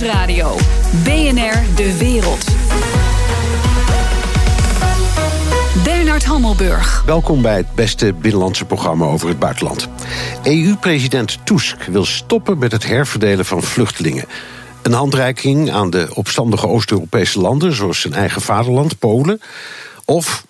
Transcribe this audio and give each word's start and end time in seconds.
Nieuwsradio. 0.00 0.56
BNR 1.04 1.76
De 1.76 1.96
Wereld. 1.98 2.44
Bernard 5.84 6.24
Hammelburg. 6.24 7.02
Welkom 7.06 7.42
bij 7.42 7.56
het 7.56 7.74
beste 7.74 8.12
binnenlandse 8.12 8.64
programma 8.64 9.04
over 9.04 9.28
het 9.28 9.38
buitenland. 9.38 9.88
EU-president 10.42 11.38
Tusk 11.44 11.82
wil 11.82 12.04
stoppen 12.04 12.58
met 12.58 12.72
het 12.72 12.86
herverdelen 12.86 13.44
van 13.44 13.62
vluchtelingen. 13.62 14.24
Een 14.82 14.92
handreiking 14.92 15.70
aan 15.70 15.90
de 15.90 16.08
opstandige 16.14 16.68
Oost-Europese 16.68 17.40
landen, 17.40 17.72
zoals 17.72 18.00
zijn 18.00 18.14
eigen 18.14 18.42
vaderland, 18.42 18.98
Polen. 18.98 19.40
Of 20.04 20.44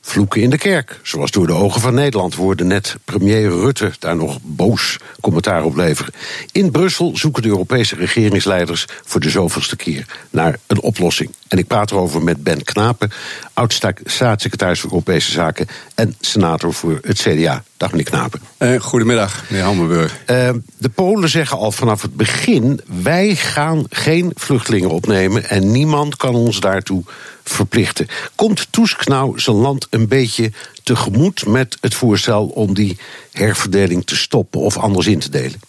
vloeken 0.00 0.42
in 0.42 0.50
de 0.50 0.58
kerk. 0.58 1.00
Zoals 1.02 1.30
door 1.30 1.46
de 1.46 1.52
ogen 1.52 1.80
van 1.80 1.94
Nederland 1.94 2.34
worden 2.34 2.66
net 2.66 2.96
premier 3.04 3.48
Rutte 3.48 3.92
daar 3.98 4.16
nog 4.16 4.38
boos 4.42 4.98
commentaar 5.20 5.64
op 5.64 5.76
leveren. 5.76 6.12
In 6.52 6.70
Brussel 6.70 7.16
zoeken 7.16 7.42
de 7.42 7.48
Europese 7.48 7.94
regeringsleiders 7.94 8.86
voor 9.04 9.20
de 9.20 9.30
zoveelste 9.30 9.76
keer 9.76 10.06
naar 10.30 10.58
een 10.66 10.80
oplossing. 10.80 11.34
En 11.48 11.58
ik 11.58 11.66
praat 11.66 11.90
erover 11.90 12.22
met 12.22 12.42
Ben 12.42 12.64
Knapen, 12.64 13.10
oud-staatssecretaris 13.52 14.80
voor 14.80 14.90
Europese 14.90 15.30
Zaken 15.30 15.66
en 15.94 16.14
senator 16.20 16.74
voor 16.74 16.98
het 17.02 17.18
CDA. 17.18 17.64
Dag 17.76 17.90
meneer 17.90 18.06
Knapen. 18.06 18.40
Uh, 18.58 18.80
goedemiddag, 18.80 19.44
meneer 19.48 19.64
Hammerburg. 19.64 20.18
Uh, 20.26 20.50
de 20.78 20.88
Polen 20.88 21.28
zeggen 21.28 21.58
al 21.58 21.72
vanaf 21.72 22.02
het 22.02 22.16
begin: 22.16 22.80
wij 23.02 23.36
gaan 23.36 23.84
geen 23.88 24.32
vluchtelingen 24.34 24.90
opnemen 24.90 25.48
en 25.48 25.70
niemand 25.70 26.16
kan 26.16 26.34
ons 26.34 26.60
daartoe 26.60 27.04
verplichten. 27.52 28.06
Komt 28.34 28.66
Tusk 28.70 29.08
nou 29.08 29.40
zijn 29.40 29.56
land 29.56 29.86
een 29.90 30.08
beetje 30.08 30.52
tegemoet 30.82 31.46
met 31.46 31.76
het 31.80 31.94
voorstel 31.94 32.46
om 32.46 32.74
die 32.74 32.98
herverdeling 33.32 34.06
te 34.06 34.16
stoppen 34.16 34.60
of 34.60 34.76
anders 34.76 35.06
in 35.06 35.18
te 35.18 35.30
delen? 35.30 35.60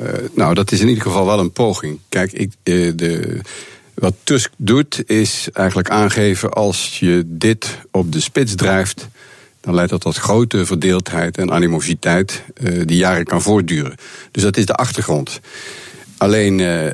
Uh, 0.00 0.08
nou, 0.34 0.54
dat 0.54 0.72
is 0.72 0.80
in 0.80 0.88
ieder 0.88 1.02
geval 1.02 1.26
wel 1.26 1.38
een 1.38 1.52
poging. 1.52 1.98
Kijk, 2.08 2.32
ik, 2.32 2.52
de, 2.62 3.40
wat 3.94 4.14
Tusk 4.22 4.50
doet 4.56 5.10
is 5.10 5.48
eigenlijk 5.52 5.90
aangeven 5.90 6.52
als 6.52 6.98
je 6.98 7.22
dit 7.26 7.78
op 7.90 8.12
de 8.12 8.20
spits 8.20 8.54
drijft 8.54 9.08
dan 9.64 9.74
leidt 9.74 9.90
dat 9.90 10.00
tot 10.00 10.16
grote 10.16 10.66
verdeeldheid 10.66 11.38
en 11.38 11.52
animositeit 11.52 12.42
uh, 12.60 12.82
die 12.84 12.96
jaren 12.96 13.24
kan 13.24 13.42
voortduren. 13.42 13.94
Dus 14.30 14.42
dat 14.42 14.56
is 14.56 14.66
de 14.66 14.74
achtergrond. 14.74 15.40
Alleen 16.24 16.58
uh, 16.58 16.84
uh, 16.84 16.92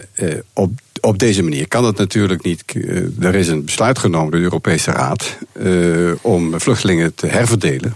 op, 0.52 0.70
op 1.00 1.18
deze 1.18 1.42
manier 1.42 1.68
kan 1.68 1.84
het 1.84 1.96
natuurlijk 1.96 2.42
niet. 2.42 2.64
er 3.20 3.34
is 3.34 3.48
een 3.48 3.64
besluit 3.64 3.98
genomen 3.98 4.30
door 4.30 4.40
de 4.40 4.46
Europese 4.46 4.90
Raad 4.90 5.36
om 6.20 6.60
vluchtelingen 6.60 7.14
te 7.14 7.26
herverdelen. 7.26 7.94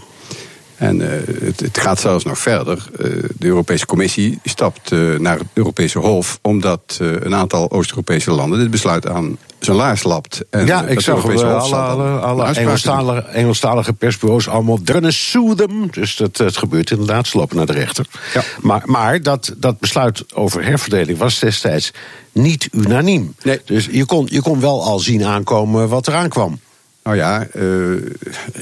En 0.75 0.99
uh, 0.99 1.07
het, 1.41 1.59
het, 1.59 1.77
gaat 1.77 1.99
zelfs 1.99 2.23
nog 2.23 2.37
verder. 2.37 2.87
Uh, 2.91 3.23
de 3.37 3.47
Europese 3.47 3.85
Commissie 3.85 4.39
stapt 4.43 4.91
uh, 4.91 5.19
naar 5.19 5.37
het 5.37 5.47
Europese 5.53 5.99
Hof... 5.99 6.39
omdat 6.41 6.97
een 6.99 7.35
aantal 7.35 7.71
Oost-Europese 7.71 8.31
landen 8.31 8.59
dit 8.59 8.71
besluit 8.71 9.07
aan 9.07 9.37
zijn 9.59 9.77
laars 9.77 10.03
lapt. 10.03 10.41
En 10.49 10.65
ja, 10.65 10.85
ik 10.85 10.99
zag 10.99 11.25
alle, 11.25 11.45
alle, 11.45 12.19
alle 12.19 12.45
Engelstalige, 12.45 13.21
Engelstalige 13.27 13.93
persbureaus 13.93 14.47
allemaal... 14.47 14.79
sue 15.07 15.55
them. 15.55 15.91
Dus 15.91 16.15
dat, 16.15 16.37
het 16.37 16.57
gebeurt 16.57 16.91
inderdaad, 16.91 17.27
ze 17.27 17.37
lopen 17.37 17.57
naar 17.57 17.65
de 17.65 17.73
rechter. 17.73 18.05
Ja. 18.33 18.43
Maar, 18.61 18.81
maar 18.85 19.21
dat, 19.21 19.53
dat 19.57 19.79
besluit 19.79 20.33
over 20.33 20.63
herverdeling 20.63 21.17
was 21.17 21.39
destijds 21.39 21.91
niet 22.31 22.69
unaniem. 22.71 23.35
Nee. 23.43 23.61
Dus 23.65 23.87
je 23.91 24.05
kon, 24.05 24.27
je 24.29 24.41
kon 24.41 24.59
wel 24.59 24.83
al 24.83 24.99
zien 24.99 25.25
aankomen 25.25 25.89
wat 25.89 26.07
eraan 26.07 26.29
kwam. 26.29 26.59
Nou 27.05 27.17
ja, 27.17 27.47
uh, 27.55 28.01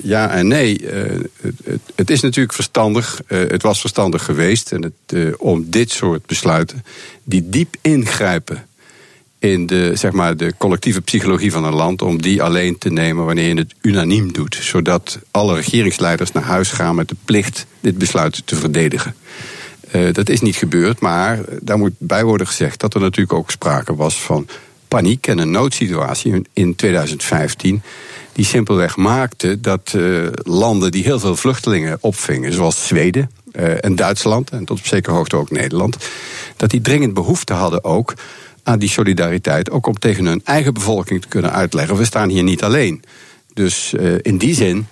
ja 0.02 0.30
en 0.30 0.48
nee. 0.48 0.82
Uh, 0.82 1.22
het, 1.42 1.82
het, 1.96 2.10
is 2.10 2.22
natuurlijk 2.22 2.54
verstandig. 2.54 3.22
Uh, 3.28 3.40
het 3.48 3.62
was 3.62 3.80
verstandig 3.80 4.26
geweest 4.26 4.72
en 4.72 4.82
het, 4.82 5.38
om 5.38 5.70
dit 5.70 5.92
soort 5.92 6.26
besluiten, 6.26 6.84
die 7.24 7.50
diep 7.50 7.76
ingrijpen 7.82 8.66
in 9.40 9.66
de, 9.66 9.92
zeg 9.96 10.12
maar, 10.12 10.38
de 10.38 10.54
collectieve 10.58 11.02
psychologie 11.02 11.52
van 11.52 11.64
een 11.64 11.74
land, 11.74 12.02
om 12.02 12.22
die 12.22 12.44
alleen 12.44 12.78
te 12.78 12.90
nemen 12.90 13.26
wanneer 13.26 13.48
je 13.48 13.58
het 13.58 13.74
unaniem 13.82 14.34
doet. 14.34 14.56
Zodat 14.62 15.20
alle 15.32 15.56
regeringsleiders 15.56 16.32
naar 16.32 16.44
huis 16.44 16.72
gaan 16.72 16.96
met 16.96 17.08
de 17.08 17.16
plicht 17.26 17.66
dit 17.80 17.98
besluit 17.98 18.48
te 18.48 18.56
verdedigen. 18.56 19.16
dat 20.12 20.30
is 20.30 20.42
niet 20.42 20.56
gebeurd, 20.56 21.00
maar 21.00 21.40
daar 21.60 21.78
moet 21.78 21.94
bij 21.98 22.24
worden 22.24 22.48
gezegd 22.48 22.80
dat 22.80 22.94
er 22.94 23.02
natuurlijk 23.02 23.34
ook 23.34 23.52
sprake 23.52 23.96
was 23.96 24.22
van 24.22 24.48
paniek 24.88 25.28
en 25.28 25.38
een 25.38 25.52
noodsituatie 25.52 26.42
in 26.54 26.76
2015 26.76 27.82
die 28.34 28.46
simpelweg 28.46 28.96
maakte 28.96 29.62
dat 29.62 29.94
uh, 29.96 30.28
landen 30.44 30.92
die 30.92 31.04
heel 31.04 31.20
veel 31.20 31.36
vluchtelingen 31.36 31.98
opvingen, 32.02 32.54
zoals 32.54 32.88
Zweden 32.88 33.32
uh, 33.56 33.84
en 33.86 33.96
Duitsland 33.96 34.50
en 34.50 34.66
tot 34.66 34.80
op 34.80 34.86
zekere 34.86 35.16
hoogte 35.16 35.36
ook 35.36 35.52
Nederland, 35.52 35.98
dat 36.58 36.70
die 36.70 36.82
dringend 36.82 37.14
behoefte 37.14 37.54
hadden 37.54 37.84
ook 37.84 38.14
aan 38.64 38.80
die 38.80 38.90
solidariteit, 38.90 39.72
ook 39.72 39.88
om 39.88 40.00
tegen 40.00 40.26
hun 40.26 40.42
eigen 40.44 40.74
bevolking 40.74 41.22
te 41.22 41.28
kunnen 41.28 41.52
uitleggen: 41.52 41.98
we 41.98 42.06
staan 42.06 42.30
hier 42.30 42.44
niet 42.44 42.64
alleen. 42.64 43.04
Dus 43.54 43.94
uh, 43.94 44.16
in 44.22 44.38
die 44.38 44.56
zin 44.56 44.88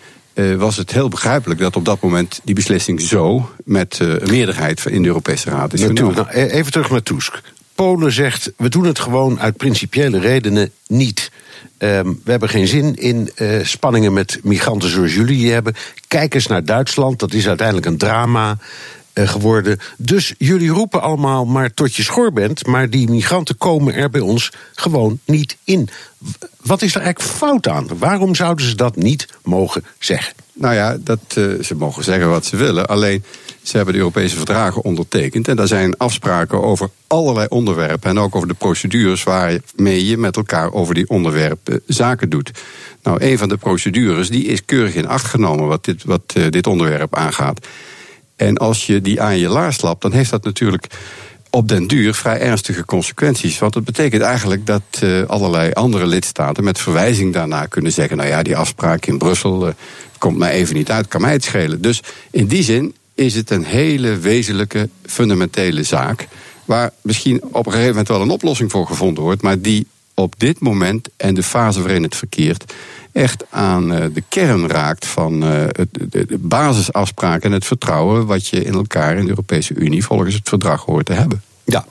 was 0.58 0.78
het 0.78 0.92
heel 0.92 1.10
begrijpelijk 1.10 1.60
dat 1.60 1.76
op 1.76 1.86
dat 1.86 2.02
moment 2.02 2.40
die 2.44 2.56
beslissing 2.56 3.02
zo 3.02 3.50
met 3.64 4.00
een 4.00 4.30
meerderheid 4.30 4.86
in 4.86 5.02
de 5.02 5.08
Europese 5.08 5.50
Raad 5.50 5.74
is 5.74 5.82
genomen. 5.82 6.16
Nou, 6.16 6.30
even 6.30 6.72
terug 6.72 6.90
naar 6.90 7.04
Tusk. 7.04 7.42
Polen 7.76 8.12
zegt: 8.12 8.52
we 8.58 8.70
doen 8.70 8.86
het 8.86 9.00
gewoon 9.00 9.40
uit 9.40 9.58
principiële 9.58 10.20
redenen 10.20 10.72
niet. 10.88 11.32
Um, 11.84 12.22
we 12.24 12.32
hebben 12.32 12.50
geen 12.50 12.68
zin 12.68 12.96
in 12.96 13.32
uh, 13.36 13.64
spanningen 13.64 14.14
met 14.14 14.40
migranten 14.44 14.90
zoals 14.90 15.14
jullie 15.14 15.52
hebben. 15.52 15.74
Kijk 16.08 16.34
eens 16.34 16.48
naar 16.48 16.66
Duitsland, 16.66 17.20
dat 17.20 17.34
is 17.34 17.48
uiteindelijk 17.48 17.88
een 17.88 17.98
drama 17.98 18.58
geworden. 19.14 19.80
Dus 19.98 20.34
jullie 20.38 20.70
roepen 20.70 21.02
allemaal 21.02 21.46
maar 21.46 21.74
tot 21.74 21.96
je 21.96 22.04
schor 22.04 22.34
bent, 22.34 22.68
maar 22.68 22.90
die 22.90 23.10
migranten 23.10 23.58
komen 23.58 23.94
er 23.94 24.10
bij 24.10 24.22
ons 24.22 24.52
gewoon 24.74 25.20
niet 25.26 25.58
in. 25.64 25.90
Wat 26.62 26.82
is 26.82 26.96
er 26.96 27.02
eigenlijk 27.02 27.36
fout 27.36 27.68
aan? 27.68 27.88
Waarom 27.98 28.36
zouden 28.36 28.66
ze 28.66 28.76
dat 28.76 28.96
niet 28.96 29.28
mogen 29.44 29.84
zeggen? 30.00 30.34
Nou 30.54 30.74
ja, 30.74 30.98
dat, 31.00 31.20
uh, 31.38 31.64
ze 31.64 31.76
mogen 31.76 32.04
zeggen 32.04 32.30
wat 32.30 32.46
ze 32.46 32.56
willen. 32.56 32.88
Alleen 32.88 33.24
ze 33.62 33.76
hebben 33.76 33.94
de 33.94 34.00
Europese 34.00 34.36
verdragen 34.36 34.84
ondertekend. 34.84 35.48
En 35.48 35.56
daar 35.56 35.68
zijn 35.68 35.98
afspraken 35.98 36.64
over 36.64 36.90
allerlei 37.08 37.48
onderwerpen. 37.50 38.10
En 38.10 38.20
ook 38.20 38.36
over 38.36 38.48
de 38.48 38.54
procedures 38.54 39.24
waarmee 39.24 40.06
je 40.06 40.18
met 40.18 40.36
elkaar 40.38 40.74
over 40.74 40.94
die 40.94 41.10
onderwerpen 41.10 41.82
zaken 41.88 42.30
doet. 42.30 42.52
Nou, 43.04 43.24
een 43.24 43.38
van 43.38 43.50
de 43.50 43.58
procedures 43.58 44.30
die 44.30 44.46
is 44.46 44.66
keurig 44.66 44.94
in 44.94 45.08
acht 45.08 45.26
genomen 45.26 45.68
wat 45.68 45.86
dit, 45.86 46.04
wat, 46.04 46.34
dit 46.50 46.68
onderwerp 46.68 47.16
aangaat. 47.16 47.68
En 48.42 48.58
als 48.58 48.86
je 48.86 49.02
die 49.02 49.22
aan 49.22 49.38
je 49.38 49.50
laars 49.50 49.76
slapt, 49.76 50.02
dan 50.02 50.12
heeft 50.12 50.30
dat 50.30 50.44
natuurlijk 50.44 50.88
op 51.50 51.68
den 51.68 51.88
duur 51.88 52.14
vrij 52.14 52.40
ernstige 52.40 52.86
consequenties. 52.86 53.60
Want 53.60 53.74
dat 53.74 53.84
betekent 53.84 54.22
eigenlijk 54.22 54.66
dat 54.66 54.82
uh, 55.04 55.24
allerlei 55.28 55.72
andere 55.72 56.06
lidstaten 56.06 56.64
met 56.64 56.80
verwijzing 56.80 57.34
daarna 57.34 57.66
kunnen 57.66 57.92
zeggen: 57.92 58.18
nou 58.18 58.30
ja, 58.30 58.44
die 58.44 58.58
afspraak 58.58 59.06
in 59.06 59.18
Brussel 59.18 59.68
uh, 59.68 59.74
komt 60.18 60.38
mij 60.38 60.52
even 60.52 60.76
niet 60.76 60.92
uit, 60.92 61.08
kan 61.08 61.22
mij 61.22 61.32
het 61.32 61.44
schelen. 61.44 61.82
Dus 61.82 62.02
in 62.32 62.48
die 62.48 62.64
zin 62.64 62.94
is 63.16 63.36
het 63.36 63.50
een 63.50 63.64
hele 63.64 64.18
wezenlijke, 64.18 64.90
fundamentele 65.06 65.84
zaak. 65.84 66.28
Waar 66.66 66.92
misschien 67.02 67.44
op 67.44 67.66
een 67.66 67.72
gegeven 67.72 67.90
moment 67.90 68.08
wel 68.08 68.22
een 68.22 68.30
oplossing 68.30 68.72
voor 68.72 68.88
gevonden 68.88 69.24
wordt, 69.24 69.42
maar 69.42 69.62
die 69.62 69.88
op 70.14 70.34
dit 70.38 70.60
moment 70.60 71.10
en 71.18 71.34
de 71.34 71.44
fase 71.44 71.82
waarin 71.82 72.04
het 72.04 72.16
verkeert 72.16 72.74
echt 73.12 73.46
aan 73.50 73.94
eh, 73.94 74.06
de 74.14 74.24
kern 74.30 74.68
raakt 74.68 75.08
van 75.08 75.34
uh, 75.34 75.64
de 76.10 76.38
basisafspraken 76.40 77.50
en 77.50 77.52
het 77.52 77.66
vertrouwen 77.66 78.26
wat 78.26 78.48
je 78.48 78.64
in 78.64 78.74
elkaar 78.74 79.18
in 79.18 79.24
de 79.24 79.30
Europese 79.30 79.74
Unie 79.74 80.06
volgens 80.06 80.36
het 80.36 80.50
verdrag 80.50 80.86
hoort 80.86 81.06
te 81.06 81.14
hebben. 81.14 81.42
Ja, 81.64 81.86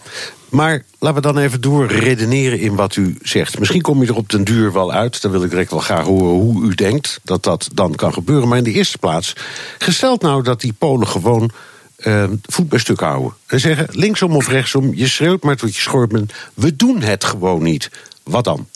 maar 0.51 0.85
laten 0.99 1.23
we 1.23 1.33
dan 1.33 1.39
even 1.39 1.61
doorredeneren 1.61 2.59
in 2.59 2.75
wat 2.75 2.97
u 2.97 3.19
zegt. 3.23 3.59
Misschien 3.59 3.81
kom 3.81 4.03
je 4.03 4.09
er 4.09 4.17
op 4.17 4.31
den 4.31 4.45
duur 4.45 4.73
wel 4.73 4.93
uit. 4.93 5.23
Dan 5.23 5.31
wil 5.31 5.43
ik 5.43 5.51
direct 5.51 5.71
wel 5.71 5.81
graag 5.81 6.05
horen 6.05 6.41
hoe 6.41 6.65
u 6.65 6.75
denkt 6.75 7.21
dat 7.23 7.43
dat 7.43 7.69
dan 7.73 7.95
kan 7.95 8.13
gebeuren. 8.13 8.49
Maar 8.49 8.59
in 8.59 8.65
de 8.65 8.73
eerste 8.73 8.99
plaats, 8.99 9.33
gesteld 9.79 10.23
nou 10.23 10.43
dat 10.43 10.61
die 10.61 10.73
Polen 10.73 11.09
gewoon 11.09 11.51
uh, 11.99 12.25
voet 12.43 12.69
bij 12.69 12.79
stuk 12.79 13.01
houden. 13.01 13.35
En 13.47 13.61
zeggen, 13.61 13.87
linksom 13.91 14.37
of 14.37 14.49
rechtsom, 14.49 14.95
je 14.95 15.09
schreeuwt 15.09 15.43
maar 15.43 15.57
tot 15.57 15.75
je 15.75 15.81
schor 15.81 16.07
bent. 16.07 16.33
We 16.55 16.77
doen 16.77 17.01
het 17.01 17.25
gewoon 17.25 17.63
niet. 17.63 17.91
Wat 18.31 18.45
dan? 18.45 18.69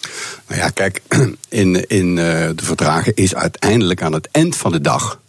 Nou 0.48 0.60
ja, 0.60 0.68
kijk, 0.68 1.02
in, 1.48 1.88
in 1.88 2.08
uh, 2.08 2.16
de 2.54 2.64
verdragen 2.64 3.14
is 3.14 3.34
uiteindelijk 3.34 4.02
aan 4.02 4.12
het 4.12 4.28
eind 4.30 4.56
van 4.56 4.72
de 4.72 4.80
dag... 4.80 5.20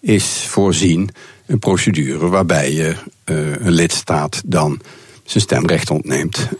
is 0.00 0.46
voorzien 0.48 1.10
een 1.46 1.58
procedure 1.58 2.28
waarbij 2.28 2.72
je 2.72 2.94
uh, 3.24 3.50
een 3.50 3.72
lidstaat 3.72 4.42
dan 4.44 4.80
zijn 5.24 5.44
stemrecht 5.44 5.90
ontneemt, 5.90 6.48
uh, 6.48 6.52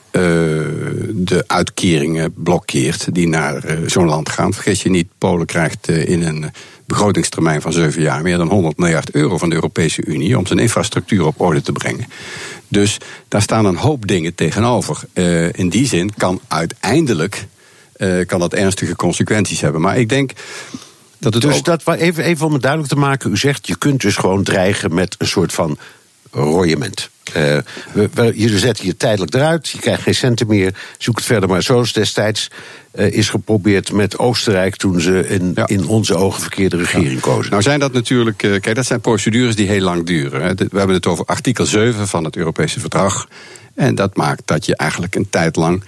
de 1.13 1.45
uitkeringen 1.47 2.33
blokkeert 2.37 3.15
die 3.15 3.29
naar 3.29 3.79
zo'n 3.87 4.07
land 4.07 4.29
gaan. 4.29 4.55
Vergis 4.55 4.83
je 4.83 4.91
niet, 4.91 5.09
Polen 5.19 5.47
krijgt 5.47 5.89
in 5.89 6.23
een 6.23 6.51
begrotingstermijn 6.87 7.61
van 7.61 7.73
zeven 7.73 8.03
jaar 8.03 8.23
meer 8.23 8.37
dan 8.37 8.49
100 8.49 8.79
miljard 8.79 9.11
euro 9.11 9.39
van 9.39 9.49
de 9.49 9.55
Europese 9.55 10.05
Unie 10.05 10.39
om 10.39 10.47
zijn 10.47 10.59
infrastructuur 10.59 11.27
op 11.27 11.41
orde 11.41 11.63
te 11.63 11.73
brengen. 11.73 12.07
Dus 12.71 12.99
daar 13.29 13.43
staan 13.43 13.65
een 13.65 13.77
hoop 13.77 14.07
dingen 14.07 14.35
tegenover. 14.35 15.01
in 15.53 15.69
die 15.69 15.87
zin 15.87 16.15
kan 16.17 16.41
uiteindelijk 16.49 17.47
kan 18.27 18.41
dat 18.41 18.55
ernstige 18.55 18.97
consequenties 18.97 19.61
hebben. 19.61 19.81
Maar 19.81 19.99
ik 19.99 20.09
denk. 20.09 20.33
Dat 21.19 21.35
het 21.35 21.43
dus 21.43 21.57
ook... 21.57 21.65
dat 21.65 21.95
even, 21.95 22.25
even 22.25 22.47
om 22.47 22.53
het 22.53 22.63
duidelijk 22.63 22.93
te 22.93 22.99
maken, 22.99 23.31
u 23.31 23.37
zegt 23.37 23.67
je 23.67 23.77
kunt 23.77 24.01
dus 24.01 24.17
gewoon 24.17 24.43
dreigen 24.43 24.95
met 24.95 25.15
een 25.19 25.27
soort 25.27 25.53
van 25.53 25.79
royement. 26.31 27.11
Uh, 27.37 27.59
we, 27.93 28.33
jullie 28.35 28.59
zetten 28.59 28.87
je 28.87 28.97
tijdelijk 28.97 29.35
eruit, 29.35 29.69
je 29.69 29.79
krijgt 29.79 30.03
geen 30.03 30.15
centen 30.15 30.47
meer, 30.47 30.75
zoek 30.99 31.17
het 31.17 31.25
verder 31.25 31.49
maar. 31.49 31.63
Zoals 31.63 31.93
destijds 31.93 32.51
uh, 32.95 33.13
is 33.13 33.29
geprobeerd 33.29 33.93
met 33.93 34.19
Oostenrijk 34.19 34.77
toen 34.77 35.01
ze 35.01 35.29
in, 35.29 35.53
ja. 35.55 35.67
in 35.67 35.87
onze 35.87 36.15
ogen 36.15 36.41
verkeerde 36.41 36.77
regering 36.77 37.15
ja. 37.15 37.21
kozen. 37.21 37.51
Nou 37.51 37.63
zijn 37.63 37.81
dat 37.81 37.93
natuurlijk, 37.93 38.43
uh, 38.43 38.61
kijk, 38.61 38.75
dat 38.75 38.87
zijn 38.87 39.01
procedures 39.01 39.57
die 39.57 39.69
heel 39.69 39.81
lang 39.81 40.07
duren. 40.07 40.43
Hè. 40.43 40.55
We 40.55 40.79
hebben 40.79 40.97
het 40.97 41.07
over 41.07 41.25
artikel 41.25 41.67
7 41.67 42.09
van 42.09 42.25
het 42.25 42.37
Europese 42.37 42.81
verdrag. 42.81 43.29
En 43.75 43.95
dat 43.95 44.17
maakt 44.17 44.43
dat 44.45 44.67
je 44.67 44.77
eigenlijk 44.77 45.15
een 45.15 45.31
tijd 45.31 45.57
lang 45.57 45.83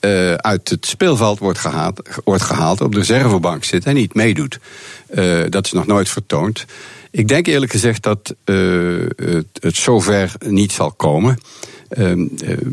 uh, 0.00 0.34
uit 0.34 0.68
het 0.68 0.86
speelveld 0.86 1.38
wordt 1.38 1.58
gehaald, 1.58 2.08
wordt 2.24 2.42
gehaald, 2.42 2.80
op 2.80 2.92
de 2.92 2.98
reservebank 2.98 3.64
zit 3.64 3.84
en 3.84 3.94
niet 3.94 4.14
meedoet. 4.14 4.58
Uh, 5.14 5.40
dat 5.48 5.66
is 5.66 5.72
nog 5.72 5.86
nooit 5.86 6.08
vertoond. 6.08 6.64
Ik 7.10 7.28
denk 7.28 7.46
eerlijk 7.46 7.72
gezegd 7.72 8.02
dat 8.02 8.34
uh, 8.44 9.06
het, 9.60 9.76
zover 9.76 10.32
niet 10.46 10.72
zal 10.72 10.92
komen. 10.92 11.38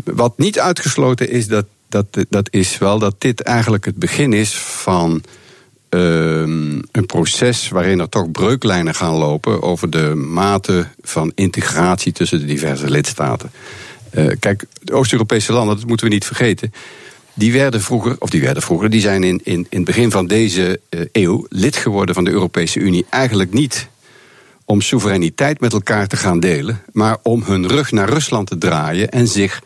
wat 0.03 0.37
niet 0.37 0.59
uitgesloten 0.59 1.29
is, 1.29 1.47
dat, 1.47 1.65
dat, 1.89 2.05
dat 2.29 2.47
is 2.51 2.77
wel 2.77 2.99
dat 2.99 3.15
dit 3.17 3.41
eigenlijk 3.41 3.85
het 3.85 3.95
begin 3.95 4.33
is 4.33 4.55
van 4.57 5.23
een 5.89 7.05
proces 7.05 7.69
waarin 7.69 7.99
er 7.99 8.09
toch 8.09 8.31
breuklijnen 8.31 8.95
gaan 8.95 9.13
lopen 9.13 9.61
over 9.61 9.89
de 9.89 10.15
mate 10.15 10.87
van 11.01 11.31
integratie 11.35 12.11
tussen 12.11 12.39
de 12.39 12.45
diverse 12.45 12.89
lidstaten. 12.89 13.51
kijk, 14.39 14.65
de 14.81 14.93
Oost-Europese 14.93 15.53
landen, 15.53 15.75
dat 15.75 15.87
moeten 15.87 16.07
we 16.07 16.13
niet 16.13 16.25
vergeten 16.25 16.71
die 17.35 17.53
werden 17.53 17.81
vroeger, 17.81 18.15
of 18.19 18.29
die 18.29 18.41
werden 18.41 18.63
vroeger, 18.63 18.89
die 18.89 19.01
zijn 19.01 19.23
in, 19.23 19.41
in, 19.43 19.67
in 19.69 19.77
het 19.77 19.85
begin 19.85 20.11
van 20.11 20.27
deze 20.27 20.79
eeuw 21.11 21.45
lid 21.49 21.75
geworden 21.75 22.15
van 22.15 22.23
de 22.23 22.31
Europese 22.31 22.79
Unie. 22.79 23.05
Eigenlijk 23.09 23.53
niet 23.53 23.87
om 24.65 24.81
soevereiniteit 24.81 25.59
met 25.59 25.73
elkaar 25.73 26.07
te 26.07 26.17
gaan 26.17 26.39
delen, 26.39 26.81
maar 26.91 27.17
om 27.23 27.43
hun 27.43 27.67
rug 27.67 27.91
naar 27.91 28.09
Rusland 28.09 28.47
te 28.47 28.57
draaien 28.57 29.11
en 29.11 29.27
zich 29.27 29.61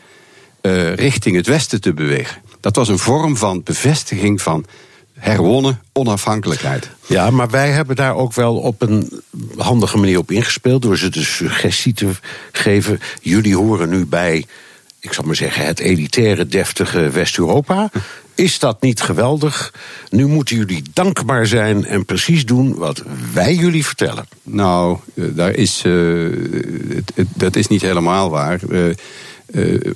uh, 0.62 0.94
richting 0.94 1.36
het 1.36 1.46
Westen 1.46 1.80
te 1.80 1.94
bewegen. 1.94 2.42
Dat 2.60 2.76
was 2.76 2.88
een 2.88 2.98
vorm 2.98 3.36
van 3.36 3.62
bevestiging 3.62 4.42
van 4.42 4.64
herwonnen 5.18 5.80
onafhankelijkheid. 5.92 6.90
Ja, 7.06 7.30
maar 7.30 7.50
wij 7.50 7.70
hebben 7.70 7.96
daar 7.96 8.14
ook 8.14 8.32
wel 8.32 8.56
op 8.56 8.82
een 8.82 9.22
handige 9.56 9.96
manier 9.96 10.18
op 10.18 10.30
ingespeeld 10.30 10.82
door 10.82 10.98
ze 10.98 11.08
de 11.08 11.24
suggestie 11.24 11.94
te 11.94 12.10
geven: 12.52 13.00
jullie 13.20 13.56
horen 13.56 13.88
nu 13.88 14.06
bij 14.06 14.46
ik 15.00 15.12
zal 15.12 15.24
maar 15.24 15.36
zeggen, 15.36 15.66
het 15.66 15.78
elitaire, 15.78 16.46
deftige 16.46 17.10
West-Europa. 17.10 17.90
Is 18.40 18.58
dat 18.58 18.82
niet 18.82 19.00
geweldig? 19.00 19.74
Nu 20.10 20.26
moeten 20.26 20.56
jullie 20.56 20.82
dankbaar 20.92 21.46
zijn 21.46 21.84
en 21.84 22.04
precies 22.04 22.44
doen 22.46 22.74
wat 22.74 23.02
wij 23.32 23.54
jullie 23.54 23.86
vertellen. 23.86 24.28
Nou, 24.42 24.98
eh, 25.14 25.24
daar 25.30 25.54
is, 25.54 25.82
uh, 25.86 26.36
het, 27.14 27.26
dat 27.34 27.56
is 27.56 27.66
niet 27.66 27.82
helemaal 27.82 28.30
waar. 28.30 28.60
Uh, 28.68 28.94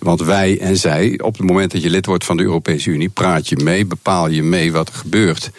want 0.01 0.21
wij 0.21 0.61
en 0.61 0.77
zij, 0.77 1.21
op 1.23 1.39
het 1.39 1.47
moment 1.47 1.73
dat 1.73 1.83
je 1.83 1.91
lid 1.91 2.07
wordt 2.07 2.25
van 2.25 2.37
de 2.37 2.43
Europese 2.43 2.91
Unie, 2.91 3.09
praat 3.09 3.49
je 3.49 3.57
mee, 3.57 3.87
bepaal 3.87 4.29
je 4.29 4.43
mee 4.43 4.73
wat 4.73 4.89
er 4.89 4.95
gebeurt. 4.95 5.51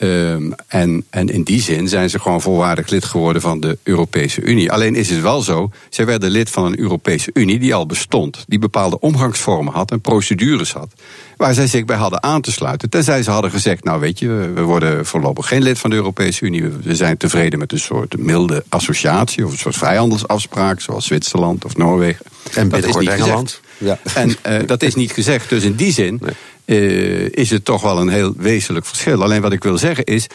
Um, 0.00 0.54
en, 0.66 1.04
en 1.10 1.28
in 1.28 1.42
die 1.42 1.60
zin 1.60 1.88
zijn 1.88 2.10
ze 2.10 2.18
gewoon 2.18 2.40
volwaardig 2.40 2.88
lid 2.88 3.04
geworden 3.04 3.42
van 3.42 3.60
de 3.60 3.78
Europese 3.82 4.40
Unie. 4.40 4.72
Alleen 4.72 4.94
is 4.94 5.10
het 5.10 5.20
wel 5.20 5.42
zo, 5.42 5.70
zij 5.90 6.06
werden 6.06 6.30
lid 6.30 6.50
van 6.50 6.64
een 6.64 6.78
Europese 6.78 7.30
Unie 7.34 7.58
die 7.58 7.74
al 7.74 7.86
bestond. 7.86 8.44
Die 8.48 8.58
bepaalde 8.58 9.00
omgangsvormen 9.00 9.72
had 9.72 9.90
en 9.90 10.00
procedures 10.00 10.72
had. 10.72 10.92
Waar 11.38 11.54
zij 11.54 11.66
zich 11.66 11.84
bij 11.84 11.96
hadden 11.96 12.22
aan 12.22 12.40
te 12.40 12.52
sluiten. 12.52 12.90
Tenzij 12.90 13.22
ze 13.22 13.30
hadden 13.30 13.50
gezegd, 13.50 13.84
nou 13.84 14.00
weet 14.00 14.18
je, 14.18 14.28
we 14.54 14.62
worden 14.62 15.06
voorlopig 15.06 15.48
geen 15.48 15.62
lid 15.62 15.78
van 15.78 15.90
de 15.90 15.96
Europese 15.96 16.44
Unie. 16.44 16.64
We 16.64 16.96
zijn 16.96 17.16
tevreden 17.16 17.58
met 17.58 17.72
een 17.72 17.78
soort 17.78 18.18
milde 18.18 18.64
associatie 18.68 19.44
of 19.44 19.52
een 19.52 19.58
soort 19.58 19.76
vrijhandelsafspraak. 19.76 20.80
Zoals 20.80 21.06
Zwitserland 21.06 21.64
of 21.64 21.76
Noorwegen. 21.76 22.26
En 22.54 22.68
binnenkort 22.68 23.06
Engeland. 23.06 23.60
Ja. 23.78 23.98
En 24.14 24.28
uh, 24.28 24.66
dat 24.66 24.82
is 24.82 24.94
niet 24.94 25.12
gezegd. 25.12 25.48
Dus 25.48 25.62
in 25.62 25.74
die 25.74 25.92
zin 25.92 26.20
uh, 26.64 27.28
is 27.30 27.50
het 27.50 27.64
toch 27.64 27.82
wel 27.82 28.00
een 28.00 28.08
heel 28.08 28.34
wezenlijk 28.36 28.86
verschil. 28.86 29.22
Alleen 29.22 29.42
wat 29.42 29.52
ik 29.52 29.62
wil 29.62 29.78
zeggen 29.78 30.04
is 30.04 30.26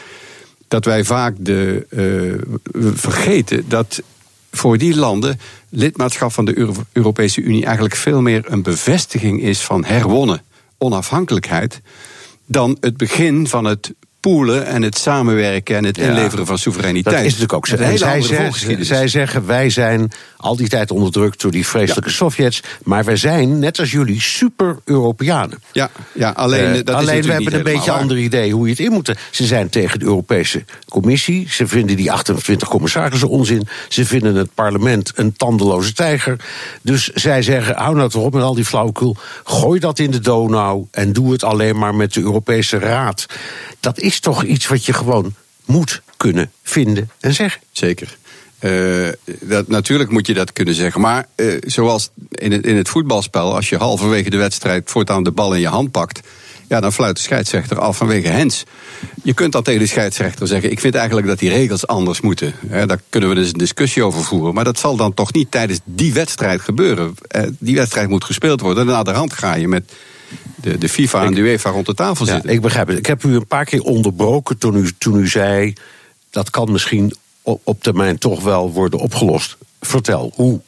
dat 0.68 0.84
wij 0.84 1.04
vaak 1.04 1.34
de, 1.38 1.86
uh, 2.72 2.92
vergeten 2.94 3.64
dat 3.68 4.02
voor 4.52 4.78
die 4.78 4.96
landen 4.96 5.40
lidmaatschap 5.68 6.32
van 6.32 6.44
de 6.44 6.58
Euro 6.58 6.74
Europese 6.92 7.40
Unie 7.40 7.64
eigenlijk 7.64 7.94
veel 7.94 8.20
meer 8.20 8.44
een 8.46 8.62
bevestiging 8.62 9.42
is 9.42 9.60
van 9.60 9.84
herwonnen 9.84 10.42
onafhankelijkheid 10.84 11.80
dan 12.46 12.76
het 12.80 12.96
begin 12.96 13.46
van 13.48 13.64
het 13.64 13.94
poelen 14.24 14.66
en 14.66 14.82
het 14.82 14.98
samenwerken 14.98 15.76
en 15.76 15.84
het 15.84 15.98
inleveren 15.98 16.46
van 16.46 16.58
soevereiniteit. 16.58 17.16
Dat 17.16 17.24
is 17.24 17.38
natuurlijk 17.38 17.52
ook 17.52 17.66
zo. 17.66 17.76
En 17.76 17.98
zij, 17.98 18.22
zeggen, 18.22 18.84
zij 18.84 19.08
zeggen, 19.08 19.46
wij 19.46 19.70
zijn 19.70 20.12
al 20.36 20.56
die 20.56 20.68
tijd 20.68 20.90
onderdrukt 20.90 21.40
door 21.40 21.50
die 21.50 21.66
vreselijke. 21.66 22.10
Sovjets, 22.10 22.62
maar 22.82 23.04
wij 23.04 23.16
zijn, 23.16 23.58
net 23.58 23.78
als 23.78 23.90
jullie, 23.90 24.20
super-Europeanen. 24.20 25.62
Ja, 25.72 25.90
ja, 26.12 26.30
alleen, 26.30 26.76
uh, 26.76 26.84
dat 26.84 26.94
alleen 26.94 27.18
is 27.18 27.26
we 27.26 27.32
hebben 27.32 27.54
een 27.54 27.62
beetje 27.62 27.90
een 27.90 27.98
ander 27.98 28.18
idee 28.18 28.52
hoe 28.52 28.64
je 28.64 28.70
het 28.70 28.80
in 28.80 28.92
moet. 28.92 29.14
Ze 29.30 29.46
zijn 29.46 29.68
tegen 29.68 29.98
de 29.98 30.04
Europese 30.04 30.64
Commissie, 30.88 31.46
ze 31.50 31.66
vinden 31.66 31.96
die 31.96 32.12
28 32.12 32.68
commissarissen 32.68 33.28
onzin, 33.28 33.68
ze 33.88 34.04
vinden 34.04 34.34
het 34.34 34.54
parlement 34.54 35.12
een 35.14 35.32
tandeloze 35.32 35.92
tijger. 35.92 36.36
Dus 36.82 37.08
zij 37.08 37.42
zeggen, 37.42 37.76
hou 37.76 37.96
nou 37.96 38.10
toch 38.10 38.24
op 38.24 38.32
met 38.32 38.42
al 38.42 38.54
die 38.54 38.64
flauwekul, 38.64 39.16
gooi 39.44 39.80
dat 39.80 39.98
in 39.98 40.10
de 40.10 40.20
Donau 40.20 40.86
en 40.90 41.12
doe 41.12 41.32
het 41.32 41.44
alleen 41.44 41.78
maar 41.78 41.94
met 41.94 42.12
de 42.12 42.20
Europese 42.20 42.78
Raad. 42.78 43.26
Dat 43.80 43.98
is 43.98 44.13
toch 44.20 44.44
iets 44.44 44.66
wat 44.66 44.84
je 44.84 44.92
gewoon 44.92 45.34
moet 45.64 46.02
kunnen 46.16 46.52
vinden 46.62 47.10
en 47.20 47.34
zeggen. 47.34 47.62
Zeker. 47.72 48.16
Uh, 48.60 49.08
dat, 49.40 49.68
natuurlijk 49.68 50.10
moet 50.10 50.26
je 50.26 50.34
dat 50.34 50.52
kunnen 50.52 50.74
zeggen. 50.74 51.00
Maar 51.00 51.26
uh, 51.36 51.56
zoals 51.66 52.10
in 52.30 52.52
het, 52.52 52.66
in 52.66 52.76
het 52.76 52.88
voetbalspel, 52.88 53.54
als 53.54 53.68
je 53.68 53.76
halverwege 53.76 54.30
de 54.30 54.36
wedstrijd 54.36 54.90
voortaan 54.90 55.22
de 55.22 55.30
bal 55.30 55.54
in 55.54 55.60
je 55.60 55.68
hand 55.68 55.90
pakt. 55.90 56.20
Ja, 56.68 56.80
dan 56.80 56.92
fluit 56.92 57.16
de 57.16 57.22
scheidsrechter 57.22 57.78
af 57.78 57.96
vanwege 57.96 58.28
hens. 58.28 58.64
Je 59.22 59.34
kunt 59.34 59.52
dan 59.52 59.62
tegen 59.62 59.80
de 59.80 59.86
scheidsrechter 59.86 60.46
zeggen: 60.46 60.70
Ik 60.70 60.80
vind 60.80 60.94
eigenlijk 60.94 61.26
dat 61.26 61.38
die 61.38 61.50
regels 61.50 61.86
anders 61.86 62.20
moeten. 62.20 62.54
Daar 62.86 63.00
kunnen 63.08 63.28
we 63.28 63.34
dus 63.34 63.46
een 63.46 63.58
discussie 63.58 64.02
over 64.02 64.24
voeren. 64.24 64.54
Maar 64.54 64.64
dat 64.64 64.78
zal 64.78 64.96
dan 64.96 65.14
toch 65.14 65.32
niet 65.32 65.50
tijdens 65.50 65.80
die 65.84 66.12
wedstrijd 66.12 66.60
gebeuren. 66.60 67.14
Uh, 67.36 67.42
die 67.58 67.74
wedstrijd 67.74 68.08
moet 68.08 68.24
gespeeld 68.24 68.60
worden. 68.60 68.86
En 68.86 68.92
na 68.92 69.02
de 69.02 69.10
hand 69.10 69.32
ga 69.32 69.54
je 69.54 69.68
met 69.68 69.92
de, 70.54 70.78
de 70.78 70.88
FIFA 70.88 71.20
ik, 71.20 71.26
en 71.26 71.34
de 71.34 71.40
UEFA 71.40 71.70
rond 71.70 71.86
de 71.86 71.94
tafel 71.94 72.26
zitten. 72.26 72.48
Ja, 72.48 72.54
ik 72.54 72.60
begrijp 72.60 72.88
het. 72.88 72.98
Ik 72.98 73.06
heb 73.06 73.22
u 73.24 73.34
een 73.34 73.46
paar 73.46 73.64
keer 73.64 73.82
onderbroken 73.82 74.58
toen 74.58 74.76
u, 74.76 74.90
toen 74.98 75.20
u 75.20 75.28
zei. 75.28 75.72
Dat 76.30 76.50
kan 76.50 76.72
misschien 76.72 77.14
op, 77.42 77.60
op 77.64 77.82
termijn 77.82 78.18
toch 78.18 78.42
wel 78.42 78.72
worden 78.72 78.98
opgelost. 78.98 79.56
Vertel, 79.80 80.32
hoe? 80.34 80.60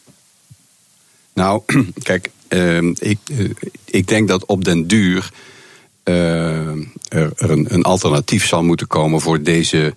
Nou, 1.34 1.62
kijk, 2.02 2.30
uh, 2.48 2.90
ik, 2.98 3.18
uh, 3.30 3.50
ik 3.84 4.08
denk 4.08 4.28
dat 4.28 4.44
op 4.44 4.64
den 4.64 4.86
duur 4.86 5.30
uh, 6.04 6.68
er 7.08 7.32
een, 7.36 7.74
een, 7.74 7.82
alternatief 7.82 8.46
zal 8.46 8.62
moeten 8.62 8.86
komen 8.86 9.20
voor 9.20 9.42
deze 9.42 9.94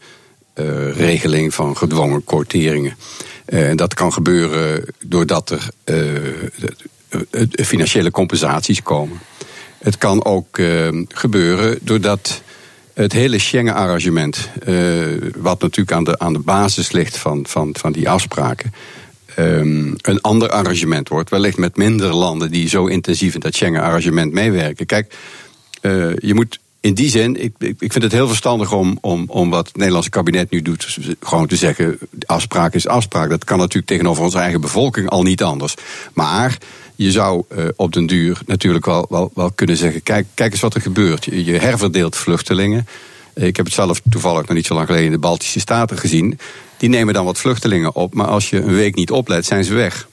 uh, 0.55 0.95
regeling 0.95 1.53
van 1.53 1.77
gedwongen 1.77 2.23
quoteringen. 2.23 2.97
En 3.45 3.77
dat 3.77 3.93
kan 3.93 4.13
gebeuren 4.13 4.85
doordat 5.03 5.49
er 5.49 5.69
financiële 7.65 8.11
compensaties 8.11 8.81
komen. 8.81 9.19
Het 9.79 9.98
kan 9.98 10.25
ook 10.25 10.57
uh, 10.57 11.03
gebeuren 11.07 11.79
doordat 11.81 12.41
het 12.93 13.13
hele 13.13 13.39
Schengen-arrangement, 13.39 14.50
uh, 14.67 15.05
wat 15.38 15.62
natuurlijk 15.62 15.91
aan 15.91 16.03
de, 16.03 16.19
aan 16.19 16.33
de 16.33 16.39
basis 16.39 16.91
ligt 16.91 17.17
van, 17.17 17.45
van, 17.48 17.75
van 17.79 17.91
die 17.91 18.09
afspraken, 18.09 18.74
um, 19.38 19.95
een 20.01 20.21
ander 20.21 20.50
arrangement 20.50 21.09
wordt. 21.09 21.29
Wellicht 21.29 21.57
met 21.57 21.77
minder 21.77 22.13
landen 22.13 22.51
die 22.51 22.69
zo 22.69 22.86
intensief 22.86 23.33
in 23.33 23.39
dat 23.39 23.55
Schengen-arrangement 23.55 24.33
meewerken. 24.33 24.86
Kijk, 24.86 25.13
uh, 25.81 26.15
je 26.15 26.33
moet 26.33 26.59
in 26.81 26.93
die 26.93 27.09
zin, 27.09 27.43
ik, 27.43 27.53
ik 27.59 27.91
vind 27.91 28.03
het 28.03 28.12
heel 28.12 28.27
verstandig 28.27 28.74
om, 28.74 28.98
om, 29.01 29.24
om 29.27 29.50
wat 29.50 29.67
het 29.67 29.75
Nederlandse 29.75 30.09
kabinet 30.09 30.50
nu 30.50 30.62
doet, 30.62 30.98
gewoon 31.19 31.48
te 31.48 31.55
zeggen: 31.55 31.98
afspraak 32.25 32.74
is 32.74 32.88
afspraak. 32.88 33.29
Dat 33.29 33.43
kan 33.43 33.57
natuurlijk 33.57 33.88
tegenover 33.88 34.24
onze 34.24 34.38
eigen 34.38 34.62
bevolking 34.62 35.09
al 35.09 35.24
niet 35.24 35.43
anders. 35.43 35.75
Maar 36.13 36.57
je 37.03 37.11
zou 37.11 37.43
uh, 37.57 37.65
op 37.75 37.93
den 37.93 38.05
duur 38.05 38.41
natuurlijk 38.45 38.85
wel, 38.85 39.05
wel, 39.09 39.31
wel 39.33 39.51
kunnen 39.51 39.77
zeggen: 39.77 40.03
kijk, 40.03 40.27
kijk 40.33 40.51
eens 40.51 40.61
wat 40.61 40.73
er 40.73 40.81
gebeurt. 40.81 41.25
Je, 41.25 41.43
je 41.43 41.57
herverdeelt 41.57 42.15
vluchtelingen. 42.15 42.87
Ik 43.33 43.55
heb 43.55 43.65
het 43.65 43.75
zelf 43.75 44.01
toevallig 44.09 44.47
nog 44.47 44.55
niet 44.55 44.65
zo 44.65 44.73
lang 44.73 44.85
geleden 44.85 45.05
in 45.05 45.11
de 45.11 45.17
Baltische 45.17 45.59
Staten 45.59 45.97
gezien. 45.97 46.39
Die 46.77 46.89
nemen 46.89 47.13
dan 47.13 47.25
wat 47.25 47.37
vluchtelingen 47.37 47.95
op, 47.95 48.13
maar 48.13 48.27
als 48.27 48.49
je 48.49 48.61
een 48.61 48.75
week 48.75 48.95
niet 48.95 49.11
oplet, 49.11 49.45
zijn 49.45 49.63
ze 49.63 49.73
weg. 49.73 50.08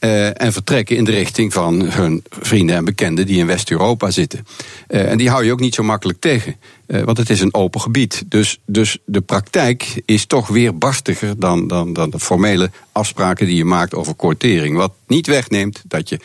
Uh, 0.00 0.42
en 0.42 0.52
vertrekken 0.52 0.96
in 0.96 1.04
de 1.04 1.10
richting 1.10 1.52
van 1.52 1.80
hun 1.80 2.24
vrienden 2.30 2.76
en 2.76 2.84
bekenden 2.84 3.26
die 3.26 3.38
in 3.38 3.46
West-Europa 3.46 4.10
zitten. 4.10 4.46
Uh, 4.88 5.10
en 5.10 5.18
die 5.18 5.28
hou 5.28 5.44
je 5.44 5.52
ook 5.52 5.60
niet 5.60 5.74
zo 5.74 5.82
makkelijk 5.82 6.20
tegen, 6.20 6.56
uh, 6.86 7.02
want 7.02 7.16
het 7.16 7.30
is 7.30 7.40
een 7.40 7.54
open 7.54 7.80
gebied. 7.80 8.22
Dus, 8.26 8.60
dus 8.66 8.98
de 9.04 9.20
praktijk 9.20 10.02
is 10.04 10.26
toch 10.26 10.48
weer 10.48 10.78
barstiger 10.78 11.38
dan, 11.38 11.66
dan, 11.66 11.92
dan 11.92 12.10
de 12.10 12.18
formele 12.18 12.70
afspraken 12.92 13.46
die 13.46 13.56
je 13.56 13.64
maakt 13.64 13.94
over 13.94 14.16
quotering. 14.16 14.76
Wat 14.76 14.92
niet 15.06 15.26
wegneemt 15.26 15.82
dat 15.86 16.08
je 16.08 16.18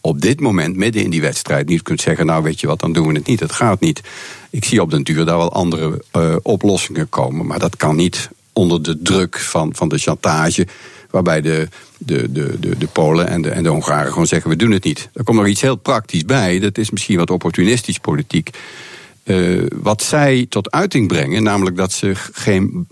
op 0.00 0.20
dit 0.20 0.40
moment, 0.40 0.76
midden 0.76 1.02
in 1.02 1.10
die 1.10 1.20
wedstrijd, 1.20 1.68
niet 1.68 1.82
kunt 1.82 2.00
zeggen: 2.00 2.26
Nou, 2.26 2.42
weet 2.42 2.60
je 2.60 2.66
wat, 2.66 2.80
dan 2.80 2.92
doen 2.92 3.06
we 3.06 3.14
het 3.14 3.26
niet. 3.26 3.40
Het 3.40 3.52
gaat 3.52 3.80
niet. 3.80 4.00
Ik 4.50 4.64
zie 4.64 4.82
op 4.82 4.90
den 4.90 5.02
duur 5.02 5.24
daar 5.24 5.36
wel 5.36 5.52
andere 5.52 6.04
oplossingen 6.42 7.08
komen, 7.08 7.46
maar 7.46 7.58
dat 7.58 7.76
kan 7.76 7.96
niet 7.96 8.30
onder 8.52 8.82
de 8.82 9.02
druk 9.02 9.38
van, 9.38 9.74
van 9.74 9.88
de 9.88 9.98
chantage 9.98 10.66
Waarbij 11.12 11.40
de, 11.40 11.68
de, 11.98 12.32
de, 12.32 12.56
de, 12.60 12.78
de 12.78 12.86
Polen 12.86 13.28
en 13.28 13.42
de, 13.42 13.50
en 13.50 13.62
de 13.62 13.68
Hongaren 13.68 14.12
gewoon 14.12 14.26
zeggen: 14.26 14.50
we 14.50 14.56
doen 14.56 14.70
het 14.70 14.84
niet. 14.84 15.08
Er 15.14 15.24
komt 15.24 15.38
nog 15.38 15.46
iets 15.46 15.60
heel 15.60 15.76
praktisch 15.76 16.24
bij. 16.24 16.58
Dat 16.58 16.78
is 16.78 16.90
misschien 16.90 17.16
wat 17.16 17.30
opportunistisch 17.30 17.98
politiek. 17.98 18.50
Uh, 19.24 19.66
wat 19.74 20.02
zij 20.02 20.46
tot 20.48 20.70
uiting 20.70 21.08
brengen, 21.08 21.42
namelijk 21.42 21.76
dat 21.76 21.92
ze 21.92 22.12
geen 22.32 22.86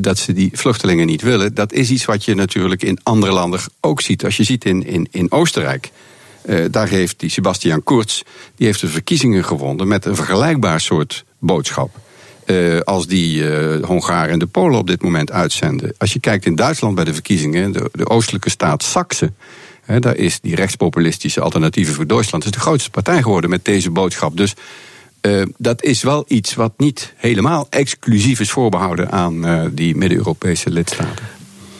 dat 0.00 0.18
ze 0.18 0.32
die 0.32 0.50
vluchtelingen 0.52 1.06
niet 1.06 1.22
willen, 1.22 1.54
dat 1.54 1.72
is 1.72 1.90
iets 1.90 2.04
wat 2.04 2.24
je 2.24 2.34
natuurlijk 2.34 2.82
in 2.82 2.98
andere 3.02 3.32
landen 3.32 3.60
ook 3.80 4.00
ziet. 4.00 4.24
Als 4.24 4.36
je 4.36 4.44
ziet 4.44 4.64
in, 4.64 4.86
in, 4.86 5.08
in 5.10 5.32
Oostenrijk, 5.32 5.90
uh, 6.46 6.64
daar 6.70 6.88
heeft 6.88 7.20
die 7.20 7.30
Sebastian 7.30 7.82
Kurz, 7.82 8.22
die 8.56 8.66
heeft 8.66 8.80
de 8.80 8.88
verkiezingen 8.88 9.44
gewonnen 9.44 9.88
met 9.88 10.04
een 10.04 10.16
vergelijkbaar 10.16 10.80
soort 10.80 11.24
boodschap. 11.38 12.03
Uh, 12.46 12.80
als 12.80 13.06
die 13.06 13.42
uh, 13.42 13.84
Hongaren 13.84 14.32
en 14.32 14.38
de 14.38 14.46
Polen 14.46 14.78
op 14.78 14.86
dit 14.86 15.02
moment 15.02 15.32
uitzenden. 15.32 15.94
Als 15.98 16.12
je 16.12 16.20
kijkt 16.20 16.46
in 16.46 16.54
Duitsland 16.54 16.94
bij 16.94 17.04
de 17.04 17.12
verkiezingen, 17.12 17.72
de, 17.72 17.90
oostelijke 18.08 18.50
staat. 18.50 18.96
Hè, 19.84 20.00
daar 20.00 20.16
is 20.16 20.40
die 20.40 20.54
rechtspopulistische 20.54 21.40
alternatieve 21.40 21.92
voor 21.92 22.06
Duitsland 22.06 22.44
is 22.44 22.50
de 22.50 22.60
grootste 22.60 22.90
partij 22.90 23.22
geworden 23.22 23.50
met 23.50 23.64
deze 23.64 23.90
boodschap. 23.90 24.36
Dus 24.36 24.54
uh, 25.22 25.42
dat 25.56 25.82
is 25.82 26.02
wel 26.02 26.24
iets 26.28 26.54
wat 26.54 26.72
niet 26.76 27.12
helemaal 27.16 27.66
exclusief 27.70 28.40
is 28.40 28.50
voorbehouden 28.50 29.10
aan 29.10 29.70
die 29.72 29.96
Midden-Europese 29.96 30.70
lidstaten. 30.70 31.24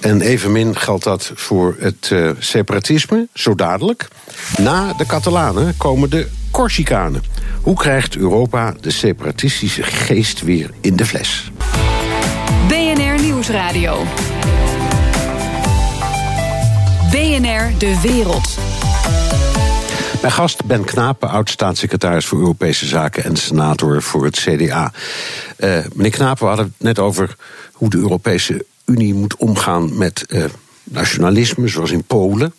En 0.00 0.20
evenmin 0.20 0.76
geldt 0.76 1.04
dat 1.04 1.32
voor 1.34 1.76
het 1.78 2.12
separatisme, 2.38 3.28
zo 3.34 3.54
dadelijk. 3.54 4.08
Na 4.56 4.92
de 4.92 5.06
Catalanen 5.06 5.76
komen 5.76 6.10
de 6.10 6.28
Corsicanen. 6.54 7.22
Hoe 7.62 7.76
krijgt 7.76 8.16
Europa 8.16 8.74
de 8.80 8.90
separatistische 8.90 9.82
geest 9.82 10.42
weer 10.42 10.70
in 10.80 10.96
de 10.96 11.06
fles? 11.06 11.50
BNR 12.68 13.22
Nieuwsradio. 13.22 14.02
BNR 17.10 17.78
De 17.78 18.00
Wereld. 18.02 18.58
Mijn 20.20 20.32
gast 20.32 20.64
Ben 20.64 20.84
Knapen, 20.84 21.28
oud-staatssecretaris 21.28 22.26
voor 22.26 22.38
Europese 22.38 22.86
Zaken 22.86 23.24
en 23.24 23.36
senator 23.36 24.02
voor 24.02 24.24
het 24.24 24.36
CDA. 24.36 24.92
Uh, 25.58 25.78
eh, 25.78 25.84
meneer 25.94 26.12
Knapen, 26.12 26.42
we 26.42 26.48
hadden 26.48 26.66
het 26.66 26.86
net 26.86 26.98
over 26.98 27.36
hoe 27.72 27.90
de 27.90 27.98
Europese 27.98 28.66
Unie 28.84 29.14
moet 29.14 29.36
omgaan 29.36 29.98
met 29.98 30.24
uh, 30.28 30.44
nationalisme, 30.84 31.68
zoals 31.68 31.90
in 31.90 32.04
Polen. 32.04 32.54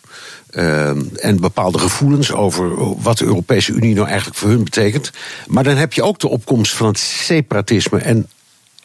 Uh, 0.50 0.88
en 1.24 1.40
bepaalde 1.40 1.78
gevoelens 1.78 2.32
over 2.32 2.94
wat 3.02 3.18
de 3.18 3.24
Europese 3.24 3.72
Unie 3.72 3.94
nou 3.94 4.06
eigenlijk 4.06 4.38
voor 4.38 4.48
hun 4.48 4.64
betekent. 4.64 5.10
Maar 5.46 5.64
dan 5.64 5.76
heb 5.76 5.92
je 5.92 6.02
ook 6.02 6.18
de 6.18 6.28
opkomst 6.28 6.72
van 6.74 6.86
het 6.86 6.98
separatisme. 6.98 7.98
En 7.98 8.28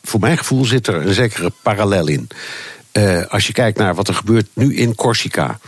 voor 0.04 0.20
mijn 0.20 0.38
gevoel 0.38 0.66
zit 0.66 0.88
er 0.88 0.96
een 0.96 1.14
zekere 1.14 1.52
parallel 1.62 2.08
in. 2.08 2.28
Uh, 2.94 3.26
als 3.26 3.48
je 3.48 3.54
kijkt 3.54 3.78
naar 3.78 3.96
wat 3.96 4.08
er 4.08 4.14
gebeurt 4.14 4.48
nu 4.54 4.76
in 4.76 4.96
Corsica, 4.96 5.60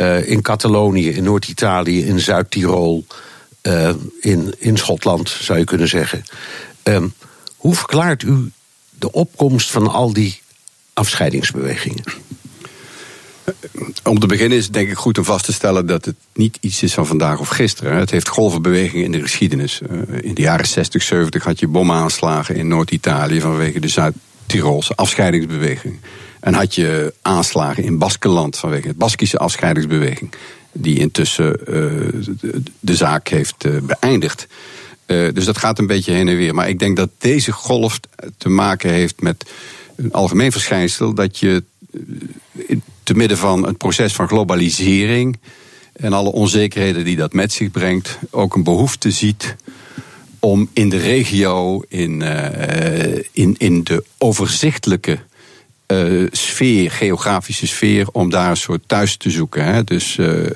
uh, 0.00 0.28
in 0.30 0.42
Catalonië, 0.42 1.08
in 1.08 1.22
Noord-Italië, 1.22 2.06
in 2.06 2.20
Zuid-Tirol, 2.20 3.06
uh, 3.62 3.90
in, 4.20 4.54
in 4.58 4.76
Schotland 4.76 5.28
zou 5.28 5.58
je 5.58 5.64
kunnen 5.64 5.88
zeggen. 5.88 6.22
Ehm, 6.82 7.08
hoe 7.56 7.74
verklaart 7.74 8.22
u 8.22 8.50
de 8.90 9.12
opkomst 9.12 9.70
van 9.70 9.88
al 9.88 10.12
die 10.12 10.40
afscheidingsbewegingen? 10.92 12.04
Om 14.04 14.18
te 14.18 14.26
beginnen 14.26 14.58
is 14.58 14.64
het 14.64 14.72
denk 14.72 14.88
ik 14.88 14.96
goed 14.96 15.18
om 15.18 15.24
vast 15.24 15.44
te 15.44 15.52
stellen 15.52 15.86
dat 15.86 16.04
het 16.04 16.14
niet 16.34 16.58
iets 16.60 16.82
is 16.82 16.94
van 16.94 17.06
vandaag 17.06 17.40
of 17.40 17.48
gisteren. 17.48 17.96
Het 17.96 18.10
heeft 18.10 18.28
golvenbewegingen 18.28 19.04
in 19.04 19.12
de 19.12 19.22
geschiedenis. 19.22 19.80
Eh, 19.80 19.98
in 20.20 20.34
de 20.34 20.42
jaren 20.42 20.66
60, 20.66 21.02
70 21.02 21.44
had 21.44 21.58
je 21.58 21.68
bomaanslagen 21.68 22.54
in 22.54 22.68
Noord-Italië 22.68 23.40
vanwege 23.40 23.80
de 23.80 23.88
Zuid-Tirolse 23.88 24.94
afscheidingsbeweging. 24.94 25.98
En 26.40 26.54
had 26.54 26.74
je 26.74 27.14
aanslagen 27.22 27.84
in 27.84 27.98
Baskeland 27.98 28.56
vanwege 28.56 28.88
het 28.88 28.96
Baskische 28.96 29.38
afscheidingsbeweging. 29.38 30.32
Die 30.72 30.98
intussen 30.98 31.60
uh, 31.60 31.74
de, 32.80 32.96
zaak 32.96 33.28
heeft 33.28 33.64
uh, 33.64 33.80
beëindigd. 33.82 34.46
Dus 35.06 35.44
dat 35.44 35.58
gaat 35.58 35.78
een 35.78 35.86
beetje 35.86 36.12
heen 36.12 36.28
en 36.28 36.36
weer. 36.36 36.54
Maar 36.54 36.68
ik 36.68 36.78
denk 36.78 36.96
dat 36.96 37.10
deze 37.18 37.52
golf 37.52 38.00
te 38.36 38.48
maken 38.48 38.90
heeft 38.90 39.20
met 39.20 39.44
een 39.98 40.12
algemeen 40.12 40.52
verschijnsel 40.52 41.14
dat 41.14 41.38
je 41.38 41.64
eh, 42.68 42.76
te 43.08 43.14
midden 43.14 43.38
van 43.38 43.66
het 43.66 43.78
proces 43.78 44.12
van 44.12 44.28
globalisering 44.28 45.38
en 45.92 46.12
alle 46.12 46.32
onzekerheden 46.32 47.04
die 47.04 47.16
dat 47.16 47.32
met 47.32 47.52
zich 47.52 47.70
brengt, 47.70 48.18
ook 48.30 48.54
een 48.54 48.62
behoefte 48.62 49.10
ziet 49.10 49.56
om 50.38 50.68
in 50.72 50.88
de 50.88 50.96
regio, 50.96 51.82
in, 51.88 52.20
uh, 52.20 53.22
in, 53.32 53.54
in 53.58 53.84
de 53.84 54.04
overzichtelijke 54.18 55.18
uh, 55.92 56.26
sfeer, 56.30 56.90
geografische 56.90 57.66
sfeer, 57.66 58.08
om 58.12 58.30
daar 58.30 58.50
een 58.50 58.56
soort 58.56 58.82
thuis 58.86 59.16
te 59.16 59.30
zoeken. 59.30 59.64
Hè. 59.64 59.84
Dus 59.84 60.16
uh, 60.16 60.42
uh, 60.44 60.48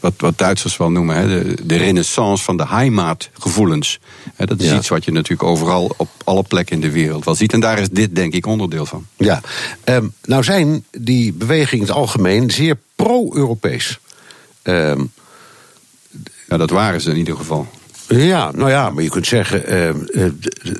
wat, 0.00 0.12
wat 0.16 0.38
Duitsers 0.38 0.76
wel 0.76 0.90
noemen, 0.90 1.16
hè, 1.16 1.26
de, 1.26 1.66
de 1.66 1.76
renaissance 1.76 2.44
van 2.44 2.56
de 2.56 2.66
heimatgevoelens. 2.66 4.00
Hè, 4.34 4.46
dat 4.46 4.60
is 4.60 4.72
iets 4.72 4.88
wat 4.88 5.04
je 5.04 5.12
natuurlijk 5.12 5.48
overal 5.48 5.94
op 5.96 6.08
alle 6.24 6.42
plekken 6.42 6.74
in 6.74 6.80
de 6.80 6.90
wereld 6.90 7.24
wel 7.24 7.34
ziet. 7.34 7.52
En 7.52 7.60
daar 7.60 7.78
is 7.78 7.88
dit 7.88 8.14
denk 8.14 8.32
ik 8.32 8.46
onderdeel 8.46 8.86
van. 8.86 9.06
Ja, 9.16 9.40
um, 9.84 10.12
nou 10.24 10.42
zijn 10.42 10.84
die 10.90 11.32
bewegingen 11.32 11.84
in 11.84 11.90
het 11.90 12.00
algemeen 12.00 12.50
zeer 12.50 12.76
pro-Europees. 12.96 13.98
Um, 14.62 15.12
ja, 16.48 16.56
dat 16.56 16.70
waren 16.70 17.00
ze 17.00 17.10
in 17.10 17.16
ieder 17.16 17.36
geval. 17.36 17.68
Ja, 18.08 18.50
nou 18.52 18.70
ja, 18.70 18.90
maar 18.90 19.02
je 19.02 19.10
kunt 19.10 19.26
zeggen, 19.26 19.74
uh, 20.14 20.30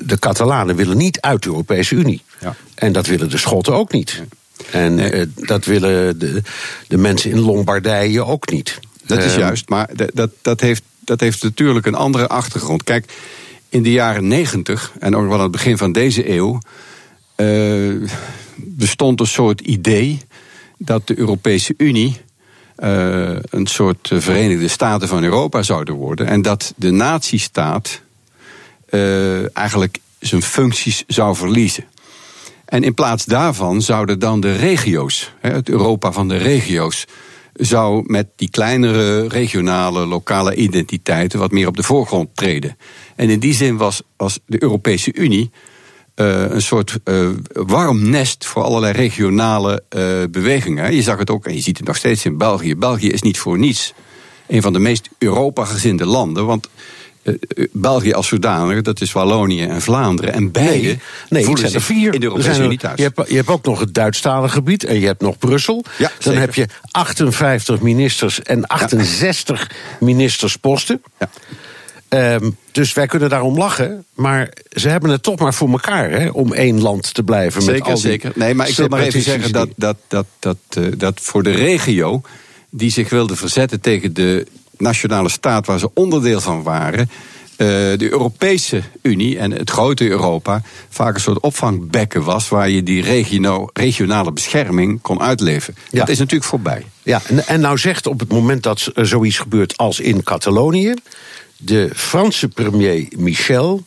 de 0.05 0.19
Catalanen 0.19 0.75
willen 0.75 0.97
niet 0.97 1.21
uit 1.21 1.43
de 1.43 1.49
Europese 1.49 1.95
Unie. 1.95 2.21
Ja. 2.39 2.55
En 2.75 2.91
dat 2.91 3.07
willen 3.07 3.29
de 3.29 3.37
Schotten 3.37 3.73
ook 3.73 3.91
niet. 3.91 4.23
En 4.71 4.95
nee. 4.95 5.13
uh, 5.13 5.25
dat 5.35 5.65
willen 5.65 6.19
de, 6.19 6.41
de 6.87 6.97
mensen 6.97 7.31
in 7.31 7.39
Lombardije 7.39 8.25
ook 8.25 8.49
niet. 8.51 8.79
Dat 9.05 9.23
is 9.23 9.35
juist, 9.35 9.69
maar 9.69 9.89
dat, 10.13 10.31
dat, 10.41 10.61
heeft, 10.61 10.83
dat 10.99 11.19
heeft 11.19 11.43
natuurlijk 11.43 11.85
een 11.85 11.95
andere 11.95 12.27
achtergrond. 12.27 12.83
Kijk, 12.83 13.13
in 13.69 13.83
de 13.83 13.91
jaren 13.91 14.27
negentig, 14.27 14.91
en 14.99 15.15
ook 15.15 15.27
wel 15.27 15.33
aan 15.33 15.41
het 15.41 15.51
begin 15.51 15.77
van 15.77 15.91
deze 15.91 16.29
eeuw, 16.29 16.59
uh, 17.35 18.09
bestond 18.55 19.19
een 19.19 19.27
soort 19.27 19.61
idee 19.61 20.19
dat 20.77 21.07
de 21.07 21.17
Europese 21.17 21.73
Unie 21.77 22.17
uh, 22.77 23.35
een 23.49 23.67
soort 23.67 24.11
Verenigde 24.13 24.67
Staten 24.67 25.07
van 25.07 25.23
Europa 25.23 25.61
zouden 25.61 25.95
worden. 25.95 26.27
En 26.27 26.41
dat 26.41 26.73
de 26.75 26.91
nazistaat 26.91 28.01
uh, 28.89 29.57
eigenlijk 29.57 29.97
zijn 30.19 30.41
functies 30.41 31.03
zou 31.07 31.35
verliezen. 31.35 31.85
En 32.75 32.83
in 32.83 32.93
plaats 32.93 33.25
daarvan 33.25 33.81
zouden 33.81 34.19
dan 34.19 34.39
de 34.39 34.55
regio's, 34.55 35.31
het 35.39 35.69
Europa 35.69 36.11
van 36.11 36.27
de 36.27 36.37
regio's, 36.37 37.05
zou 37.53 38.03
met 38.07 38.27
die 38.35 38.49
kleinere 38.49 39.27
regionale, 39.27 40.05
lokale 40.05 40.55
identiteiten 40.55 41.39
wat 41.39 41.51
meer 41.51 41.67
op 41.67 41.75
de 41.75 41.83
voorgrond 41.83 42.29
treden. 42.33 42.77
En 43.15 43.29
in 43.29 43.39
die 43.39 43.53
zin 43.53 43.77
was, 43.77 44.01
was 44.17 44.39
de 44.45 44.63
Europese 44.63 45.13
Unie 45.13 45.51
uh, 46.15 46.49
een 46.49 46.61
soort 46.61 46.99
uh, 47.03 47.29
warm 47.53 48.09
nest 48.09 48.45
voor 48.45 48.63
allerlei 48.63 48.93
regionale 48.93 49.83
uh, 49.89 50.23
bewegingen. 50.31 50.95
Je 50.95 51.01
zag 51.01 51.17
het 51.17 51.29
ook, 51.29 51.45
en 51.45 51.55
je 51.55 51.61
ziet 51.61 51.77
het 51.77 51.87
nog 51.87 51.97
steeds 51.97 52.25
in 52.25 52.37
België. 52.37 52.75
België 52.75 53.09
is 53.09 53.21
niet 53.21 53.39
voor 53.39 53.57
niets 53.57 53.93
een 54.47 54.61
van 54.61 54.73
de 54.73 54.79
meest 54.79 55.09
Europa-gezinde 55.17 56.05
landen. 56.05 56.45
Want 56.45 56.69
België 57.71 58.13
als 58.13 58.27
zodanig, 58.27 58.81
dat 58.81 59.01
is 59.01 59.11
Wallonië 59.11 59.63
en 59.63 59.81
Vlaanderen. 59.81 60.33
En 60.33 60.51
beide 60.51 60.97
nee, 61.29 61.45
nee 61.45 61.57
zijn 61.57 61.73
er 61.73 61.81
vier. 61.81 62.13
in 62.13 62.19
de 62.19 62.25
Europese 62.25 62.63
Unie 62.63 62.77
thuis. 62.77 62.97
Je 62.97 63.03
hebt, 63.03 63.29
je 63.29 63.35
hebt 63.35 63.47
ook 63.47 63.65
nog 63.65 63.79
het 63.79 63.93
Duitsstalige 63.93 64.53
gebied 64.53 64.83
en 64.83 64.99
je 64.99 65.05
hebt 65.05 65.21
nog 65.21 65.37
Brussel. 65.37 65.83
Ja, 65.97 66.07
Dan 66.07 66.13
zeker. 66.19 66.39
heb 66.39 66.55
je 66.55 66.67
58 66.91 67.81
ministers 67.81 68.41
en 68.41 68.67
68 68.67 69.59
ja. 69.59 69.75
ministersposten. 69.99 71.01
Ja. 71.19 71.29
Um, 72.09 72.57
dus 72.71 72.93
wij 72.93 73.07
kunnen 73.07 73.29
daarom 73.29 73.57
lachen. 73.57 74.05
Maar 74.13 74.53
ze 74.69 74.89
hebben 74.89 75.09
het 75.09 75.23
toch 75.23 75.39
maar 75.39 75.53
voor 75.53 75.69
elkaar 75.69 76.09
hè, 76.09 76.27
om 76.29 76.53
één 76.53 76.81
land 76.81 77.13
te 77.13 77.23
blijven. 77.23 77.61
Zeker, 77.61 77.79
met 77.79 77.87
al 77.87 77.93
die 77.93 78.01
zeker. 78.01 78.31
Nee, 78.35 78.53
maar 78.53 78.69
ik 78.69 78.75
wil 78.75 78.87
maar 78.87 79.01
even 79.01 79.21
zeggen 79.21 79.51
dat, 79.51 79.69
dat, 79.75 79.97
dat, 80.07 80.25
dat, 80.39 80.57
uh, 80.77 80.87
dat 80.97 81.19
voor 81.21 81.43
de 81.43 81.51
regio 81.51 82.21
die 82.69 82.91
zich 82.91 83.09
wilde 83.09 83.35
verzetten 83.35 83.81
tegen 83.81 84.13
de 84.13 84.45
nationale 84.77 85.29
staat 85.29 85.65
waar 85.65 85.79
ze 85.79 85.89
onderdeel 85.93 86.41
van 86.41 86.63
waren. 86.63 87.09
Uh, 87.57 87.67
de 87.67 88.11
Europese 88.11 88.81
Unie 89.01 89.37
en 89.37 89.51
het 89.51 89.69
grote 89.69 90.09
Europa 90.09 90.61
vaak 90.89 91.13
een 91.13 91.21
soort 91.21 91.39
opvangbekken 91.39 92.23
was 92.23 92.49
waar 92.49 92.69
je 92.69 92.83
die 92.83 93.03
regionale 93.73 94.31
bescherming 94.31 95.01
kon 95.01 95.21
uitleven. 95.21 95.75
Ja. 95.89 95.99
Dat 95.99 96.09
is 96.09 96.19
natuurlijk 96.19 96.49
voorbij. 96.49 96.85
Ja, 97.03 97.21
en, 97.27 97.47
en 97.47 97.59
nou 97.59 97.77
zegt 97.77 98.07
op 98.07 98.19
het 98.19 98.31
moment 98.31 98.63
dat 98.63 98.91
er 98.95 99.07
zoiets 99.07 99.37
gebeurt 99.37 99.77
als 99.77 99.99
in 99.99 100.23
Catalonië 100.23 100.93
de 101.57 101.89
Franse 101.95 102.47
premier 102.47 103.07
Michel. 103.17 103.83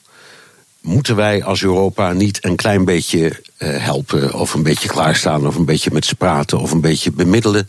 Moeten 0.81 1.17
wij 1.17 1.45
als 1.45 1.63
Europa 1.63 2.13
niet 2.13 2.45
een 2.45 2.57
klein 2.57 2.85
beetje 2.85 3.43
uh, 3.59 3.85
helpen, 3.85 4.35
of 4.35 4.55
een 4.55 4.63
beetje 4.63 4.89
klaarstaan, 4.89 5.47
of 5.47 5.55
een 5.57 5.65
beetje 5.65 5.91
met 5.93 6.05
ze 6.05 6.15
praten, 6.15 6.61
of 6.61 6.71
een 6.71 6.81
beetje 6.81 7.13
bemiddelen? 7.13 7.69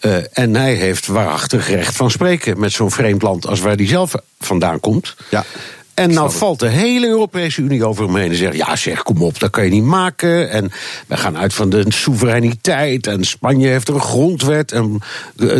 Uh, 0.00 0.38
en 0.38 0.54
hij 0.54 0.74
heeft 0.74 1.06
waarachtig 1.06 1.68
recht 1.68 1.96
van 1.96 2.10
spreken 2.10 2.60
met 2.60 2.72
zo'n 2.72 2.90
vreemd 2.90 3.22
land 3.22 3.46
als 3.46 3.60
waar 3.60 3.76
hij 3.76 3.86
zelf 3.86 4.14
vandaan 4.38 4.80
komt. 4.80 5.16
Ja. 5.30 5.44
En 5.98 6.12
nou 6.12 6.30
valt 6.30 6.58
de 6.58 6.68
hele 6.68 7.06
Europese 7.06 7.60
Unie 7.60 7.84
over 7.84 8.04
hem 8.04 8.16
heen 8.16 8.30
en 8.30 8.36
zegt: 8.36 8.56
ja, 8.56 8.76
zeg, 8.76 9.02
kom 9.02 9.22
op, 9.22 9.38
dat 9.38 9.50
kan 9.50 9.64
je 9.64 9.70
niet 9.70 9.84
maken. 9.84 10.50
En 10.50 10.72
we 11.06 11.16
gaan 11.16 11.38
uit 11.38 11.54
van 11.54 11.70
de 11.70 11.84
soevereiniteit. 11.88 13.06
En 13.06 13.24
Spanje 13.24 13.68
heeft 13.68 13.88
er 13.88 13.94
een 13.94 14.00
grondwet. 14.00 14.72
En 14.72 15.00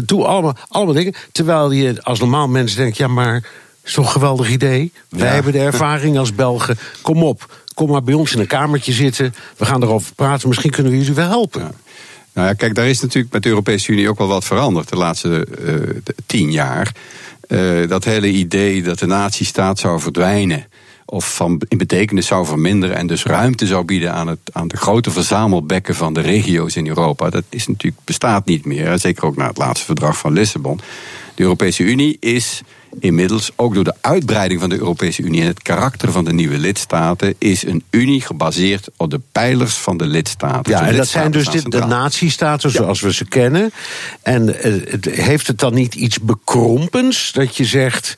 doe 0.04 0.25
allemaal, 0.25 0.57
allemaal 0.68 0.95
dingen. 0.95 1.14
Terwijl 1.33 1.71
je 1.71 2.02
als 2.02 2.18
normaal 2.18 2.49
mens 2.49 2.75
denkt: 2.75 2.97
ja, 2.97 3.09
maar 3.09 3.45
is 3.85 3.92
toch 3.92 4.04
een 4.04 4.11
geweldig 4.11 4.50
idee? 4.50 4.92
Wij 5.09 5.28
hebben 5.28 5.52
de 5.52 5.59
ervaring 5.73 6.18
als 6.18 6.35
Belgen. 6.35 6.78
Kom 7.02 7.23
op, 7.23 7.54
kom 7.75 7.90
maar 7.90 8.02
bij 8.02 8.14
ons 8.14 8.33
in 8.33 8.40
een 8.40 8.47
kamertje 8.47 8.92
zitten. 8.92 9.35
We 9.57 9.64
gaan 9.64 9.83
erover 9.83 10.14
praten. 10.14 10.49
Misschien 10.49 10.71
kunnen 10.71 10.92
we 10.92 10.99
jullie 10.99 11.14
wel 11.14 11.28
helpen. 11.28 11.73
Nou 12.38 12.50
ja, 12.50 12.57
kijk, 12.57 12.75
daar 12.75 12.88
is 12.88 13.00
natuurlijk 13.00 13.33
met 13.33 13.42
de 13.42 13.49
Europese 13.49 13.92
Unie 13.92 14.09
ook 14.09 14.18
wel 14.18 14.26
wat 14.26 14.45
veranderd 14.45 14.88
de 14.88 14.97
laatste 14.97 15.47
uh, 15.61 16.14
tien 16.26 16.50
jaar. 16.50 16.95
Uh, 17.49 17.88
dat 17.88 18.04
hele 18.04 18.28
idee 18.28 18.83
dat 18.83 18.99
de 18.99 19.07
natiestaat 19.07 19.78
zou 19.78 20.00
verdwijnen 20.00 20.66
of 21.04 21.35
van 21.35 21.62
in 21.68 21.78
betekenis 21.78 22.26
zou 22.26 22.47
verminderen 22.47 22.97
en 22.97 23.07
dus 23.07 23.25
ruimte 23.25 23.66
zou 23.66 23.85
bieden 23.85 24.12
aan, 24.12 24.26
het, 24.26 24.38
aan 24.52 24.68
de 24.68 24.76
grote 24.76 25.11
verzamelbekken 25.11 25.95
van 25.95 26.12
de 26.12 26.21
regio's 26.21 26.76
in 26.76 26.87
Europa, 26.87 27.30
dat 27.30 27.45
is 27.49 27.66
natuurlijk, 27.66 28.04
bestaat 28.04 28.47
niet 28.47 28.64
meer. 28.64 28.99
Zeker 28.99 29.25
ook 29.25 29.37
na 29.37 29.47
het 29.47 29.59
laatste 29.59 29.87
verdrag 29.87 30.18
van 30.18 30.33
Lissabon. 30.33 30.80
De 31.35 31.42
Europese 31.42 31.83
Unie 31.83 32.16
is 32.21 32.62
inmiddels, 33.00 33.50
ook 33.57 33.75
door 33.75 33.85
de 33.85 33.95
uitbreiding 34.00 34.61
van 34.61 34.68
de 34.68 34.78
Europese 34.78 35.23
Unie 35.23 35.40
en 35.40 35.47
het 35.47 35.62
karakter 35.62 36.12
van 36.12 36.25
de 36.25 36.33
nieuwe 36.33 36.59
lidstaten, 36.59 37.35
is 37.38 37.66
een 37.66 37.83
Unie 37.90 38.21
gebaseerd 38.21 38.88
op 38.97 39.11
de 39.11 39.21
pijlers 39.33 39.75
van 39.75 39.97
de 39.97 40.07
lidstaten. 40.07 40.73
Ja, 40.73 40.87
en 40.87 40.97
dat 40.97 41.09
zijn 41.09 41.30
dus 41.30 41.49
de, 41.49 41.68
de 41.68 41.85
natiestaten 41.85 42.71
zoals 42.71 43.00
we 43.00 43.12
ze 43.12 43.25
kennen. 43.25 43.73
En 44.23 44.62
eh, 44.62 45.12
heeft 45.12 45.47
het 45.47 45.59
dan 45.59 45.75
niet 45.75 45.95
iets 45.95 46.21
bekrompens 46.21 47.33
dat 47.33 47.57
je 47.57 47.64
zegt. 47.64 48.14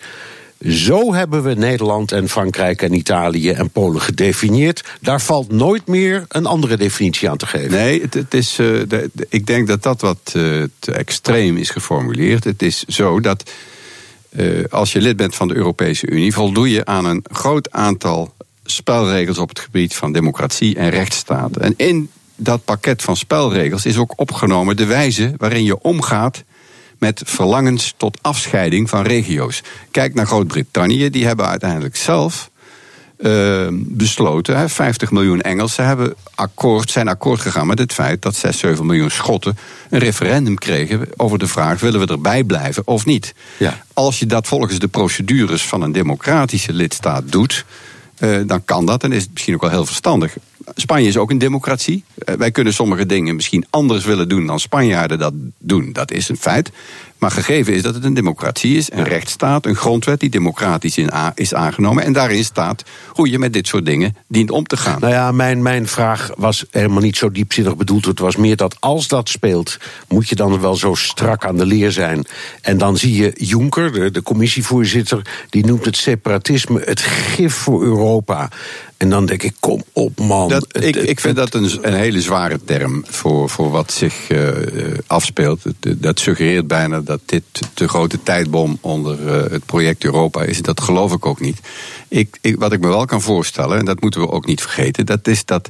Zo 0.68 1.14
hebben 1.14 1.42
we 1.42 1.54
Nederland 1.54 2.12
en 2.12 2.28
Frankrijk 2.28 2.82
en 2.82 2.94
Italië 2.94 3.50
en 3.50 3.70
Polen 3.70 4.00
gedefinieerd. 4.00 4.84
Daar 5.00 5.20
valt 5.20 5.52
nooit 5.52 5.86
meer 5.86 6.24
een 6.28 6.46
andere 6.46 6.76
definitie 6.76 7.30
aan 7.30 7.36
te 7.36 7.46
geven. 7.46 7.70
Nee, 7.70 8.00
het, 8.00 8.14
het 8.14 8.34
is, 8.34 8.58
uh, 8.58 8.82
de, 8.88 9.10
ik 9.28 9.46
denk 9.46 9.66
dat 9.66 9.82
dat 9.82 10.00
wat 10.00 10.32
uh, 10.36 10.64
te 10.78 10.92
extreem 10.92 11.56
is 11.56 11.70
geformuleerd. 11.70 12.44
Het 12.44 12.62
is 12.62 12.84
zo 12.84 13.20
dat 13.20 13.50
uh, 14.30 14.64
als 14.70 14.92
je 14.92 15.00
lid 15.00 15.16
bent 15.16 15.34
van 15.34 15.48
de 15.48 15.54
Europese 15.54 16.06
Unie, 16.06 16.32
voldoe 16.32 16.70
je 16.70 16.84
aan 16.84 17.04
een 17.04 17.24
groot 17.30 17.70
aantal 17.70 18.34
spelregels 18.64 19.38
op 19.38 19.48
het 19.48 19.58
gebied 19.58 19.94
van 19.94 20.12
democratie 20.12 20.76
en 20.76 20.90
rechtsstaat. 20.90 21.56
En 21.56 21.74
in 21.76 22.10
dat 22.36 22.64
pakket 22.64 23.02
van 23.02 23.16
spelregels 23.16 23.86
is 23.86 23.96
ook 23.96 24.12
opgenomen 24.16 24.76
de 24.76 24.86
wijze 24.86 25.32
waarin 25.36 25.64
je 25.64 25.82
omgaat 25.82 26.44
met 26.98 27.22
verlangens 27.26 27.94
tot 27.96 28.18
afscheiding 28.22 28.88
van 28.88 29.02
regio's. 29.02 29.62
Kijk 29.90 30.14
naar 30.14 30.26
Groot-Brittannië, 30.26 31.10
die 31.10 31.26
hebben 31.26 31.46
uiteindelijk 31.46 31.96
zelf 31.96 32.50
uh, 33.22 33.66
besloten. 33.72 34.70
50 34.70 35.10
miljoen 35.10 35.40
Engelsen 35.40 35.86
hebben 35.86 36.14
akkoord, 36.34 36.90
zijn 36.90 37.08
akkoord 37.08 37.40
gegaan 37.40 37.66
met 37.66 37.78
het 37.78 37.92
feit 37.92 38.22
dat 38.22 38.34
6, 38.34 38.58
7 38.58 38.86
miljoen 38.86 39.10
Schotten 39.10 39.58
een 39.90 39.98
referendum 39.98 40.58
kregen 40.58 41.08
over 41.16 41.38
de 41.38 41.46
vraag: 41.46 41.80
willen 41.80 42.00
we 42.00 42.06
erbij 42.06 42.44
blijven 42.44 42.82
of 42.86 43.06
niet? 43.06 43.34
Ja. 43.56 43.82
Als 43.92 44.18
je 44.18 44.26
dat 44.26 44.46
volgens 44.46 44.78
de 44.78 44.88
procedures 44.88 45.66
van 45.66 45.82
een 45.82 45.92
democratische 45.92 46.72
lidstaat 46.72 47.32
doet, 47.32 47.64
uh, 48.18 48.40
dan 48.46 48.64
kan 48.64 48.86
dat 48.86 49.04
en 49.04 49.12
is 49.12 49.22
het 49.22 49.32
misschien 49.32 49.54
ook 49.54 49.60
wel 49.60 49.70
heel 49.70 49.86
verstandig. 49.86 50.36
Spanje 50.74 51.08
is 51.08 51.16
ook 51.16 51.30
een 51.30 51.38
democratie. 51.38 52.04
Uh, 52.24 52.34
wij 52.34 52.50
kunnen 52.50 52.74
sommige 52.74 53.06
dingen 53.06 53.36
misschien 53.36 53.66
anders 53.70 54.04
willen 54.04 54.28
doen 54.28 54.46
dan 54.46 54.60
Spanjaarden 54.60 55.18
dat 55.18 55.32
doen. 55.58 55.92
Dat 55.92 56.10
is 56.10 56.28
een 56.28 56.36
feit. 56.36 56.70
Maar 57.20 57.30
gegeven 57.30 57.74
is 57.74 57.82
dat 57.82 57.94
het 57.94 58.04
een 58.04 58.14
democratie 58.14 58.76
is, 58.76 58.92
een 58.92 59.04
rechtsstaat, 59.04 59.66
een 59.66 59.76
grondwet 59.76 60.20
die 60.20 60.30
democratisch 60.30 60.98
in 60.98 61.10
is 61.34 61.54
aangenomen. 61.54 62.04
En 62.04 62.12
daarin 62.12 62.44
staat 62.44 62.82
hoe 63.08 63.30
je 63.30 63.38
met 63.38 63.52
dit 63.52 63.66
soort 63.66 63.86
dingen 63.86 64.16
dient 64.28 64.50
om 64.50 64.66
te 64.66 64.76
gaan. 64.76 65.00
Nou 65.00 65.12
ja, 65.12 65.32
mijn, 65.32 65.62
mijn 65.62 65.88
vraag 65.88 66.30
was 66.36 66.64
helemaal 66.70 67.02
niet 67.02 67.16
zo 67.16 67.30
diepzinnig 67.30 67.76
bedoeld. 67.76 68.04
Het 68.04 68.18
was 68.18 68.36
meer 68.36 68.56
dat 68.56 68.76
als 68.78 69.08
dat 69.08 69.28
speelt, 69.28 69.76
moet 70.08 70.28
je 70.28 70.34
dan 70.34 70.60
wel 70.60 70.76
zo 70.76 70.94
strak 70.94 71.44
aan 71.44 71.56
de 71.56 71.66
leer 71.66 71.92
zijn. 71.92 72.24
En 72.62 72.78
dan 72.78 72.96
zie 72.96 73.14
je 73.14 73.32
Juncker, 73.36 73.92
de, 73.92 74.10
de 74.10 74.22
commissievoorzitter, 74.22 75.22
die 75.50 75.66
noemt 75.66 75.84
het 75.84 75.96
separatisme 75.96 76.82
het 76.84 77.00
gif 77.00 77.54
voor 77.54 77.82
Europa. 77.82 78.48
En 79.00 79.10
dan 79.10 79.26
denk 79.26 79.42
ik, 79.42 79.54
kom 79.60 79.82
op 79.92 80.18
man. 80.18 80.48
Dat, 80.48 80.66
ik, 80.84 80.96
ik 80.96 81.20
vind 81.20 81.36
dat 81.36 81.54
een, 81.54 81.78
een 81.82 81.94
hele 81.94 82.20
zware 82.20 82.60
term 82.64 83.04
voor, 83.08 83.50
voor 83.50 83.70
wat 83.70 83.92
zich 83.92 84.30
uh, 84.30 84.48
afspeelt. 85.06 85.62
Dat 85.80 86.18
suggereert 86.20 86.66
bijna 86.66 87.00
dat 87.10 87.20
dit 87.24 87.44
de 87.74 87.88
grote 87.88 88.22
tijdbom 88.22 88.78
onder 88.80 89.20
uh, 89.20 89.50
het 89.50 89.66
project 89.66 90.04
Europa 90.04 90.42
is. 90.42 90.62
Dat 90.62 90.80
geloof 90.80 91.12
ik 91.12 91.26
ook 91.26 91.40
niet. 91.40 91.60
Ik, 92.08 92.38
ik, 92.40 92.58
wat 92.58 92.72
ik 92.72 92.80
me 92.80 92.88
wel 92.88 93.04
kan 93.04 93.20
voorstellen, 93.20 93.78
en 93.78 93.84
dat 93.84 94.00
moeten 94.00 94.20
we 94.20 94.30
ook 94.30 94.46
niet 94.46 94.60
vergeten, 94.60 95.06
dat 95.06 95.28
is 95.28 95.44
dat. 95.44 95.68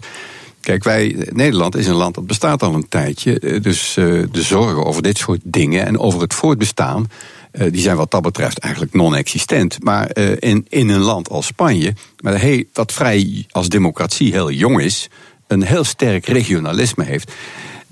Kijk, 0.61 0.85
wij, 0.85 1.29
Nederland 1.31 1.77
is 1.77 1.87
een 1.87 1.95
land 1.95 2.15
dat 2.15 2.27
bestaat 2.27 2.63
al 2.63 2.75
een 2.75 2.89
tijdje. 2.89 3.61
Dus 3.61 3.97
uh, 3.97 4.25
de 4.31 4.43
zorgen 4.43 4.85
over 4.85 5.03
dit 5.03 5.19
soort 5.19 5.41
dingen 5.45 5.87
en 5.87 5.99
over 5.99 6.21
het 6.21 6.35
voortbestaan 6.35 7.07
die 7.53 7.81
zijn 7.81 7.97
wat 7.97 8.11
dat 8.11 8.23
betreft 8.23 8.59
eigenlijk 8.59 8.95
non-existent. 8.95 9.85
Maar 9.85 10.17
in, 10.39 10.67
in 10.69 10.89
een 10.89 11.01
land 11.01 11.29
als 11.29 11.47
Spanje, 11.47 11.95
heel, 12.23 12.65
wat 12.73 12.93
vrij 12.93 13.47
als 13.51 13.69
democratie 13.69 14.33
heel 14.33 14.51
jong 14.51 14.81
is, 14.81 15.09
een 15.47 15.63
heel 15.63 15.85
sterk 15.85 16.27
regionalisme 16.27 17.05
heeft. 17.05 17.33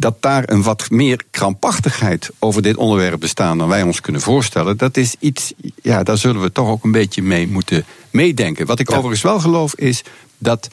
Dat 0.00 0.22
daar 0.22 0.42
een 0.46 0.62
wat 0.62 0.90
meer 0.90 1.24
krampachtigheid 1.30 2.30
over 2.38 2.62
dit 2.62 2.76
onderwerp 2.76 3.20
bestaan 3.20 3.58
dan 3.58 3.68
wij 3.68 3.82
ons 3.82 4.00
kunnen 4.00 4.20
voorstellen, 4.20 4.76
dat 4.76 4.96
is 4.96 5.14
iets, 5.18 5.52
ja, 5.82 6.02
daar 6.02 6.18
zullen 6.18 6.42
we 6.42 6.52
toch 6.52 6.68
ook 6.68 6.84
een 6.84 6.92
beetje 6.92 7.22
mee 7.22 7.48
moeten 7.48 7.84
meedenken. 8.11 8.66
Wat 8.66 8.78
ik 8.78 8.90
ja. 8.90 8.96
overigens 8.96 9.22
wel 9.22 9.40
geloof 9.40 9.74
is 9.74 10.02
dat 10.38 10.68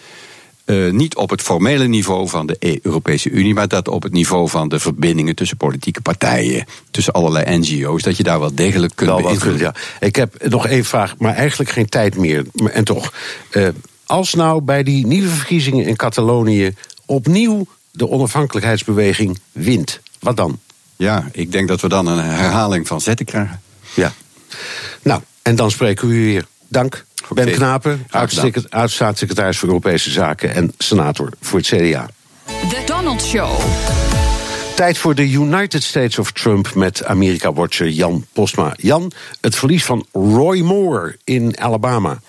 uh, 0.66 0.92
niet 0.92 1.16
op 1.16 1.30
het 1.30 1.42
formele 1.42 1.88
niveau 1.88 2.30
van 2.30 2.46
de 2.46 2.80
Europese 2.82 3.30
Unie, 3.30 3.54
maar 3.54 3.68
dat 3.68 3.88
op 3.88 4.04
het 4.04 4.12
niveau 4.12 4.50
van 4.50 4.70
de 4.70 4.80
verbindingen 4.80 5.36
tussen 5.36 5.58
politieke 5.58 6.02
partijen, 6.02 6.66
tussen 6.92 7.14
allerlei 7.14 7.58
NGO's, 7.58 8.04
dat 8.04 8.18
je 8.18 8.24
daar 8.24 8.40
wel 8.40 8.56
degelijk 8.56 8.96
kunt 8.96 9.10
wel 9.10 9.22
beïnvloeden. 9.22 9.74
Ja. 9.76 9.76
Ik 10.00 10.16
heb 10.16 10.48
nog 10.50 10.68
één 10.68 10.86
vraag, 10.86 11.18
maar 11.18 11.36
eigenlijk 11.36 11.70
geen 11.70 11.90
tijd 11.90 12.18
meer. 12.18 12.46
En 12.72 12.84
toch, 12.84 13.14
uh, 13.52 13.68
als 14.06 14.34
nou 14.34 14.62
bij 14.62 14.84
die 14.84 15.06
nieuwe 15.06 15.28
verkiezingen 15.28 15.86
in 15.86 15.96
Catalonië 15.96 16.74
opnieuw 17.06 17.68
de 17.98 18.10
onafhankelijkheidsbeweging 18.10 19.40
wint, 19.52 20.00
wat 20.20 20.38
dan? 20.38 20.60
Ja, 20.96 21.28
ik 21.32 21.52
denk 21.52 21.68
dat 21.68 21.82
we 21.82 21.90
dan 21.90 22.08
een 22.08 22.24
herhaling 22.24 22.88
van 22.88 23.02
zetten 23.02 23.26
krijgen. 23.26 23.62
Ja. 23.94 24.14
Nou, 25.02 25.22
en 25.42 25.56
dan 25.56 25.72
spreken 25.72 26.08
we 26.08 26.14
u 26.14 26.26
weer. 26.26 26.46
Dank. 26.68 27.06
Ben 27.34 27.52
Knapen, 27.52 28.08
oud-staatssecretaris 28.70 29.58
voor 29.58 29.68
Europese 29.68 30.12
Zaken 30.12 30.54
en 30.54 30.74
senator 30.78 31.30
voor 31.42 31.60
het 31.60 31.68
CDA. 31.68 32.10
The 32.46 32.82
Donald 32.86 33.22
Show. 33.22 33.60
Tijd 34.76 34.98
voor 34.98 35.16
de 35.16 35.30
United 35.30 35.84
States 35.84 36.20
of 36.20 36.32
Trump 36.32 36.74
met 36.74 37.06
Amerika-watcher 37.06 37.90
Jan 37.90 38.26
Posma. 38.34 38.74
Jan, 38.78 39.12
het 39.42 39.56
verlies 39.56 39.86
van 39.86 40.06
Roy 40.12 40.60
Moore 40.60 41.18
in 41.24 41.60
Alabama 41.60 42.20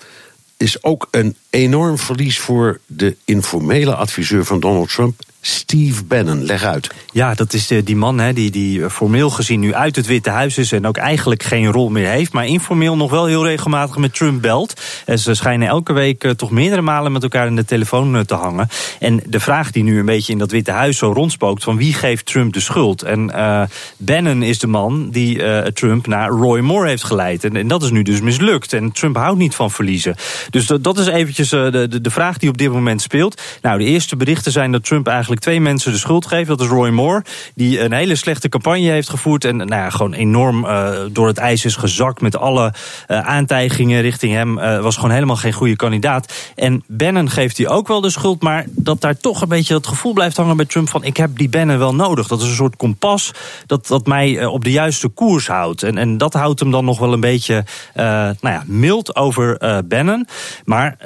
is 0.57 0.83
ook 0.83 1.07
een 1.11 1.35
enorm 1.49 1.97
verlies 1.97 2.39
voor 2.39 2.79
de 2.85 3.15
informele 3.25 3.95
adviseur 3.95 4.45
van 4.45 4.59
Donald 4.59 4.89
Trump, 4.89 5.21
Steve 5.47 6.03
Bannon. 6.03 6.45
Leg 6.45 6.63
uit. 6.63 6.89
Ja, 7.11 7.33
dat 7.33 7.53
is 7.53 7.67
die 7.67 7.95
man 7.95 8.19
hè, 8.19 8.33
die, 8.33 8.51
die 8.51 8.89
formeel 8.89 9.29
gezien 9.29 9.59
nu 9.59 9.73
uit 9.73 9.95
het 9.95 10.05
Witte 10.05 10.29
Huis 10.29 10.57
is 10.57 10.71
en 10.71 10.87
ook 10.87 10.97
eigenlijk 10.97 11.43
geen 11.43 11.71
rol 11.71 11.89
meer 11.89 12.07
heeft, 12.07 12.33
maar 12.33 12.45
informeel 12.45 12.95
nog 12.95 13.11
wel 13.11 13.25
heel 13.25 13.45
regelmatig 13.45 13.97
met 13.97 14.13
Trump 14.13 14.41
belt. 14.41 14.81
En 15.05 15.19
ze 15.19 15.33
schijnen 15.33 15.67
elke 15.67 15.93
week 15.93 16.23
uh, 16.23 16.31
toch 16.31 16.51
meerdere 16.51 16.81
malen 16.81 17.11
met 17.11 17.23
elkaar 17.23 17.47
in 17.47 17.55
de 17.55 17.65
telefoon 17.65 18.15
uh, 18.15 18.21
te 18.21 18.33
hangen. 18.33 18.67
En 18.99 19.23
de 19.25 19.39
vraag 19.39 19.71
die 19.71 19.83
nu 19.83 19.99
een 19.99 20.05
beetje 20.05 20.31
in 20.31 20.37
dat 20.37 20.51
Witte 20.51 20.71
Huis 20.71 20.97
zo 20.97 21.11
rondspookt, 21.11 21.63
van 21.63 21.77
wie 21.77 21.93
geeft 21.93 22.25
Trump 22.25 22.53
de 22.53 22.59
schuld? 22.59 23.01
En 23.01 23.31
uh, 23.35 23.61
Bannon 23.97 24.43
is 24.43 24.59
de 24.59 24.67
man 24.67 25.09
die 25.09 25.71
Trump 25.73 26.07
naar 26.07 26.29
Roy 26.29 26.59
Moore 26.59 26.87
heeft 26.87 27.03
geleid. 27.03 27.43
En, 27.43 27.55
en, 27.55 27.67
dat 27.67 27.83
is 27.83 27.91
nu 27.91 28.01
dus 28.01 28.21
mislukt. 28.21 28.73
En 28.73 28.91
Trump 28.91 29.15
houdt 29.15 29.39
niet 29.39 29.55
van 29.55 29.71
verliezen. 29.71 30.15
Dus 30.49 30.65
dat, 30.65 30.83
dat 30.83 30.97
is 30.97 31.07
eventjes 31.07 31.49
de, 31.49 31.87
de, 31.89 32.01
de 32.01 32.11
vraag 32.11 32.37
die 32.37 32.49
op 32.49 32.57
dit 32.57 32.71
moment 32.71 33.01
speelt. 33.01 33.41
Nou, 33.61 33.77
de 33.79 33.85
eerste 33.85 34.15
berichten 34.15 34.51
zijn 34.51 34.71
dat 34.71 34.83
Trump 34.83 35.07
eigenlijk 35.07 35.36
twee 35.39 35.61
mensen 35.61 35.91
de 35.91 35.97
schuld 35.97 36.25
geeft. 36.25 36.47
Dat 36.47 36.61
is 36.61 36.67
Roy 36.67 36.89
Moore, 36.89 37.23
die 37.55 37.79
een 37.79 37.93
hele 37.93 38.15
slechte 38.15 38.49
campagne 38.49 38.89
heeft 38.89 39.09
gevoerd. 39.09 39.45
En 39.45 39.57
nou 39.57 39.69
ja, 39.69 39.89
gewoon 39.89 40.13
enorm 40.13 40.65
uh, 40.65 40.89
door 41.11 41.27
het 41.27 41.37
ijs 41.37 41.65
is 41.65 41.75
gezakt 41.75 42.21
met 42.21 42.37
alle 42.37 42.73
uh, 43.07 43.19
aantijgingen 43.19 44.01
richting 44.01 44.33
hem. 44.33 44.57
Uh, 44.57 44.79
was 44.79 44.95
gewoon 44.95 45.11
helemaal 45.11 45.35
geen 45.35 45.53
goede 45.53 45.75
kandidaat. 45.75 46.33
En 46.55 46.83
Bannon 46.87 47.29
geeft 47.29 47.57
hij 47.57 47.67
ook 47.67 47.87
wel 47.87 48.01
de 48.01 48.09
schuld. 48.09 48.41
Maar 48.41 48.65
dat 48.69 49.01
daar 49.01 49.17
toch 49.17 49.41
een 49.41 49.47
beetje 49.47 49.73
het 49.73 49.87
gevoel 49.87 50.13
blijft 50.13 50.37
hangen 50.37 50.57
bij 50.57 50.65
Trump 50.65 50.89
van 50.89 51.03
ik 51.03 51.17
heb 51.17 51.37
die 51.37 51.49
Bannon 51.49 51.77
wel 51.77 51.95
nodig. 51.95 52.27
Dat 52.27 52.41
is 52.41 52.47
een 52.47 52.55
soort 52.55 52.75
kompas 52.75 53.31
dat, 53.65 53.87
dat 53.87 54.05
mij 54.05 54.45
op 54.45 54.63
de 54.63 54.71
juiste 54.71 55.07
koers 55.07 55.47
houdt. 55.47 55.83
En, 55.83 55.97
en 55.97 56.17
dat 56.17 56.33
houdt 56.33 56.59
hem 56.59 56.71
dan 56.71 56.85
nog 56.85 56.99
wel 56.99 57.13
een 57.13 57.19
beetje 57.19 57.65
nou 57.95 58.35
ja, 58.41 58.63
mild 58.65 59.15
over 59.15 59.57
Bannon. 59.87 60.27
Maar 60.65 60.97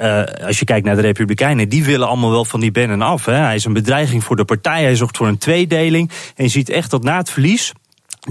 als 0.46 0.58
je 0.58 0.64
kijkt 0.64 0.86
naar 0.86 0.96
de 0.96 1.02
Republikeinen, 1.02 1.68
die 1.68 1.84
willen 1.84 2.08
allemaal 2.08 2.30
wel 2.30 2.44
van 2.44 2.60
die 2.60 2.72
Bannon 2.72 3.02
af. 3.02 3.24
Hè. 3.24 3.34
Hij 3.34 3.54
is 3.54 3.64
een 3.64 3.72
bedreiging 3.72 4.21
voor 4.22 4.36
de 4.36 4.44
partij. 4.44 4.82
Hij 4.82 4.96
zocht 4.96 5.16
voor 5.16 5.28
een 5.28 5.38
tweedeling. 5.38 6.10
En 6.36 6.44
je 6.44 6.50
ziet 6.50 6.70
echt 6.70 6.90
dat 6.90 7.02
na 7.02 7.16
het 7.16 7.30
verlies 7.30 7.72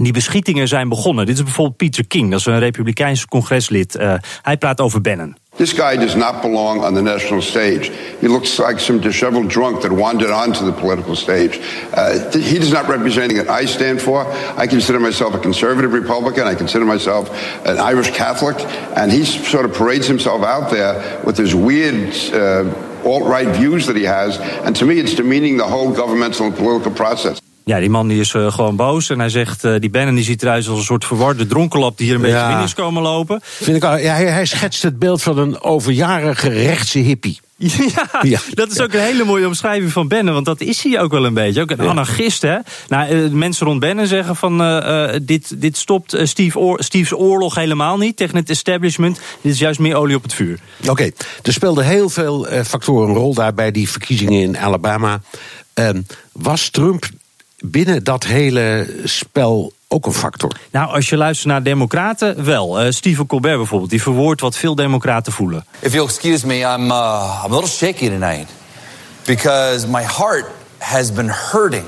die 0.00 0.12
beschietingen 0.12 0.68
zijn 0.68 0.88
begonnen. 0.88 1.26
Dit 1.26 1.36
is 1.36 1.42
bijvoorbeeld 1.42 1.76
Peter 1.76 2.06
King, 2.06 2.30
dat 2.30 2.40
is 2.40 2.46
een 2.46 2.58
Republikeins 2.58 3.26
congreslid. 3.26 3.96
Uh, 4.00 4.14
hij 4.42 4.56
praat 4.56 4.80
over 4.80 5.00
Bannon. 5.00 5.36
This 5.56 5.72
guy 5.72 5.96
does 5.96 6.14
not 6.14 6.40
belong 6.40 6.82
on 6.82 6.94
the 6.94 7.02
national 7.02 7.42
stage. 7.42 7.90
He 8.20 8.28
looks 8.28 8.58
like 8.58 8.78
some 8.78 8.98
disheveled 8.98 9.50
drunk 9.50 9.80
that 9.80 9.90
wandered 9.90 10.30
onto 10.30 10.64
the 10.64 10.72
political 10.72 11.16
stage. 11.16 11.60
Uh, 11.94 12.30
he 12.32 12.58
does 12.58 12.70
not 12.70 12.88
represent 12.88 13.34
that 13.34 13.62
I 13.62 13.66
stand 13.66 14.00
for. 14.00 14.26
I 14.56 14.66
consider 14.66 14.98
myself 14.98 15.34
a 15.34 15.38
conservative 15.38 15.92
Republican. 15.92 16.46
I 16.46 16.54
consider 16.54 16.86
myself 16.86 17.28
an 17.64 17.78
Irish 17.78 18.12
Catholic. 18.12 18.56
And 18.94 19.12
he 19.12 19.24
sort 19.24 19.64
of 19.64 19.74
parades 19.74 20.06
himself 20.06 20.42
out 20.42 20.70
there 20.70 21.20
with 21.22 21.36
his 21.36 21.54
weird 21.54 22.14
uh, 22.32 22.64
alt 23.04 23.24
right 23.24 23.48
views 23.56 23.86
that 23.86 23.96
he 23.96 24.04
has. 24.04 24.38
And 24.38 24.74
to 24.76 24.86
me, 24.86 24.98
it's 24.98 25.14
demeaning 25.14 25.56
the 25.56 25.66
whole 25.66 25.92
governmental 25.92 26.46
and 26.46 26.56
political 26.56 26.92
process. 26.92 27.41
Ja, 27.64 27.80
die 27.80 27.90
man 27.90 28.08
die 28.08 28.20
is 28.20 28.32
uh, 28.32 28.52
gewoon 28.52 28.76
boos. 28.76 29.10
En 29.10 29.18
hij 29.18 29.28
zegt, 29.28 29.64
uh, 29.64 29.74
die 29.80 29.90
Bannon 29.90 30.14
die 30.14 30.24
ziet 30.24 30.42
eruit 30.42 30.68
als 30.68 30.78
een 30.78 30.84
soort 30.84 31.04
verwarde 31.04 31.46
dronkenlap... 31.46 31.98
die 31.98 32.06
hier 32.06 32.14
een 32.14 32.20
ja. 32.20 32.26
beetje 32.26 32.46
binnen 32.46 32.64
is 32.64 32.74
komen 32.74 33.02
lopen. 33.02 33.40
Vind 33.42 33.76
ik 33.76 33.84
al, 33.84 33.98
ja, 33.98 34.14
hij, 34.14 34.26
hij 34.26 34.46
schetst 34.46 34.82
het 34.82 34.98
beeld 34.98 35.22
van 35.22 35.38
een 35.38 35.60
overjarige 35.60 36.48
rechtse 36.48 36.98
hippie. 36.98 37.40
Ja, 37.94 38.08
ja, 38.22 38.40
dat 38.54 38.70
is 38.70 38.80
ook 38.80 38.92
een 38.92 39.00
hele 39.00 39.24
mooie 39.24 39.46
omschrijving 39.46 39.92
van 39.92 40.08
Bannon. 40.08 40.34
Want 40.34 40.46
dat 40.46 40.60
is 40.60 40.82
hij 40.82 41.00
ook 41.00 41.10
wel 41.10 41.24
een 41.24 41.34
beetje. 41.34 41.60
Ook 41.60 41.70
een 41.70 41.80
anarchist, 41.80 42.42
hè. 42.42 42.56
Nou, 42.88 43.14
uh, 43.14 43.30
mensen 43.30 43.66
rond 43.66 43.80
Bannon 43.80 44.06
zeggen 44.06 44.36
van... 44.36 44.60
Uh, 44.60 45.08
dit, 45.22 45.60
dit 45.60 45.76
stopt 45.76 46.16
Steve 46.22 46.58
Oor, 46.58 46.82
Steve's 46.82 47.12
oorlog 47.12 47.54
helemaal 47.54 47.98
niet 47.98 48.16
tegen 48.16 48.36
het 48.36 48.50
establishment. 48.50 49.20
Dit 49.40 49.52
is 49.52 49.58
juist 49.58 49.80
meer 49.80 49.96
olie 49.96 50.16
op 50.16 50.22
het 50.22 50.34
vuur. 50.34 50.58
Oké, 50.80 50.90
okay. 50.90 51.12
er 51.42 51.52
speelden 51.52 51.84
heel 51.84 52.08
veel 52.08 52.46
factoren 52.64 53.08
een 53.08 53.14
rol 53.14 53.34
daar... 53.34 53.54
bij 53.54 53.70
die 53.70 53.88
verkiezingen 53.88 54.40
in 54.40 54.58
Alabama. 54.58 55.20
Ehm, 55.74 56.00
was 56.32 56.70
Trump 56.70 57.04
binnen 57.62 58.04
dat 58.04 58.24
hele 58.24 58.94
spel 59.04 59.72
ook 59.88 60.06
een 60.06 60.12
factor? 60.12 60.56
Nou, 60.70 60.94
als 60.94 61.08
je 61.08 61.16
luistert 61.16 61.48
naar 61.48 61.62
democraten, 61.62 62.44
wel. 62.44 62.84
Uh, 62.84 62.90
Stephen 62.90 63.26
Colbert 63.26 63.56
bijvoorbeeld, 63.56 63.90
die 63.90 64.02
verwoordt 64.02 64.40
wat 64.40 64.56
veel 64.56 64.74
democraten 64.74 65.32
voelen. 65.32 65.64
If 65.78 65.92
you'll 65.92 66.06
excuse 66.06 66.46
me, 66.46 66.54
I'm, 66.54 66.90
uh, 66.90 67.42
I'm 67.44 67.52
a 67.52 67.54
little 67.54 67.66
shaky 67.66 68.08
tonight. 68.08 68.48
Because 69.24 69.86
my 69.86 70.02
heart 70.02 70.46
has 70.78 71.12
been 71.12 71.30
hurting 71.50 71.84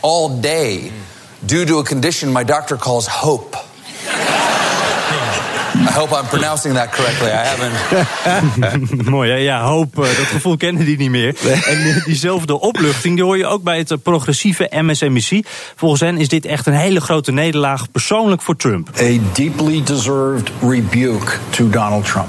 all 0.00 0.40
day 0.40 0.90
due 1.38 1.64
to 1.64 1.78
a 1.78 1.82
condition 1.82 2.32
my 2.32 2.44
doctor 2.44 2.78
calls 2.78 3.06
hope. 3.06 3.56
I 5.74 5.92
hope 5.92 6.12
I'm 6.12 6.28
pronouncing 6.28 6.74
that 6.74 6.90
correctly. 6.92 7.30
I 7.30 7.44
haven't. 7.44 9.06
Mooi, 9.14 9.30
hè? 9.30 9.36
ja, 9.36 9.62
hoop. 9.62 9.98
Uh, 9.98 10.04
dat 10.04 10.26
gevoel 10.26 10.56
kennen 10.56 10.84
die 10.84 10.96
niet 10.96 11.10
meer. 11.10 11.34
En 11.66 12.02
diezelfde 12.04 12.60
opluchting 12.60 13.14
die 13.14 13.24
hoor 13.24 13.38
je 13.38 13.46
ook 13.46 13.62
bij 13.62 13.78
het 13.78 14.02
progressieve 14.02 14.68
MSNBC. 14.70 15.46
Volgens 15.76 16.00
hen 16.00 16.18
is 16.18 16.28
dit 16.28 16.44
echt 16.44 16.66
een 16.66 16.72
hele 16.72 17.00
grote 17.00 17.32
nederlaag 17.32 17.90
persoonlijk 17.90 18.42
voor 18.42 18.56
Trump. 18.56 18.88
A 19.00 19.18
deeply 19.32 19.82
deserved 19.84 20.50
rebuke 20.60 21.32
to 21.50 21.68
Donald 21.68 22.04
Trump. 22.04 22.28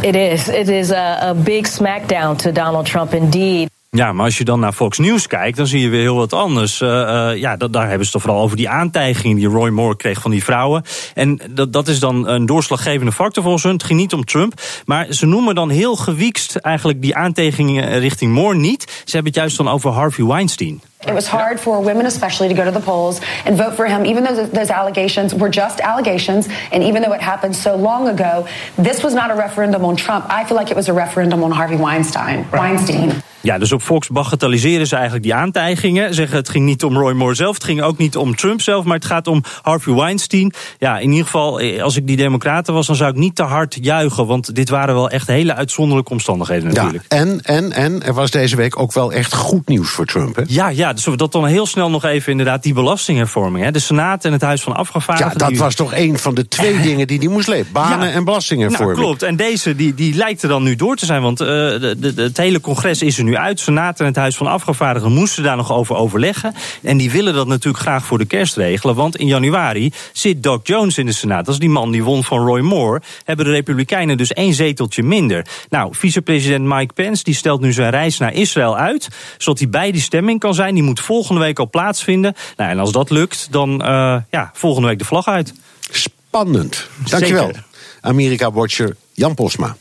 It 0.00 0.14
is. 0.14 0.48
It 0.48 0.68
is 0.68 0.90
a, 0.90 1.28
a 1.28 1.34
big 1.34 1.66
smackdown 1.66 2.36
to 2.36 2.52
Donald 2.52 2.86
Trump 2.86 3.14
indeed. 3.14 3.71
Ja, 3.96 4.12
maar 4.12 4.24
als 4.24 4.38
je 4.38 4.44
dan 4.44 4.60
naar 4.60 4.72
Fox 4.72 4.98
News 4.98 5.26
kijkt, 5.26 5.56
dan 5.56 5.66
zie 5.66 5.80
je 5.80 5.88
weer 5.88 6.00
heel 6.00 6.16
wat 6.16 6.32
anders. 6.32 6.80
Uh, 6.80 6.88
uh, 6.88 7.36
ja, 7.36 7.56
daar 7.56 7.88
hebben 7.88 8.06
ze 8.06 8.12
het 8.12 8.22
vooral 8.22 8.42
over 8.42 8.56
die 8.56 8.68
aantijgingen 8.68 9.36
die 9.36 9.46
Roy 9.46 9.68
Moore 9.68 9.96
kreeg 9.96 10.20
van 10.20 10.30
die 10.30 10.44
vrouwen. 10.44 10.84
En 11.14 11.40
dat, 11.50 11.72
dat 11.72 11.88
is 11.88 11.98
dan 11.98 12.28
een 12.28 12.46
doorslaggevende 12.46 13.12
factor 13.12 13.42
volgens 13.42 13.62
hun. 13.62 13.72
Het 13.72 13.82
ging 13.84 13.98
niet 13.98 14.12
om 14.12 14.24
Trump. 14.24 14.60
Maar 14.84 15.12
ze 15.12 15.26
noemen 15.26 15.54
dan 15.54 15.70
heel 15.70 15.96
gewiekst 15.96 16.56
eigenlijk 16.56 17.02
die 17.02 17.16
aantijgingen 17.16 17.98
richting 17.98 18.32
Moore 18.32 18.56
niet. 18.56 18.82
Ze 18.82 19.14
hebben 19.14 19.32
het 19.32 19.40
juist 19.40 19.56
dan 19.56 19.68
over 19.68 19.90
Harvey 19.90 20.24
Weinstein. 20.24 20.82
It 21.06 21.14
was 21.14 21.26
hard 21.26 21.58
for 21.58 21.80
women, 21.80 22.06
especially, 22.06 22.48
to 22.48 22.54
go 22.54 22.64
to 22.64 22.70
the 22.70 22.84
polls 22.84 23.20
and 23.44 23.56
vote 23.56 23.74
for 23.74 23.86
him, 23.86 24.06
even 24.06 24.24
though 24.24 24.46
those 24.46 24.70
allegations 24.70 25.34
were 25.34 25.50
just 25.50 25.80
allegations. 25.80 26.46
And 26.70 26.82
even 26.82 27.02
though 27.02 27.14
it 27.14 27.20
happened 27.20 27.56
so 27.56 27.76
long 27.76 28.08
ago, 28.08 28.46
this 28.82 29.02
was 29.02 29.12
not 29.12 29.30
a 29.30 29.34
referendum 29.34 29.84
on 29.84 29.96
Trump. 29.96 30.26
I 30.28 30.44
feel 30.44 30.56
like 30.56 30.70
it 30.70 30.76
was 30.76 30.88
a 30.88 30.92
referendum 30.92 31.42
on 31.42 31.50
Harvey 31.50 31.76
Weinstein. 31.76 32.46
Weinstein. 32.50 33.22
Ja, 33.42 33.58
dus 33.58 33.72
op 33.72 33.82
Fox 33.82 34.08
bagatelliseren 34.08 34.86
ze 34.86 34.94
eigenlijk 34.94 35.24
die 35.24 35.34
aantijgingen. 35.34 36.14
Zeggen 36.14 36.36
het 36.36 36.48
ging 36.48 36.64
niet 36.64 36.84
om 36.84 36.96
Roy 36.96 37.12
Moore 37.12 37.34
zelf, 37.34 37.54
het 37.54 37.64
ging 37.64 37.82
ook 37.82 37.98
niet 37.98 38.16
om 38.16 38.36
Trump 38.36 38.60
zelf, 38.60 38.84
maar 38.84 38.96
het 38.96 39.04
gaat 39.04 39.26
om 39.26 39.42
Harvey 39.62 39.94
Weinstein. 39.94 40.52
Ja, 40.78 40.98
in 40.98 41.10
ieder 41.10 41.24
geval, 41.24 41.60
als 41.80 41.96
ik 41.96 42.06
die 42.06 42.16
democraten 42.16 42.74
was, 42.74 42.86
dan 42.86 42.96
zou 42.96 43.10
ik 43.10 43.16
niet 43.16 43.34
te 43.34 43.42
hard 43.42 43.78
juichen. 43.80 44.26
Want 44.26 44.54
dit 44.54 44.68
waren 44.68 44.94
wel 44.94 45.10
echt 45.10 45.26
hele 45.26 45.54
uitzonderlijke 45.54 46.10
omstandigheden 46.10 46.68
natuurlijk. 46.68 47.04
Ja, 47.08 47.16
en, 47.16 47.40
en, 47.42 47.72
en 47.72 48.02
er 48.02 48.14
was 48.14 48.30
deze 48.30 48.56
week 48.56 48.78
ook 48.78 48.92
wel 48.92 49.12
echt 49.12 49.34
goed 49.34 49.68
nieuws 49.68 49.90
voor 49.90 50.06
Trump. 50.06 50.36
Hè? 50.36 50.42
Ja, 50.46 50.68
ja, 50.68 50.91
dus 50.92 51.04
we 51.04 51.16
dat 51.16 51.32
dan 51.32 51.46
heel 51.46 51.66
snel 51.66 51.90
nog 51.90 52.04
even 52.04 52.30
inderdaad, 52.30 52.62
die 52.62 52.74
belastinghervorming. 52.74 53.64
Hè. 53.64 53.70
De 53.70 53.78
Senaat 53.78 54.24
en 54.24 54.32
het 54.32 54.42
Huis 54.42 54.62
van 54.62 54.76
Afgevaardigden. 54.76 55.38
Ja, 55.38 55.48
dat 55.48 55.58
was 55.58 55.74
toch 55.74 55.94
een 55.94 56.18
van 56.18 56.34
de 56.34 56.48
twee 56.48 56.80
dingen 56.88 57.06
die 57.06 57.18
die 57.18 57.28
moest 57.28 57.48
leven. 57.48 57.72
Banen 57.72 58.08
ja, 58.08 58.14
en 58.14 58.24
belastinghervorming. 58.24 58.96
Nou, 58.96 59.06
klopt. 59.06 59.22
En 59.22 59.36
deze, 59.36 59.76
die, 59.76 59.94
die 59.94 60.14
lijkt 60.14 60.42
er 60.42 60.48
dan 60.48 60.62
nu 60.62 60.76
door 60.76 60.96
te 60.96 61.06
zijn. 61.06 61.22
Want 61.22 61.40
uh, 61.40 61.46
de, 61.48 61.96
de, 61.98 62.22
het 62.22 62.36
hele 62.36 62.60
congres 62.60 63.02
is 63.02 63.18
er 63.18 63.24
nu 63.24 63.36
uit. 63.36 63.60
Senaat 63.60 64.00
en 64.00 64.06
het 64.06 64.16
Huis 64.16 64.36
van 64.36 64.46
Afgevaardigden 64.46 65.12
moesten 65.12 65.42
daar 65.42 65.56
nog 65.56 65.72
over 65.72 65.96
overleggen. 65.96 66.54
En 66.82 66.96
die 66.96 67.10
willen 67.10 67.34
dat 67.34 67.46
natuurlijk 67.46 67.82
graag 67.82 68.04
voor 68.04 68.18
de 68.18 68.24
kerst 68.24 68.56
regelen. 68.56 68.94
Want 68.94 69.16
in 69.16 69.26
januari 69.26 69.92
zit 70.12 70.42
Doc 70.42 70.60
Jones 70.62 70.98
in 70.98 71.06
de 71.06 71.12
Senaat. 71.12 71.44
Dat 71.44 71.54
is 71.54 71.60
die 71.60 71.70
man 71.70 71.90
die 71.90 72.04
won 72.04 72.24
van 72.24 72.46
Roy 72.46 72.60
Moore. 72.60 73.00
Hebben 73.24 73.44
de 73.44 73.50
Republikeinen 73.50 74.16
dus 74.16 74.32
één 74.32 74.54
zeteltje 74.54 75.02
minder. 75.02 75.46
Nou, 75.68 75.94
vicepresident 75.94 76.64
Mike 76.64 76.94
Pence 76.94 77.24
die 77.24 77.34
stelt 77.34 77.60
nu 77.60 77.72
zijn 77.72 77.90
reis 77.90 78.18
naar 78.18 78.32
Israël 78.32 78.76
uit. 78.76 79.08
Zodat 79.38 79.58
hij 79.60 79.68
bij 79.68 79.92
die 79.92 80.00
stemming 80.00 80.40
kan 80.40 80.54
zijn. 80.54 80.74
Die 80.74 80.81
moet 80.82 81.00
volgende 81.00 81.40
week 81.40 81.58
al 81.58 81.70
plaatsvinden. 81.70 82.34
Nou, 82.56 82.70
en 82.70 82.78
als 82.78 82.92
dat 82.92 83.10
lukt, 83.10 83.48
dan 83.50 83.70
uh, 83.70 84.16
ja, 84.30 84.50
volgende 84.52 84.88
week 84.88 84.98
de 84.98 85.04
vlag 85.04 85.28
uit. 85.28 85.54
Spannend. 85.90 86.88
Dankjewel. 87.08 87.52
Amerika-watcher 88.00 88.96
Jan 89.12 89.34
Posma. 89.34 89.76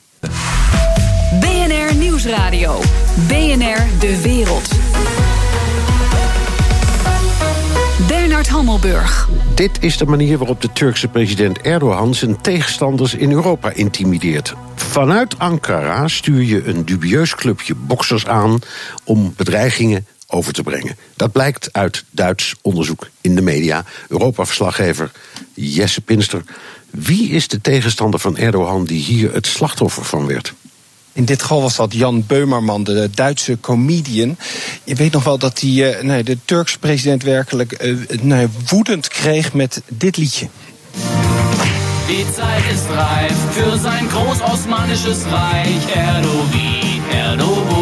BNR 1.40 1.96
Nieuwsradio. 1.96 2.80
BNR 3.28 4.00
De 4.00 4.22
Wereld. 4.22 4.70
Bernard 8.08 8.48
Hammelburg. 8.48 9.30
Dit 9.56 9.84
is 9.84 9.98
de 9.98 10.06
manier 10.06 10.38
waarop 10.38 10.62
de 10.62 10.72
Turkse 10.74 11.08
president 11.08 11.62
Erdogan 11.62 12.16
zijn 12.16 12.42
tegenstanders 12.42 13.14
in 13.14 13.32
Europa 13.32 13.70
intimideert. 13.70 14.54
Vanuit 14.76 15.40
Ankara 15.40 16.08
stuur 16.08 16.44
je 16.44 16.66
een 16.66 16.86
dubieus 16.86 17.36
clubje 17.36 17.76
boksers 17.76 18.28
aan 18.28 18.60
om 19.04 19.34
bedreigingen 19.38 20.06
over 20.32 20.54
te 20.54 20.64
brengen. 20.64 20.98
Dat 21.16 21.32
blijkt 21.32 21.70
uit 21.72 22.04
Duits 22.12 22.56
onderzoek 22.62 23.10
in 23.22 23.36
de 23.36 23.42
media. 23.42 23.86
Europa-verslaggever 24.08 25.12
Jesse 25.54 26.02
Pinster. 26.02 26.44
Wie 26.90 27.30
is 27.30 27.48
de 27.48 27.62
tegenstander 27.62 28.20
van 28.20 28.38
Erdogan 28.38 28.86
die 28.86 29.02
hier 29.02 29.34
het 29.34 29.48
slachtoffer 29.48 30.06
van 30.06 30.28
werd? 30.28 30.54
In 31.14 31.26
dit 31.26 31.42
geval 31.42 31.62
was 31.62 31.76
dat 31.76 31.94
Jan 31.94 32.26
Beumerman, 32.28 32.84
de 32.84 33.10
Duitse 33.14 33.58
comedian. 33.60 34.38
Je 34.84 34.96
weet 34.96 35.12
nog 35.12 35.24
wel 35.24 35.38
dat 35.38 35.60
hij 35.60 35.70
uh, 35.70 36.02
nee, 36.02 36.24
de 36.24 36.38
Turkse 36.46 36.80
president 36.80 37.24
werkelijk 37.24 37.84
uh, 37.84 37.98
nee, 38.22 38.48
woedend 38.68 39.08
kreeg 39.08 39.54
met 39.54 39.82
dit 39.88 40.18
liedje. 40.18 40.48
Die 42.08 42.26
Zeit 42.36 42.64
ist 42.74 42.90
reif 42.90 43.38
für 43.54 43.80
sein 43.80 44.10
groß-osmanisches 44.10 45.24
Reich. 45.26 45.96
Erdogan, 45.96 47.02
Erdogan. 47.12 47.81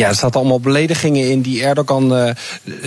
Ja, 0.00 0.08
er 0.08 0.14
zaten 0.14 0.40
allemaal 0.40 0.60
beledigingen 0.60 1.30
in 1.30 1.40
die 1.40 1.64
Erdogan 1.64 2.04
uh, 2.16 2.30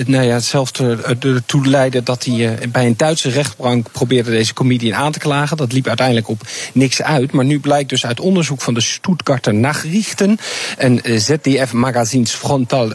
nou 0.05 0.23
ja, 0.23 0.39
zelf 0.39 0.71
ertoe 0.71 1.67
leidde 1.67 2.03
dat 2.03 2.23
hij 2.23 2.35
uh, 2.35 2.51
bij 2.71 2.85
een 2.85 2.97
Duitse 2.97 3.29
rechtbank 3.29 3.91
probeerde 3.91 4.31
deze 4.31 4.53
comedian 4.53 4.95
aan 4.95 5.11
te 5.11 5.19
klagen. 5.19 5.57
Dat 5.57 5.71
liep 5.71 5.87
uiteindelijk 5.87 6.27
op 6.27 6.41
niks 6.73 7.01
uit. 7.01 7.31
Maar 7.31 7.45
nu 7.45 7.59
blijkt 7.59 7.89
dus 7.89 8.05
uit 8.05 8.19
onderzoek 8.19 8.61
van 8.61 8.73
de 8.73 8.81
Stuttgarter 8.81 9.53
Nachrichten 9.53 10.37
en 10.77 10.99
uh, 11.03 11.19
ZDF 11.19 11.73
Magazins 11.73 12.31
Frontal 12.31 12.93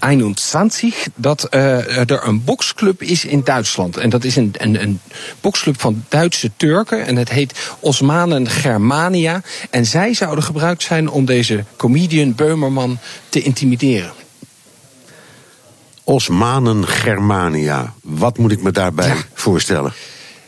21 0.00 1.06
dat 1.14 1.46
er 1.50 2.26
een 2.26 2.44
boksclub 2.44 3.02
is 3.02 3.24
in 3.24 3.40
Duitsland. 3.44 3.96
En 3.96 4.10
dat 4.10 4.24
is 4.24 4.36
een, 4.36 4.54
een, 4.58 4.82
een 4.82 5.00
boksclub 5.40 5.80
van 5.80 6.04
Duitse 6.08 6.50
Turken. 6.56 7.06
En 7.06 7.16
het 7.16 7.28
heet 7.28 7.52
Osmanen 7.80 8.48
Germania. 8.48 9.42
En 9.70 9.86
zij 9.86 10.14
zouden 10.14 10.44
gebruikt 10.44 10.82
zijn 10.82 11.10
om 11.10 11.24
deze 11.24 11.64
comedian 11.76 12.34
Beumerman 12.34 12.98
te 13.32 13.42
intimideren. 13.42 14.12
Osmanen 16.04 16.86
Germania. 16.86 17.94
Wat 18.02 18.38
moet 18.38 18.52
ik 18.52 18.62
me 18.62 18.70
daarbij 18.70 19.06
ja. 19.08 19.16
voorstellen? 19.34 19.92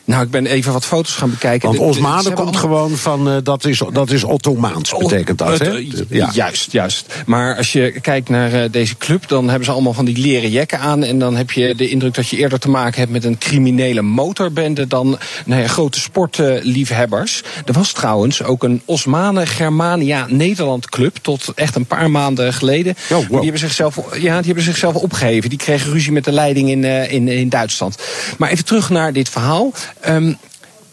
Nou, 0.05 0.25
ik 0.25 0.31
ben 0.31 0.47
even 0.47 0.73
wat 0.73 0.85
foto's 0.85 1.15
gaan 1.15 1.31
bekijken. 1.31 1.69
Want 1.69 1.81
Osmanen 1.81 2.25
komt 2.25 2.39
allemaal... 2.39 2.61
gewoon 2.61 2.91
van, 2.97 3.29
uh, 3.29 3.37
dat, 3.43 3.65
is, 3.65 3.83
dat 3.93 4.11
is 4.11 4.25
Ottomaans, 4.25 4.95
betekent 4.99 5.39
dat, 5.39 5.59
hè? 5.59 5.87
Ja. 6.09 6.31
Juist, 6.33 6.73
juist. 6.73 7.15
Maar 7.27 7.57
als 7.57 7.73
je 7.73 8.01
kijkt 8.01 8.29
naar 8.29 8.53
uh, 8.53 8.65
deze 8.71 8.97
club, 8.97 9.29
dan 9.29 9.49
hebben 9.49 9.65
ze 9.65 9.71
allemaal 9.71 9.93
van 9.93 10.05
die 10.05 10.19
leren 10.19 10.51
jekken 10.51 10.79
aan. 10.79 11.05
En 11.05 11.19
dan 11.19 11.37
heb 11.37 11.51
je 11.51 11.75
de 11.75 11.89
indruk 11.89 12.15
dat 12.15 12.29
je 12.29 12.37
eerder 12.37 12.59
te 12.59 12.69
maken 12.69 13.01
hebt 13.01 13.13
met 13.13 13.25
een 13.25 13.39
criminele 13.39 14.03
motorbende 14.03 14.87
dan 14.87 15.19
nou 15.45 15.61
ja, 15.61 15.69
grote 15.69 16.01
sportliefhebbers. 16.01 17.43
er 17.65 17.73
was 17.73 17.93
trouwens 17.93 18.43
ook 18.43 18.63
een 18.63 18.83
Osmanen 18.85 19.47
Germania 19.47 20.27
Nederland 20.29 20.89
club 20.89 21.17
tot 21.23 21.53
echt 21.55 21.75
een 21.75 21.87
paar 21.87 22.11
maanden 22.11 22.53
geleden. 22.53 22.95
Oh, 23.11 23.17
wow. 23.17 23.29
Die 23.29 23.41
hebben 23.41 23.59
zichzelf, 23.59 23.97
ja, 24.13 24.37
die 24.37 24.47
hebben 24.47 24.65
zichzelf 24.65 24.95
opgeheven. 24.95 25.51
Die 25.51 25.59
kregen 25.59 25.93
ruzie 25.93 26.13
met 26.13 26.25
de 26.25 26.33
leiding 26.33 26.71
in, 26.71 26.83
uh, 26.83 27.13
in, 27.13 27.29
in 27.29 27.49
Duitsland. 27.49 27.99
Maar 28.39 28.51
even 28.51 28.65
terug 28.65 28.91
naar 28.91 29.13
dit 29.13 29.29
verhaal. 29.29 29.73
Um, 30.07 30.39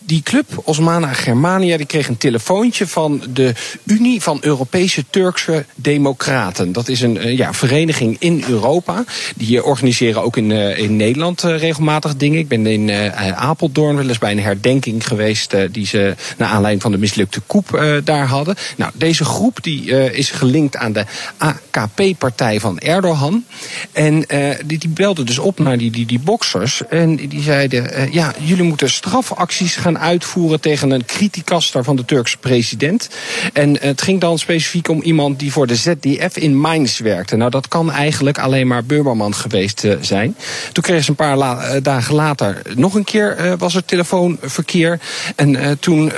die 0.03 0.21
club, 0.23 0.61
Osmana 0.63 1.13
Germania, 1.13 1.77
die 1.77 1.85
kreeg 1.85 2.07
een 2.07 2.17
telefoontje 2.17 2.87
van 2.87 3.23
de 3.33 3.53
Unie 3.83 4.21
van 4.21 4.37
Europese 4.41 5.05
Turkse 5.09 5.65
Democraten. 5.75 6.71
Dat 6.71 6.87
is 6.87 7.01
een 7.01 7.17
eh, 7.17 7.37
ja, 7.37 7.53
vereniging 7.53 8.15
in 8.19 8.43
Europa. 8.47 9.03
Die 9.35 9.57
eh, 9.57 9.65
organiseren 9.65 10.23
ook 10.23 10.37
in, 10.37 10.49
uh, 10.49 10.77
in 10.77 10.95
Nederland 10.95 11.41
regelmatig 11.41 12.15
dingen. 12.15 12.39
Ik 12.39 12.47
ben 12.47 12.65
in 12.65 12.91
Apeldoorn 13.35 13.95
wel 13.95 14.07
eens 14.07 14.17
bij 14.17 14.31
een 14.31 14.39
herdenking 14.39 15.07
geweest 15.07 15.55
die 15.71 15.85
ze 15.85 16.15
naar 16.37 16.49
aanleiding 16.49 16.81
van 16.81 16.91
de 16.91 16.97
mislukte 16.97 17.41
koep 17.47 17.99
daar 18.03 18.27
hadden. 18.27 18.55
Nou, 18.77 18.91
deze 18.95 19.25
groep 19.25 19.63
die 19.63 20.11
is 20.11 20.29
gelinkt 20.29 20.75
aan 20.75 20.93
de 20.93 21.05
AKP-partij 21.37 22.59
van 22.59 22.79
Erdogan. 22.79 23.45
En 23.91 24.25
die, 24.65 24.77
die 24.77 24.89
belde 24.89 25.23
dus 25.23 25.39
op 25.39 25.59
naar 25.59 25.77
die, 25.77 25.91
die, 25.91 26.05
die 26.05 26.19
boxers. 26.19 26.81
En 26.89 27.15
die 27.15 27.41
zeiden: 27.41 28.11
ja, 28.11 28.33
jullie 28.43 28.63
moeten 28.63 28.89
strafacties 28.89 29.75
gaan 29.75 29.99
uitvoeren 30.01 30.59
tegen 30.59 30.91
een 30.91 31.05
criticaster 31.05 31.83
van 31.83 31.95
de 31.95 32.05
Turkse 32.05 32.37
president. 32.37 33.09
En 33.53 33.77
het 33.79 34.01
ging 34.01 34.21
dan 34.21 34.39
specifiek 34.39 34.87
om 34.89 35.01
iemand 35.01 35.39
die 35.39 35.51
voor 35.51 35.67
de 35.67 35.75
ZDF 35.75 36.37
in 36.37 36.57
Mainz 36.57 36.99
werkte. 36.99 37.35
Nou, 37.35 37.51
dat 37.51 37.67
kan 37.67 37.91
eigenlijk 37.91 38.39
alleen 38.39 38.67
maar 38.67 38.83
Burberman 38.83 39.35
geweest 39.35 39.83
uh, 39.83 39.95
zijn. 40.01 40.35
Toen 40.71 40.83
kreeg 40.83 41.03
ze 41.03 41.09
een 41.09 41.15
paar 41.15 41.37
uh, 41.37 41.71
dagen 41.81 42.15
later 42.15 42.61
nog 42.75 42.93
een 42.93 43.03
keer 43.03 43.37
uh, 43.39 43.53
was 43.57 43.75
er 43.75 43.85
telefoonverkeer. 43.85 44.99
En 45.35 45.79
toen 45.79 46.11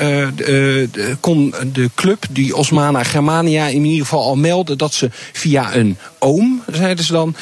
kon 1.20 1.54
de 1.74 1.90
club, 1.96 2.26
die 2.30 2.56
Osmana 2.56 3.04
Germania, 3.04 3.68
in 3.68 3.86
ieder 3.86 4.02
geval 4.02 4.24
al 4.24 4.36
melden 4.36 4.78
dat 4.78 4.94
ze 4.94 5.10
via 5.32 5.76
een 5.76 5.98
oom, 6.20 6.64
zeiden 6.72 7.06
ze 7.06 7.12
dan, 7.12 7.36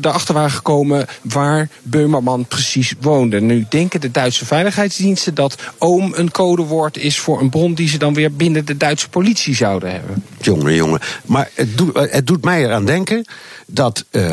erachter 0.00 0.34
waren 0.34 0.50
gekomen 0.50 1.06
waar 1.22 1.68
Burmerman 1.82 2.44
precies 2.46 2.94
woonde. 3.00 3.40
Nu 3.40 3.66
denken 3.68 4.00
de 4.00 4.10
Duitse 4.10 4.46
veiligheidsdiensten 4.46 5.34
dat 5.34 5.56
oom 5.78 6.12
een 6.14 6.30
codewoord 6.30 6.96
is 6.96 7.18
voor 7.18 7.40
een 7.40 7.50
bron 7.50 7.74
die 7.74 7.88
ze 7.88 7.98
dan 7.98 8.14
weer 8.14 8.32
binnen 8.32 8.64
de 8.64 8.76
Duitse 8.76 9.08
politie 9.08 9.54
zouden 9.54 9.90
hebben. 9.92 10.24
Jongen, 10.40 10.74
jongen. 10.74 11.00
Maar 11.24 11.50
het 11.54 11.78
doet, 11.78 11.94
het 11.94 12.26
doet 12.26 12.44
mij 12.44 12.64
eraan 12.64 12.84
denken 12.84 13.24
dat 13.66 14.04
uh, 14.10 14.32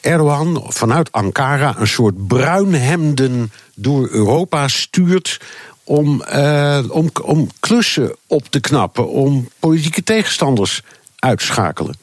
Erdogan 0.00 0.64
vanuit 0.68 1.12
Ankara 1.12 1.74
een 1.78 1.86
soort 1.86 2.26
bruinhemden 2.26 3.52
door 3.74 4.08
Europa 4.10 4.68
stuurt 4.68 5.40
om, 5.84 6.22
uh, 6.34 6.78
om, 6.88 7.10
om 7.22 7.48
klussen 7.60 8.16
op 8.26 8.48
te 8.50 8.60
knappen, 8.60 9.08
om 9.08 9.48
politieke 9.58 10.02
tegenstanders 10.02 10.82
uit 11.18 11.38
te 11.38 11.44
schakelen. 11.44 11.96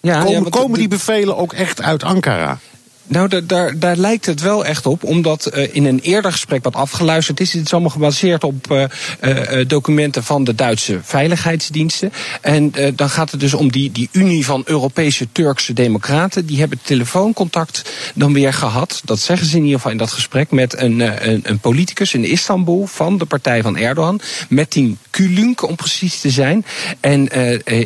Ja, 0.00 0.22
komen, 0.22 0.44
ja, 0.44 0.50
komen 0.50 0.78
die 0.78 0.88
bevelen 0.88 1.36
ook 1.36 1.52
echt 1.52 1.82
uit 1.82 2.02
Ankara? 2.02 2.58
Nou, 3.06 3.44
daar, 3.76 3.96
lijkt 3.96 4.26
het 4.26 4.40
wel 4.40 4.64
echt 4.64 4.86
op, 4.86 5.04
omdat 5.04 5.50
uh, 5.54 5.74
in 5.74 5.84
een 5.84 6.00
eerder 6.00 6.32
gesprek 6.32 6.64
wat 6.64 6.74
afgeluisterd 6.74 7.40
is, 7.40 7.50
dit 7.50 7.64
is 7.64 7.72
allemaal 7.72 7.90
gebaseerd 7.90 8.44
op 8.44 8.70
uh, 8.70 8.84
uh, 9.20 9.64
documenten 9.66 10.24
van 10.24 10.44
de 10.44 10.54
Duitse 10.54 10.98
veiligheidsdiensten. 11.02 12.12
En 12.40 12.72
dan 12.94 13.10
gaat 13.10 13.30
het 13.30 13.40
dus 13.40 13.54
om 13.54 13.72
die, 13.72 13.92
die 13.92 14.08
Unie 14.12 14.44
van 14.44 14.62
Europese 14.64 15.26
Turkse 15.32 15.72
Democraten. 15.72 16.46
Die 16.46 16.58
hebben 16.58 16.78
telefooncontact 16.82 17.92
dan 18.14 18.32
weer 18.32 18.52
gehad, 18.52 19.00
dat 19.04 19.18
zeggen 19.18 19.46
ze 19.46 19.56
in 19.56 19.62
ieder 19.62 19.76
geval 19.76 19.92
in 19.92 19.98
dat 19.98 20.12
gesprek, 20.12 20.50
met 20.50 20.78
een, 20.78 21.28
een, 21.28 21.40
een 21.42 21.58
politicus 21.58 22.14
in 22.14 22.24
Istanbul 22.24 22.86
van 22.86 23.18
de 23.18 23.24
partij 23.24 23.62
van 23.62 23.76
Erdogan, 23.76 24.20
Metin 24.48 24.98
Kulünk 25.10 25.62
om 25.68 25.76
precies 25.76 26.20
te 26.20 26.30
zijn. 26.30 26.64
En 27.00 27.28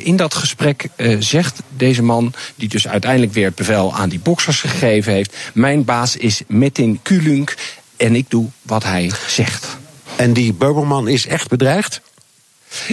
in 0.05 0.17
dat 0.17 0.35
gesprek 0.35 0.89
zegt 1.19 1.61
deze 1.77 2.03
man, 2.03 2.33
die 2.55 2.69
dus 2.69 2.89
uiteindelijk 2.89 3.33
weer 3.33 3.47
het 3.47 3.55
bevel 3.55 3.95
aan 3.95 4.09
die 4.09 4.21
boxers 4.21 4.61
gegeven 4.61 5.08
heeft. 5.13 5.37
Mijn 5.55 5.85
baas 5.85 6.17
is 6.17 6.43
Metin 6.47 7.01
Kulunk 7.03 7.57
en 7.97 8.15
ik 8.15 8.31
doe 8.31 8.47
wat 8.63 8.85
hij 8.85 9.11
zegt. 9.27 9.67
En 10.17 10.33
die 10.33 10.53
Beuberman 10.53 11.09
is 11.09 11.27
echt 11.27 11.49
bedreigd? 11.49 12.01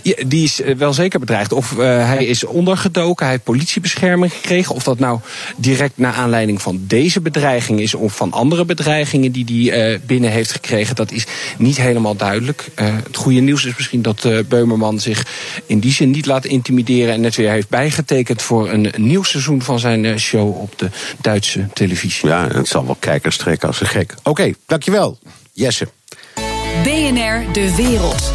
Ja, 0.04 0.16
die 0.28 0.44
is 0.44 0.62
eh, 0.62 0.76
wel 0.76 0.94
zeker 0.94 1.20
bedreigd. 1.20 1.52
Of 1.52 1.72
uh, 1.72 1.78
hij 2.08 2.26
is 2.26 2.44
ondergedoken, 2.44 3.24
hij 3.26 3.34
heeft 3.34 3.46
politiebescherming 3.46 4.34
gekregen. 4.34 4.76
Of 4.76 4.84
dat 4.84 5.00
nou 5.00 5.20
direct 5.58 5.98
naar 5.98 6.14
aanleiding 6.14 6.62
van 6.62 6.84
deze 6.88 7.22
bedreiging 7.22 7.80
is 7.80 7.94
of 7.94 8.16
van 8.16 8.32
andere 8.32 8.66
bedreigingen 8.66 9.32
die 9.32 9.70
hij 9.70 9.92
uh, 9.92 10.00
binnen 10.06 10.32
heeft 10.32 10.52
gekregen, 10.52 10.96
dat 10.96 11.12
is 11.12 11.26
niet 11.58 11.78
helemaal 11.78 12.16
duidelijk. 12.16 12.68
Uh, 12.80 12.96
het 13.04 13.18
goede 13.18 13.40
nieuws 13.40 13.66
is 13.66 13.76
misschien 13.76 14.02
dat 14.02 14.28
Beumerman 14.48 15.00
zich 15.00 15.26
in 15.66 15.80
die 15.80 15.92
zin 15.92 16.12
niet 16.12 16.26
laat 16.26 16.46
intimideren 16.46 17.14
en 17.14 17.22
net 17.22 17.36
weer 17.36 17.52
heeft 17.52 17.70
bijgetekend 17.70 18.42
voor 18.42 18.70
een 18.70 18.94
nieuw 18.98 19.24
seizoen 19.24 19.62
van 19.62 19.80
zijn 19.80 20.20
show 20.20 20.62
op 20.62 20.80
de 20.80 20.90
Duitse 21.22 21.68
televisie. 21.74 22.28
Ja, 22.28 22.48
het 22.48 22.68
zal 22.68 22.86
wel 22.86 22.98
kijkers 23.00 23.38
trekken 23.38 23.68
als 23.68 23.82
een 23.82 23.88
gek. 23.88 24.14
Oké, 24.18 24.30
okay, 24.30 24.56
dankjewel, 24.66 25.20
Jesse. 25.54 25.88
BNR 26.84 27.52
De 27.54 27.76
Wereld. 27.76 28.34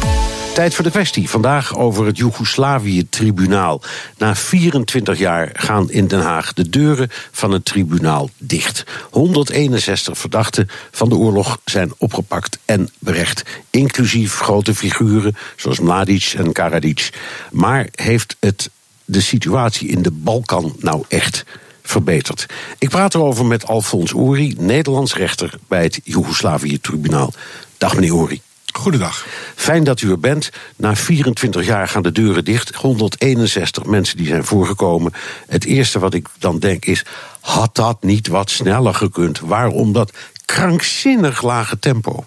Tijd 0.61 0.75
voor 0.75 0.83
de 0.83 0.91
kwestie. 0.91 1.29
Vandaag 1.29 1.77
over 1.77 2.05
het 2.05 2.17
Joegoslavië-tribunaal. 2.17 3.81
Na 4.17 4.35
24 4.35 5.17
jaar 5.17 5.49
gaan 5.53 5.91
in 5.91 6.07
Den 6.07 6.21
Haag 6.21 6.53
de 6.53 6.69
deuren 6.69 7.09
van 7.31 7.51
het 7.51 7.65
tribunaal 7.65 8.29
dicht. 8.37 8.83
161 9.11 10.17
verdachten 10.17 10.69
van 10.91 11.09
de 11.09 11.15
oorlog 11.15 11.59
zijn 11.65 11.93
opgepakt 11.97 12.59
en 12.65 12.89
berecht. 12.99 13.43
Inclusief 13.69 14.39
grote 14.39 14.75
figuren 14.75 15.35
zoals 15.55 15.79
Mladic 15.79 16.33
en 16.37 16.51
Karadzic. 16.51 17.09
Maar 17.51 17.87
heeft 17.91 18.35
het 18.39 18.69
de 19.05 19.21
situatie 19.21 19.87
in 19.87 20.01
de 20.01 20.11
Balkan 20.11 20.75
nou 20.79 21.03
echt 21.07 21.43
verbeterd? 21.83 22.45
Ik 22.77 22.89
praat 22.89 23.13
erover 23.13 23.45
met 23.45 23.67
Alfons 23.67 24.11
Uri, 24.11 24.55
Nederlands 24.57 25.15
rechter 25.15 25.53
bij 25.67 25.83
het 25.83 25.99
Joegoslavië-tribunaal. 26.03 27.33
Dag 27.77 27.95
meneer 27.95 28.23
Uri. 28.23 28.41
Goedendag. 28.71 29.25
Fijn 29.55 29.83
dat 29.83 30.01
u 30.01 30.09
er 30.09 30.19
bent. 30.19 30.49
Na 30.75 30.95
24 30.95 31.65
jaar 31.65 31.87
gaan 31.87 32.01
de 32.01 32.11
deuren 32.11 32.45
dicht. 32.45 32.75
161 32.75 33.85
mensen 33.85 34.17
die 34.17 34.27
zijn 34.27 34.43
voorgekomen. 34.43 35.13
Het 35.47 35.65
eerste 35.65 35.99
wat 35.99 36.13
ik 36.13 36.27
dan 36.39 36.59
denk 36.59 36.85
is: 36.85 37.05
had 37.39 37.75
dat 37.75 38.03
niet 38.03 38.27
wat 38.27 38.49
sneller 38.49 38.93
gekund? 38.93 39.39
Waarom 39.39 39.93
dat 39.93 40.13
krankzinnig 40.45 41.41
lage 41.41 41.79
tempo? 41.79 42.25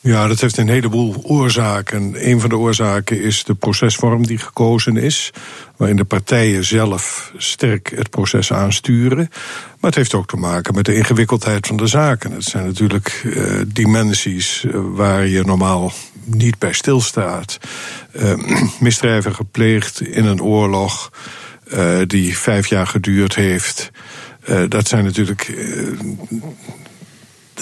Ja, 0.00 0.26
dat 0.26 0.40
heeft 0.40 0.56
een 0.56 0.68
heleboel 0.68 1.20
oorzaken. 1.22 2.28
Een 2.28 2.40
van 2.40 2.48
de 2.48 2.56
oorzaken 2.56 3.20
is 3.20 3.44
de 3.44 3.54
procesvorm 3.54 4.26
die 4.26 4.38
gekozen 4.38 4.96
is, 4.96 5.30
waarin 5.82 6.00
de 6.00 6.04
partijen 6.04 6.64
zelf 6.64 7.32
sterk 7.36 7.92
het 7.96 8.10
proces 8.10 8.52
aansturen. 8.52 9.28
Maar 9.80 9.90
het 9.90 9.94
heeft 9.94 10.14
ook 10.14 10.26
te 10.26 10.36
maken 10.36 10.74
met 10.74 10.84
de 10.84 10.94
ingewikkeldheid 10.94 11.66
van 11.66 11.76
de 11.76 11.86
zaken. 11.86 12.32
Het 12.32 12.44
zijn 12.44 12.66
natuurlijk 12.66 13.22
uh, 13.24 13.60
dimensies 13.66 14.64
uh, 14.64 14.72
waar 14.74 15.26
je 15.26 15.44
normaal 15.44 15.92
niet 16.24 16.58
bij 16.58 16.72
stilstaat. 16.72 17.58
Uh, 18.12 18.34
misdrijven 18.80 19.34
gepleegd 19.34 20.00
in 20.00 20.24
een 20.24 20.42
oorlog 20.42 21.12
die 22.06 22.38
vijf 22.38 22.66
jaar 22.66 22.86
geduurd 22.86 23.34
heeft. 23.34 23.90
dat 24.68 24.88
zijn 24.88 25.04
natuurlijk 25.04 25.52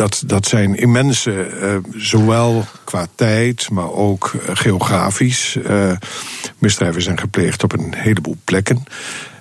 dat, 0.01 0.23
dat 0.27 0.47
zijn 0.47 0.75
immense, 0.75 1.51
uh, 1.63 1.77
zowel 1.97 2.65
qua 2.85 3.07
tijd, 3.15 3.71
maar 3.71 3.93
ook 3.93 4.33
uh, 4.35 4.41
geografisch. 4.57 5.57
Uh, 5.57 5.93
misdrijven 6.59 7.03
zijn 7.03 7.19
gepleegd 7.19 7.63
op 7.63 7.73
een 7.73 7.95
heleboel 7.97 8.37
plekken. 8.45 8.85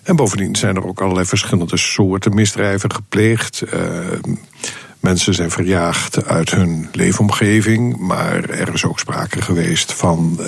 En 0.04 0.15
bovendien 0.15 0.56
zijn 0.56 0.76
er 0.76 0.88
ook 0.88 1.02
allerlei 1.02 1.26
verschillende 1.26 1.78
soorten 1.78 2.34
misdrijven 2.34 2.93
gepleegd. 2.93 3.63
mensen 5.00 5.34
zijn 5.34 5.52
verjaagd 5.52 6.26
uit 6.26 6.52
hun 6.52 6.89
leefomgeving, 6.91 7.98
maar 7.98 8.50
er 8.50 8.74
is 8.74 8.86
ook 8.86 9.00
sprake 9.00 9.41
geweest 9.41 9.93
van 9.93 10.39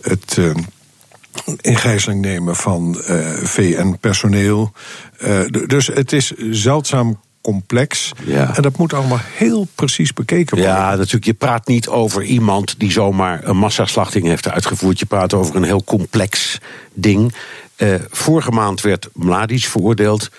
het 0.00 0.38
in 1.60 1.76
gijzeling 1.76 2.20
nemen 2.20 2.56
van 2.56 2.96
VN-personeel. 3.42 4.72
dus 5.66 5.86
het 5.86 6.12
is 6.12 6.32
zeldzaam 6.50 7.18
complex. 7.42 8.12
Ja. 8.24 8.56
En 8.56 8.62
dat 8.62 8.78
moet 8.78 8.92
allemaal 8.92 9.20
heel 9.22 9.68
precies 9.74 10.12
bekeken 10.12 10.56
worden. 10.56 10.74
Ja, 10.74 10.94
natuurlijk. 10.94 11.24
Je 11.24 11.32
praat 11.32 11.66
niet 11.66 11.88
over 11.88 12.22
iemand 12.22 12.74
die 12.78 12.90
zomaar 12.90 13.40
een 13.44 13.56
massaslachting 13.56 14.26
heeft 14.26 14.48
uitgevoerd. 14.48 14.98
Je 14.98 15.06
praat 15.06 15.34
over 15.34 15.56
een 15.56 15.64
heel 15.64 15.84
complex 15.84 16.58
ding. 16.92 17.34
Uh, 17.76 17.94
vorige 18.10 18.50
maand 18.50 18.80
werd 18.80 19.08
Mladic 19.14 19.64
veroordeeld. 19.64 20.30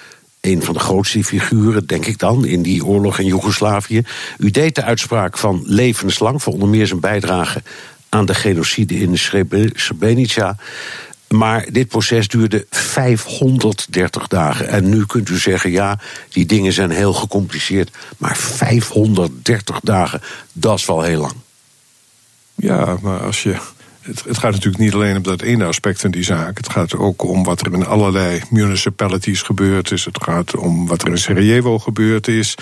Een 0.42 0.64
van 0.64 0.74
de 0.74 0.80
grootste 0.80 1.24
figuren, 1.24 1.86
denk 1.86 2.06
ik 2.06 2.20
dan, 2.20 2.46
in 2.46 2.62
die 2.62 2.86
oorlog 2.86 3.20
in 3.20 3.26
Joegoslavië. 3.26 4.02
U 4.38 4.52
deed 4.52 4.76
de 4.76 4.84
uitspraak 4.84 5.38
van 5.38 5.64
levenslang, 5.66 6.44
voor 6.44 6.54
onder 6.54 6.68
meer 6.68 6.88
zijn 6.88 7.00
bijdrage 7.00 7.62
aan 8.10 8.26
de 8.26 8.34
genocide 8.34 9.00
in 9.00 9.18
Srebrenica. 9.18 10.56
Maar 11.34 11.66
dit 11.72 11.88
proces 11.88 12.28
duurde 12.28 12.66
530 12.70 14.28
dagen. 14.28 14.68
En 14.68 14.90
nu 14.90 15.06
kunt 15.06 15.30
u 15.30 15.38
zeggen, 15.38 15.72
ja, 15.72 16.00
die 16.30 16.46
dingen 16.46 16.74
zijn 16.74 16.90
heel 16.90 17.14
gecompliceerd. 17.14 17.92
Maar 18.18 18.38
530 18.38 19.80
dagen, 19.84 20.22
dat 20.52 20.78
is 20.78 20.86
wel 20.86 21.02
heel 21.02 21.22
lang. 21.22 21.34
Ja, 22.56 22.98
maar 23.02 23.20
als 23.20 23.44
je 23.44 23.56
het, 24.02 24.38
gaat 24.38 24.52
natuurlijk 24.52 24.84
niet 24.84 24.94
alleen 24.94 25.16
om 25.16 25.24
dat 25.24 25.42
ene 25.42 25.66
aspect 25.66 26.02
van 26.02 26.12
die 26.12 26.24
zaak. 26.24 26.58
Het 26.58 26.70
gaat 26.70 26.96
ook 26.96 27.24
om 27.24 27.44
wat 27.44 27.66
er 27.66 27.74
in 27.74 27.86
allerlei 27.86 28.42
municipalities 28.50 29.42
gebeurd 29.42 29.92
is. 29.92 30.06
Het 30.06 30.24
gaat 30.24 30.56
om 30.56 30.88
wat 30.88 31.02
er 31.02 31.08
in 31.08 31.18
Sarajevo 31.18 31.80
gebeurd 31.80 32.28
is. 32.28 32.56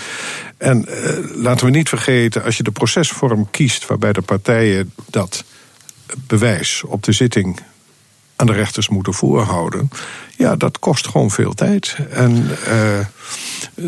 En 0.56 0.86
eh, 0.86 1.16
laten 1.34 1.66
we 1.66 1.72
niet 1.72 1.88
vergeten, 1.88 2.44
als 2.44 2.56
je 2.56 2.62
de 2.62 2.70
procesvorm 2.70 3.50
kiest 3.50 3.86
waarbij 3.86 4.12
de 4.12 4.22
partijen 4.22 4.92
dat 5.10 5.44
bewijs 6.26 6.82
op 6.86 7.02
de 7.02 7.12
zitting 7.12 7.60
aan 8.42 8.48
de 8.48 8.52
rechters 8.52 8.88
moeten 8.88 9.14
voorhouden. 9.14 9.90
Ja, 10.36 10.56
dat 10.56 10.78
kost 10.78 11.06
gewoon 11.06 11.30
veel 11.30 11.52
tijd. 11.54 11.96
En 12.10 12.48
uh, 12.68 12.98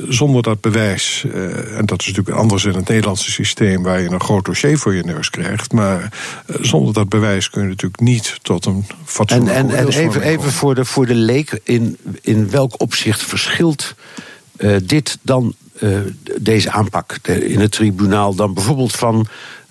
zonder 0.08 0.42
dat 0.42 0.60
bewijs, 0.60 1.24
uh, 1.26 1.78
en 1.78 1.86
dat 1.86 2.00
is 2.00 2.06
natuurlijk 2.06 2.36
anders 2.36 2.64
in 2.64 2.74
het 2.74 2.88
Nederlandse 2.88 3.30
systeem 3.30 3.82
waar 3.82 4.00
je 4.00 4.10
een 4.10 4.20
groot 4.20 4.44
dossier 4.44 4.78
voor 4.78 4.94
je 4.94 5.04
neus 5.04 5.30
krijgt. 5.30 5.72
Maar 5.72 6.12
uh, 6.46 6.56
zonder 6.60 6.94
dat 6.94 7.08
bewijs 7.08 7.50
kun 7.50 7.62
je 7.62 7.68
natuurlijk 7.68 8.00
niet 8.00 8.38
tot 8.42 8.66
een 8.66 8.86
fatsoenlijke 9.04 9.58
En, 9.58 9.70
en, 9.70 9.76
en 9.76 9.88
even, 9.88 10.22
even 10.22 10.52
voor, 10.52 10.74
de, 10.74 10.84
voor 10.84 11.06
de 11.06 11.14
leek, 11.14 11.60
in, 11.62 11.96
in 12.20 12.50
welk 12.50 12.80
opzicht 12.80 13.22
verschilt 13.22 13.94
dit 14.82 15.18
dan, 15.22 15.54
deze 16.40 16.70
aanpak 16.70 17.16
in 17.26 17.60
het 17.60 17.72
tribunaal, 17.72 18.34
dan 18.34 18.54
bijvoorbeeld 18.54 18.92
van 18.92 19.26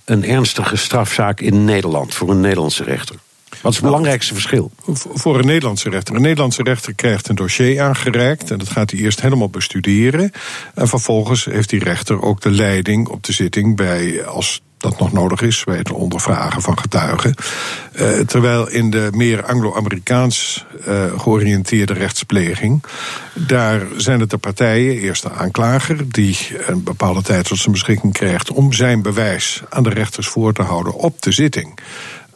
een 0.05 0.25
ernstige 0.25 0.75
strafzaak 0.75 1.39
in 1.39 1.65
Nederland 1.65 2.13
voor 2.13 2.29
een 2.29 2.39
Nederlandse 2.39 2.83
rechter? 2.83 3.15
Wat 3.63 3.71
is 3.71 3.77
het 3.77 3.87
belangrijkste 3.87 4.33
verschil? 4.33 4.71
Voor 5.13 5.39
een 5.39 5.45
Nederlandse 5.45 5.89
rechter. 5.89 6.15
Een 6.15 6.21
Nederlandse 6.21 6.63
rechter 6.63 6.93
krijgt 6.93 7.29
een 7.29 7.35
dossier 7.35 7.81
aangereikt. 7.81 8.51
En 8.51 8.57
dat 8.57 8.69
gaat 8.69 8.91
hij 8.91 8.99
eerst 8.99 9.21
helemaal 9.21 9.49
bestuderen. 9.49 10.31
En 10.73 10.87
vervolgens 10.87 11.45
heeft 11.45 11.69
die 11.69 11.83
rechter 11.83 12.21
ook 12.21 12.41
de 12.41 12.51
leiding 12.51 13.07
op 13.07 13.23
de 13.23 13.33
zitting 13.33 13.75
bij, 13.75 14.25
als 14.25 14.61
dat 14.77 14.99
nog 14.99 15.11
nodig 15.11 15.41
is 15.41 15.63
bij 15.63 15.77
het 15.77 15.91
ondervragen 15.91 16.61
van 16.61 16.79
getuigen. 16.79 17.35
Uh, 17.95 18.19
terwijl 18.19 18.69
in 18.69 18.89
de 18.89 19.09
meer 19.11 19.45
Anglo-Amerikaans 19.45 20.65
uh, 20.87 21.19
georiënteerde 21.19 21.93
rechtspleging, 21.93 22.83
daar 23.33 23.81
zijn 23.97 24.19
het 24.19 24.29
de 24.29 24.37
partijen, 24.37 24.97
eerst 24.97 25.23
de 25.23 25.31
aanklager, 25.31 26.11
die 26.11 26.37
een 26.65 26.83
bepaalde 26.83 27.21
tijd 27.21 27.47
tot 27.47 27.57
zijn 27.57 27.71
beschikking 27.71 28.13
krijgt 28.13 28.51
om 28.51 28.73
zijn 28.73 29.01
bewijs 29.01 29.61
aan 29.69 29.83
de 29.83 29.89
rechters 29.89 30.27
voor 30.27 30.53
te 30.53 30.61
houden 30.61 30.93
op 30.93 31.21
de 31.21 31.31
zitting 31.31 31.79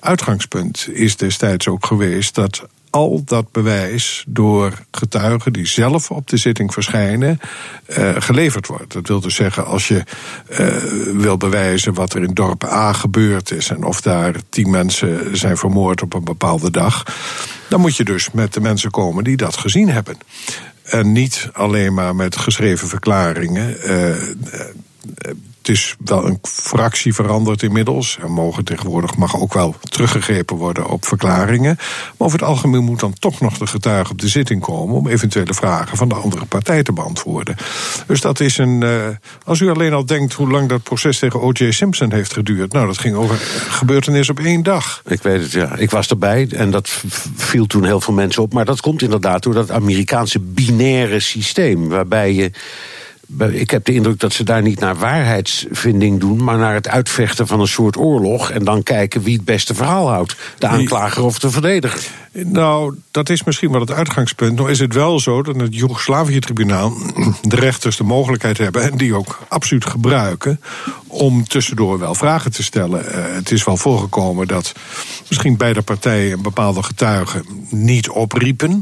uitgangspunt 0.07 0.87
is 0.91 1.17
destijds 1.17 1.67
ook 1.67 1.85
geweest 1.85 2.35
dat 2.35 2.67
al 2.89 3.21
dat 3.25 3.51
bewijs 3.51 4.23
door 4.27 4.73
getuigen 4.91 5.53
die 5.53 5.67
zelf 5.67 6.11
op 6.11 6.27
de 6.27 6.37
zitting 6.37 6.73
verschijnen, 6.73 7.39
uh, 7.87 8.15
geleverd 8.17 8.67
wordt. 8.67 8.93
Dat 8.93 9.07
wil 9.07 9.19
dus 9.19 9.35
zeggen, 9.35 9.65
als 9.65 9.87
je 9.87 10.03
uh, 10.49 10.67
wil 11.21 11.37
bewijzen 11.37 11.93
wat 11.93 12.13
er 12.13 12.23
in 12.23 12.33
dorp 12.33 12.63
A 12.63 12.93
gebeurd 12.93 13.51
is 13.51 13.69
en 13.69 13.83
of 13.83 14.01
daar 14.01 14.35
tien 14.49 14.69
mensen 14.69 15.37
zijn 15.37 15.57
vermoord 15.57 16.01
op 16.01 16.13
een 16.13 16.23
bepaalde 16.23 16.71
dag, 16.71 17.03
dan 17.69 17.81
moet 17.81 17.95
je 17.95 18.03
dus 18.03 18.31
met 18.31 18.53
de 18.53 18.61
mensen 18.61 18.91
komen 18.91 19.23
die 19.23 19.37
dat 19.37 19.57
gezien 19.57 19.89
hebben. 19.89 20.17
En 20.83 21.11
niet 21.11 21.49
alleen 21.53 21.93
maar 21.93 22.15
met 22.15 22.37
geschreven 22.37 22.87
verklaringen. 22.87 23.77
Uh, 23.85 24.15
het 25.67 25.75
is 25.75 25.95
wel 25.99 26.25
een 26.25 26.39
fractie 26.41 27.13
veranderd 27.13 27.63
inmiddels. 27.63 28.17
Er 28.21 28.31
mogen 28.31 28.63
tegenwoordig 28.65 29.15
mag 29.15 29.39
ook 29.39 29.53
wel 29.53 29.75
teruggegrepen 29.79 30.55
worden 30.55 30.87
op 30.89 31.05
verklaringen. 31.05 31.75
Maar 31.77 32.27
over 32.27 32.39
het 32.39 32.47
algemeen 32.47 32.83
moet 32.83 32.99
dan 32.99 33.13
toch 33.13 33.39
nog 33.41 33.57
de 33.57 33.67
getuige 33.67 34.11
op 34.11 34.21
de 34.21 34.27
zitting 34.27 34.61
komen 34.61 34.95
om 34.95 35.07
eventuele 35.07 35.53
vragen 35.53 35.97
van 35.97 36.09
de 36.09 36.15
andere 36.15 36.45
partij 36.45 36.83
te 36.83 36.93
beantwoorden. 36.93 37.55
Dus 38.07 38.21
dat 38.21 38.39
is 38.39 38.57
een. 38.57 38.81
Uh, 38.81 39.07
als 39.43 39.59
u 39.59 39.69
alleen 39.69 39.93
al 39.93 40.05
denkt 40.05 40.33
hoe 40.33 40.51
lang 40.51 40.69
dat 40.69 40.83
proces 40.83 41.19
tegen 41.19 41.41
O.J. 41.41 41.71
Simpson 41.71 42.13
heeft 42.13 42.33
geduurd. 42.33 42.71
Nou, 42.71 42.87
dat 42.87 42.97
ging 42.97 43.15
over 43.15 43.37
gebeurtenis 43.69 44.29
op 44.29 44.39
één 44.39 44.63
dag. 44.63 45.01
Ik 45.05 45.21
weet 45.21 45.41
het, 45.41 45.51
ja. 45.51 45.75
Ik 45.75 45.91
was 45.91 46.07
erbij 46.07 46.47
en 46.51 46.71
dat 46.71 47.03
viel 47.35 47.65
toen 47.65 47.85
heel 47.85 48.01
veel 48.01 48.13
mensen 48.13 48.43
op. 48.43 48.53
Maar 48.53 48.65
dat 48.65 48.81
komt 48.81 49.01
inderdaad 49.01 49.43
door 49.43 49.53
dat 49.53 49.71
Amerikaanse 49.71 50.39
binaire 50.39 51.19
systeem. 51.19 51.87
Waarbij 51.87 52.33
je 52.33 52.51
ik 53.51 53.69
heb 53.69 53.85
de 53.85 53.93
indruk 53.93 54.19
dat 54.19 54.33
ze 54.33 54.43
daar 54.43 54.61
niet 54.61 54.79
naar 54.79 54.95
waarheidsvinding 54.95 56.19
doen, 56.19 56.43
maar 56.43 56.57
naar 56.57 56.73
het 56.73 56.87
uitvechten 56.87 57.47
van 57.47 57.59
een 57.59 57.67
soort 57.67 57.97
oorlog. 57.97 58.51
En 58.51 58.63
dan 58.63 58.83
kijken 58.83 59.21
wie 59.21 59.35
het 59.35 59.45
beste 59.45 59.75
verhaal 59.75 60.09
houdt: 60.09 60.35
de 60.57 60.67
aanklager 60.67 61.23
of 61.23 61.39
de 61.39 61.51
verdediger. 61.51 62.09
Nou, 62.31 62.95
dat 63.11 63.29
is 63.29 63.43
misschien 63.43 63.71
wel 63.71 63.79
het 63.79 63.91
uitgangspunt. 63.91 64.55
Nou 64.55 64.69
is 64.69 64.79
het 64.79 64.93
wel 64.93 65.19
zo 65.19 65.41
dat 65.41 65.55
het 65.55 65.75
Joegoslavië-tribunaal 65.75 66.93
de 67.41 67.55
rechters 67.55 67.97
de 67.97 68.03
mogelijkheid 68.03 68.57
hebben, 68.57 68.81
en 68.81 68.97
die 68.97 69.15
ook 69.15 69.39
absoluut 69.47 69.85
gebruiken, 69.85 70.61
om 71.07 71.47
tussendoor 71.47 71.99
wel 71.99 72.15
vragen 72.15 72.51
te 72.51 72.63
stellen. 72.63 73.05
Uh, 73.05 73.35
het 73.35 73.51
is 73.51 73.63
wel 73.63 73.77
voorgekomen 73.77 74.47
dat 74.47 74.73
misschien 75.27 75.57
beide 75.57 75.81
partijen 75.81 76.31
een 76.31 76.41
bepaalde 76.41 76.83
getuigen 76.83 77.45
niet 77.69 78.09
opriepen 78.09 78.81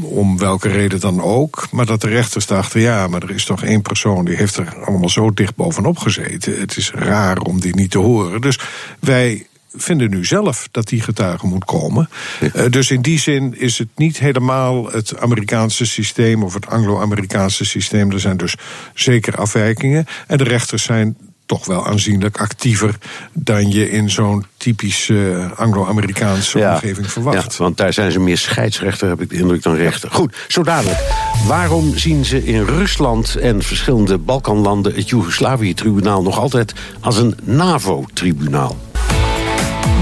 om 0.00 0.38
welke 0.38 0.68
reden 0.68 1.00
dan 1.00 1.22
ook. 1.22 1.68
Maar 1.70 1.86
dat 1.86 2.00
de 2.00 2.08
rechters 2.08 2.46
dachten, 2.46 2.80
ja, 2.80 3.06
maar 3.06 3.22
er 3.22 3.30
is 3.30 3.44
toch 3.44 3.62
één 3.62 3.82
persoon... 3.82 4.24
die 4.24 4.36
heeft 4.36 4.56
er 4.56 4.84
allemaal 4.84 5.08
zo 5.08 5.30
dicht 5.30 5.54
bovenop 5.54 5.98
gezeten. 5.98 6.60
Het 6.60 6.76
is 6.76 6.90
raar 6.90 7.38
om 7.38 7.60
die 7.60 7.74
niet 7.74 7.90
te 7.90 7.98
horen. 7.98 8.40
Dus 8.40 8.58
wij 9.00 9.46
vinden 9.74 10.10
nu 10.10 10.24
zelf 10.24 10.68
dat 10.70 10.88
die 10.88 11.00
getuige 11.00 11.46
moet 11.46 11.64
komen. 11.64 12.08
Uh, 12.40 12.64
dus 12.70 12.90
in 12.90 13.02
die 13.02 13.18
zin 13.18 13.58
is 13.58 13.78
het 13.78 13.88
niet 13.96 14.18
helemaal 14.18 14.90
het 14.90 15.18
Amerikaanse 15.18 15.86
systeem... 15.86 16.42
of 16.42 16.54
het 16.54 16.66
Anglo-Amerikaanse 16.66 17.64
systeem. 17.64 18.10
Er 18.10 18.20
zijn 18.20 18.36
dus 18.36 18.54
zeker 18.94 19.36
afwijkingen. 19.36 20.06
En 20.26 20.38
de 20.38 20.44
rechters 20.44 20.82
zijn 20.82 21.16
toch 21.48 21.66
wel 21.66 21.86
aanzienlijk 21.86 22.40
actiever 22.40 22.94
dan 23.32 23.70
je 23.70 23.90
in 23.90 24.10
zo'n 24.10 24.46
typisch 24.56 25.08
uh, 25.08 25.52
Anglo-Amerikaanse 25.56 26.58
ja, 26.58 26.72
omgeving 26.72 27.10
verwacht. 27.10 27.52
Ja, 27.52 27.58
want 27.58 27.76
daar 27.76 27.92
zijn 27.92 28.12
ze 28.12 28.20
meer 28.20 28.38
scheidsrechter, 28.38 29.08
heb 29.08 29.20
ik 29.20 29.30
de 29.30 29.36
indruk, 29.36 29.62
dan 29.62 29.74
rechter. 29.74 30.10
Goed, 30.10 30.36
zo 30.48 30.62
dadelijk. 30.62 30.98
Waarom 31.46 31.96
zien 31.96 32.24
ze 32.24 32.44
in 32.44 32.64
Rusland 32.64 33.36
en 33.36 33.62
verschillende 33.62 34.18
Balkanlanden 34.18 34.94
het 34.94 35.08
Joegoslavië-tribunaal 35.08 36.22
nog 36.22 36.38
altijd 36.38 36.72
als 37.00 37.16
een 37.16 37.36
NAVO-tribunaal? 37.42 38.76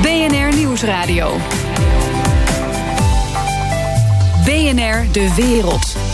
BNR 0.02 0.56
Nieuwsradio. 0.56 1.36
BNR 4.44 5.06
De 5.12 5.32
Wereld. 5.36 6.05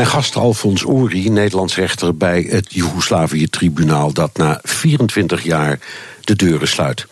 Mijn 0.00 0.12
gast 0.12 0.36
Alfons 0.36 0.84
Ori, 0.84 1.28
Nederlands 1.28 1.76
rechter 1.76 2.16
bij 2.16 2.46
het 2.48 2.72
Joegoslavië-tribunaal... 2.74 4.12
dat 4.12 4.36
na 4.36 4.60
24 4.62 5.42
jaar 5.42 5.78
de 6.20 6.36
deuren 6.36 6.68
sluit. 6.68 7.06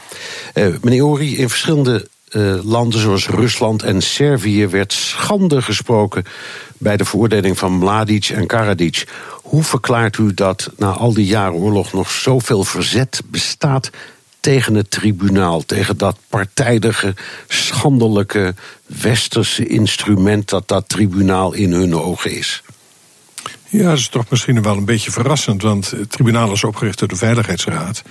Uh, 0.54 0.66
meneer 0.82 1.04
Ori, 1.04 1.36
in 1.36 1.48
verschillende 1.48 2.08
uh, 2.30 2.64
landen 2.64 3.00
zoals 3.00 3.28
Rusland 3.28 3.82
en 3.82 4.02
Servië... 4.02 4.66
werd 4.66 4.92
schande 4.92 5.62
gesproken 5.62 6.24
bij 6.78 6.96
de 6.96 7.04
veroordeling 7.04 7.58
van 7.58 7.72
Mladic 7.72 8.28
en 8.28 8.46
Karadzic. 8.46 9.06
Hoe 9.42 9.62
verklaart 9.62 10.18
u 10.18 10.34
dat 10.34 10.70
na 10.76 10.90
al 10.90 11.12
die 11.12 11.26
jaren 11.26 11.58
oorlog 11.58 11.92
nog 11.92 12.10
zoveel 12.10 12.64
verzet 12.64 13.22
bestaat 13.30 13.90
tegen 14.40 14.74
het 14.74 14.90
tribunaal, 14.90 15.64
tegen 15.64 15.98
dat 15.98 16.16
partijdige, 16.28 17.14
schandelijke 17.48 18.54
westerse 18.86 19.66
instrument 19.66 20.48
dat 20.48 20.68
dat 20.68 20.88
tribunaal 20.88 21.52
in 21.52 21.72
hun 21.72 21.94
ogen 21.94 22.30
is? 22.30 22.62
Ja, 23.70 23.88
dat 23.88 23.98
is 23.98 24.08
toch 24.08 24.24
misschien 24.30 24.62
wel 24.62 24.76
een 24.76 24.84
beetje 24.84 25.10
verrassend, 25.10 25.62
want 25.62 25.90
het 25.90 26.10
tribunaal 26.10 26.52
is 26.52 26.64
opgericht 26.64 26.98
door 26.98 27.08
de 27.08 27.16
Veiligheidsraad. 27.16 28.02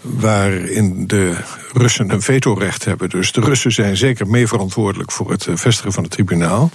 Waarin 0.00 1.06
de 1.06 1.36
Russen 1.72 2.12
een 2.12 2.22
vetorecht 2.22 2.84
hebben. 2.84 3.08
Dus 3.08 3.32
de 3.32 3.40
Russen 3.40 3.72
zijn 3.72 3.96
zeker 3.96 4.26
mee 4.26 4.46
verantwoordelijk 4.46 5.12
voor 5.12 5.30
het 5.30 5.46
eh, 5.46 5.56
vestigen 5.56 5.92
van 5.92 6.02
het 6.02 6.12
tribunaal. 6.12 6.70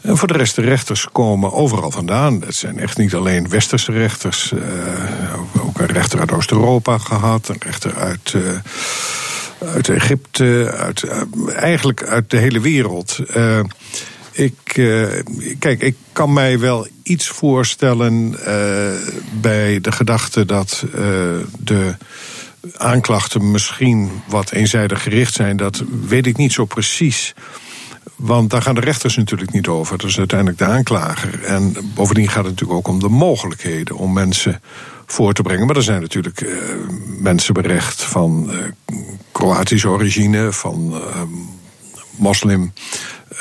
En 0.00 0.16
voor 0.16 0.28
de 0.28 0.36
rest, 0.36 0.54
de 0.54 0.62
rechters 0.62 1.08
komen 1.12 1.52
overal 1.52 1.90
vandaan. 1.90 2.40
Het 2.40 2.54
zijn 2.54 2.78
echt 2.78 2.96
niet 2.96 3.14
alleen 3.14 3.48
westerse 3.48 3.92
rechters. 3.92 4.52
Uh, 4.52 5.66
ook 5.66 5.78
een 5.78 5.86
rechter 5.86 6.20
uit 6.20 6.32
Oost-Europa 6.32 6.98
gehad, 6.98 7.48
een 7.48 7.60
rechter 7.60 7.94
uit. 7.94 8.32
Uh, 8.36 8.42
uit 9.74 9.88
Egypte, 9.88 10.74
uit, 10.78 11.04
eigenlijk 11.56 12.04
uit 12.04 12.30
de 12.30 12.36
hele 12.36 12.60
wereld. 12.60 13.18
Ik, 14.36 14.76
uh, 14.76 15.08
kijk, 15.58 15.82
ik 15.82 15.96
kan 16.12 16.32
mij 16.32 16.58
wel 16.58 16.86
iets 17.02 17.28
voorstellen 17.28 18.32
uh, 18.32 18.38
bij 19.40 19.80
de 19.80 19.92
gedachte 19.92 20.44
dat 20.44 20.84
uh, 20.86 20.92
de 21.58 21.94
aanklachten 22.76 23.50
misschien 23.50 24.10
wat 24.28 24.50
eenzijdig 24.50 25.02
gericht 25.02 25.34
zijn. 25.34 25.56
Dat 25.56 25.82
weet 26.06 26.26
ik 26.26 26.36
niet 26.36 26.52
zo 26.52 26.64
precies. 26.64 27.34
Want 28.16 28.50
daar 28.50 28.62
gaan 28.62 28.74
de 28.74 28.80
rechters 28.80 29.16
natuurlijk 29.16 29.52
niet 29.52 29.68
over. 29.68 29.98
Dat 29.98 30.10
is 30.10 30.18
uiteindelijk 30.18 30.58
de 30.58 30.64
aanklager. 30.64 31.44
En 31.44 31.76
bovendien 31.94 32.28
gaat 32.28 32.44
het 32.44 32.52
natuurlijk 32.52 32.78
ook 32.78 32.88
om 32.88 33.00
de 33.00 33.08
mogelijkheden 33.08 33.96
om 33.96 34.12
mensen 34.12 34.60
voor 35.06 35.32
te 35.32 35.42
brengen. 35.42 35.66
Maar 35.66 35.76
er 35.76 35.82
zijn 35.82 36.00
natuurlijk 36.00 36.46
mensen 37.18 37.54
berecht 37.54 38.02
van 38.02 38.50
Kroatische 39.32 39.88
origine, 39.88 40.52
van 40.52 41.02
moslim 42.16 42.72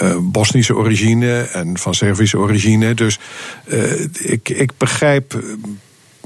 uh, 0.01 0.17
Bosnische 0.21 0.75
origine 0.75 1.41
en 1.41 1.77
van 1.77 1.93
Servische 1.93 2.37
origine. 2.37 2.93
Dus 2.93 3.19
uh, 3.67 4.01
ik, 4.13 4.49
ik 4.49 4.71
begrijp 4.77 5.43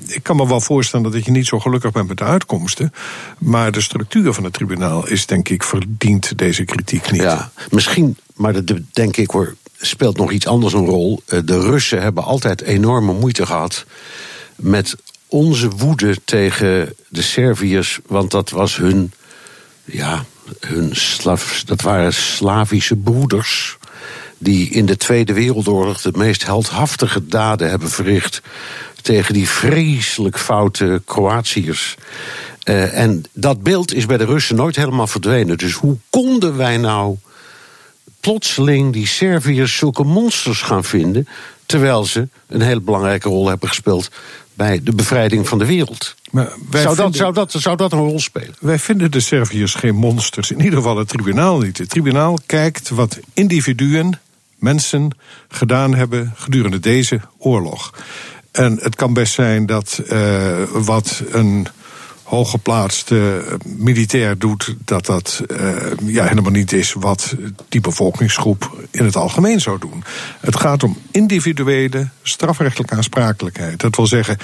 ik 0.07 0.24
kan 0.24 0.36
me 0.36 0.47
wel 0.47 0.62
voorstellen 0.62 1.12
dat 1.12 1.26
je 1.26 1.32
niet 1.32 1.45
zo 1.45 1.60
gelukkig 1.60 1.91
bent 1.91 2.07
met 2.07 2.18
de 2.18 2.24
uitkomsten. 2.24 2.93
Maar 3.38 3.72
de 3.72 3.82
structuur 3.82 4.34
van 4.34 4.43
het 4.43 4.53
tribunaal 4.53 5.07
is, 5.07 5.26
denk 5.26 5.49
ik, 5.49 5.64
verdient 5.64 6.38
deze 6.38 6.64
kritiek 6.64 7.12
niet. 7.12 7.22
Ja, 7.22 7.51
misschien, 7.70 8.18
maar 8.36 8.53
dat 8.64 8.80
denk 8.91 9.18
ik 9.18 9.32
hoor, 9.32 9.55
speelt 9.78 10.18
nog 10.18 10.32
iets 10.32 10.47
anders 10.47 10.74
een 10.74 10.86
rol. 10.86 11.22
Eh, 11.26 11.39
De 11.45 11.60
Russen 11.60 12.01
hebben 12.01 12.24
altijd 12.24 12.62
enorme 12.62 13.14
moeite 13.14 13.45
gehad 13.45 13.86
met 14.55 14.95
onze 15.28 15.70
woede 15.70 16.18
tegen 16.26 16.93
de 17.07 17.22
Serviërs, 17.22 17.99
want 18.07 18.32
dat 18.32 18.49
was 18.49 18.78
hun, 18.78 19.12
ja, 19.86 20.26
hun 20.59 20.95
Slav, 20.95 21.61
dat 21.61 21.81
waren 21.81 22.13
Slavische 22.13 22.95
broeders 22.95 23.77
die 24.37 24.69
in 24.69 24.85
de 24.85 24.97
Tweede 24.97 25.33
Wereldoorlog 25.33 26.01
de 26.01 26.11
meest 26.15 26.45
heldhaftige 26.45 27.27
daden 27.27 27.69
hebben 27.69 27.89
verricht 27.89 28.41
tegen 29.01 29.33
die 29.33 29.49
vreselijk 29.49 30.39
foute 30.39 31.01
Kroatiërs. 31.05 31.95
Eh, 32.63 32.97
en 32.97 33.23
dat 33.33 33.63
beeld 33.63 33.93
is 33.93 34.05
bij 34.05 34.17
de 34.17 34.25
Russen 34.25 34.55
nooit 34.55 34.75
helemaal 34.75 35.07
verdwenen. 35.07 35.57
Dus 35.57 35.73
hoe 35.73 35.97
konden 36.09 36.57
wij 36.57 36.77
nou 36.77 37.17
plotseling 38.19 38.93
die 38.93 39.07
Serviërs 39.07 39.77
zulke 39.77 40.03
monsters 40.03 40.61
gaan 40.61 40.83
vinden, 40.83 41.27
terwijl 41.65 42.05
ze 42.05 42.27
een 42.47 42.61
hele 42.61 42.81
belangrijke 42.81 43.29
rol 43.29 43.47
hebben 43.47 43.69
gespeeld 43.69 44.09
bij 44.60 44.80
de 44.84 44.95
bevrijding 44.95 45.47
van 45.47 45.57
de 45.60 45.66
wereld? 45.66 46.16
Maar 46.32 46.51
wij 46.70 46.82
Zou 46.82 46.95
dat, 46.95 47.03
vinden- 47.03 47.14
zou, 47.20 47.34
dat, 47.34 47.51
zou 47.51 47.76
dat 47.78 47.91
een 47.91 47.99
rol 47.99 48.20
spelen? 48.20 48.55
Wij 48.60 48.80
vinden 48.80 49.12
de 49.12 49.20
Serviërs 49.20 49.74
geen 49.74 49.95
monsters. 49.95 50.51
In 50.51 50.60
ieder 50.60 50.78
geval 50.78 50.97
het 50.97 51.07
tribunaal 51.07 51.60
niet. 51.60 51.78
Het 51.78 51.89
tribunaal 51.89 52.39
kijkt 52.45 52.89
wat 52.89 53.20
individuen, 53.34 54.20
mensen, 54.55 55.12
gedaan 55.47 55.95
hebben 55.95 56.34
gedurende 56.36 56.80
deze 56.80 57.22
oorlog. 57.38 57.93
En 58.51 58.80
het 58.82 58.95
kan 58.95 59.14
best 59.14 59.34
zijn 59.34 59.66
dat 59.66 60.01
eh, 60.07 60.64
wat 60.74 61.24
een 61.32 61.68
hooggeplaatste 62.30 63.43
militair 63.65 64.38
doet, 64.38 64.75
dat 64.86 65.05
dat 65.05 65.43
eh, 65.47 65.75
ja, 66.05 66.25
helemaal 66.25 66.51
niet 66.51 66.71
is 66.71 66.93
wat 66.93 67.36
die 67.69 67.82
bevolkingsgroep 67.82 68.86
in 68.91 69.05
het 69.05 69.15
algemeen 69.15 69.61
zou 69.61 69.80
doen. 69.80 70.03
Het 70.39 70.55
gaat 70.55 70.84
om 70.84 70.97
individuele 71.11 72.07
strafrechtelijke 72.23 72.95
aansprakelijkheid. 72.95 73.80
Dat 73.80 73.95
wil 73.95 74.07
zeggen, 74.07 74.38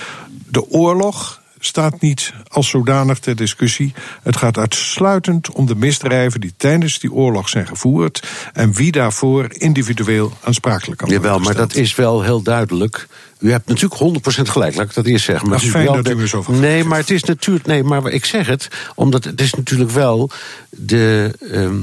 de 0.48 0.70
oorlog 0.70 1.42
staat 1.66 2.02
niet 2.02 2.34
als 2.48 2.70
zodanig 2.70 3.20
ter 3.20 3.36
discussie. 3.36 3.94
Het 4.24 4.38
gaat 4.38 4.58
uitsluitend 4.58 5.52
om 5.52 5.66
de 5.66 5.76
misdrijven 5.76 6.42
die 6.42 6.54
tijdens 6.58 7.00
die 7.00 7.12
oorlog 7.12 7.50
zijn 7.50 7.68
gevoerd 7.68 8.28
en 8.54 8.74
wie 8.74 8.92
daarvoor 8.92 9.48
individueel 9.50 10.32
aansprakelijk 10.44 10.98
kan 10.98 11.10
worden 11.10 11.28
Jawel, 11.28 11.44
maar 11.44 11.56
dat 11.56 11.76
is 11.76 11.96
wel 11.96 12.22
heel 12.22 12.42
duidelijk. 12.42 13.08
U 13.40 13.52
hebt 13.52 13.68
natuurlijk 13.68 14.02
100% 14.02 14.42
gelijk, 14.42 14.76
laat 14.76 14.86
ik 14.86 14.94
dat 14.94 15.06
eerst 15.06 15.26
zeggen. 15.26 15.50
Maar 15.50 15.58
Dat 15.58 15.68
is 15.68 15.74
het 15.74 15.84
fijn 15.84 15.94
wel 15.94 16.04
dat 16.04 16.14
u 16.14 16.28
zo 16.28 16.42
van 16.42 16.60
Nee, 16.60 16.84
maar 16.84 17.00
het 17.00 17.10
is 17.10 17.24
natuurlijk. 17.24 17.66
Nee, 17.66 17.84
maar 17.84 18.08
ik 18.08 18.26
zeg 18.26 18.48
het, 18.48 18.68
omdat 18.96 19.24
het 19.24 19.42
is 19.42 19.54
natuurlijk 19.54 19.92
wel 19.92 20.30
de, 20.70 21.34
ehm, 21.52 21.78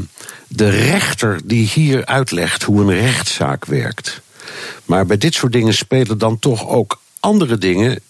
de 0.48 0.68
rechter 0.68 1.40
die 1.44 1.66
hier 1.66 2.06
uitlegt 2.06 2.62
hoe 2.62 2.80
een 2.80 3.00
rechtszaak 3.00 3.64
werkt. 3.64 4.20
Maar 4.84 5.06
bij 5.06 5.18
dit 5.18 5.34
soort 5.34 5.52
dingen 5.52 5.74
spelen 5.74 6.18
dan 6.18 6.38
toch 6.38 6.68
ook 6.68 7.00
andere 7.20 7.58
dingen. 7.58 8.00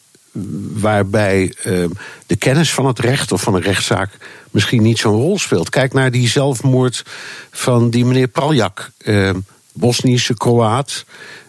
Waarbij 0.72 1.54
ehm, 1.62 1.88
de 2.26 2.36
kennis 2.36 2.72
van 2.74 2.86
het 2.86 2.98
recht 2.98 3.32
of 3.32 3.42
van 3.42 3.54
een 3.54 3.62
rechtszaak 3.62 4.10
misschien 4.50 4.82
niet 4.82 4.98
zo'n 4.98 5.16
rol 5.16 5.38
speelt. 5.38 5.68
Kijk 5.68 5.92
naar 5.92 6.10
die 6.10 6.28
zelfmoord 6.28 7.04
van 7.50 7.90
die 7.90 8.04
meneer 8.04 8.28
Praljak, 8.28 8.90
ehm, 8.98 9.38
Bosnische 9.72 10.34
Kroaat. 10.34 11.04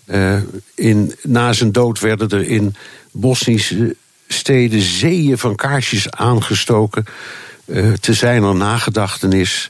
Eh, 0.06 0.40
in, 0.76 1.16
na 1.22 1.54
zijn 1.54 1.72
dood 1.72 2.00
werden 2.00 2.30
er 2.30 2.48
in 2.48 2.76
Bosnische 3.12 3.96
steden 4.28 4.82
zeeën 4.82 5.38
van 5.38 5.56
kaarsjes 5.56 6.12
aangestoken. 6.12 7.06
eh, 7.66 7.92
te 7.92 8.14
zijn 8.14 8.44
er 8.44 8.56
nagedachtenis. 8.56 9.70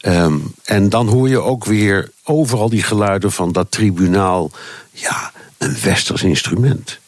Ehm, 0.00 0.38
en 0.64 0.88
dan 0.88 1.08
hoor 1.08 1.28
je 1.28 1.38
ook 1.38 1.64
weer 1.64 2.10
overal 2.24 2.68
die 2.68 2.82
geluiden 2.82 3.32
van 3.32 3.52
dat 3.52 3.70
tribunaal. 3.70 4.50
Ja, 4.92 5.32
een 5.58 5.76
westers 5.82 6.22
instrument. 6.22 6.99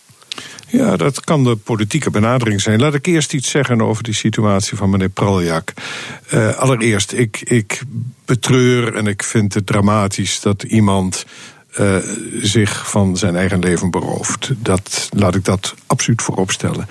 Ja, 0.73 0.97
dat 0.97 1.21
kan 1.21 1.45
de 1.45 1.57
politieke 1.57 2.11
benadering 2.11 2.61
zijn. 2.61 2.81
Laat 2.81 2.95
ik 2.95 3.07
eerst 3.07 3.35
iets 3.35 3.51
zeggen 3.51 3.81
over 3.81 4.03
die 4.03 4.15
situatie 4.15 4.77
van 4.77 4.91
meneer 4.91 5.09
Praljak. 5.09 5.73
Eh, 6.29 6.57
allereerst, 6.57 7.13
ik, 7.13 7.41
ik 7.41 7.83
betreur 8.25 8.95
en 8.95 9.07
ik 9.07 9.23
vind 9.23 9.55
het 9.55 9.67
dramatisch 9.67 10.41
dat 10.41 10.63
iemand 10.63 11.25
eh, 11.73 11.97
zich 12.41 12.91
van 12.91 13.17
zijn 13.17 13.37
eigen 13.37 13.59
leven 13.59 13.91
berooft. 13.91 14.51
Dat, 14.57 15.09
laat 15.17 15.35
ik 15.35 15.45
dat 15.45 15.75
absoluut 15.87 16.23
voorop 16.23 16.51
stellen. 16.51 16.89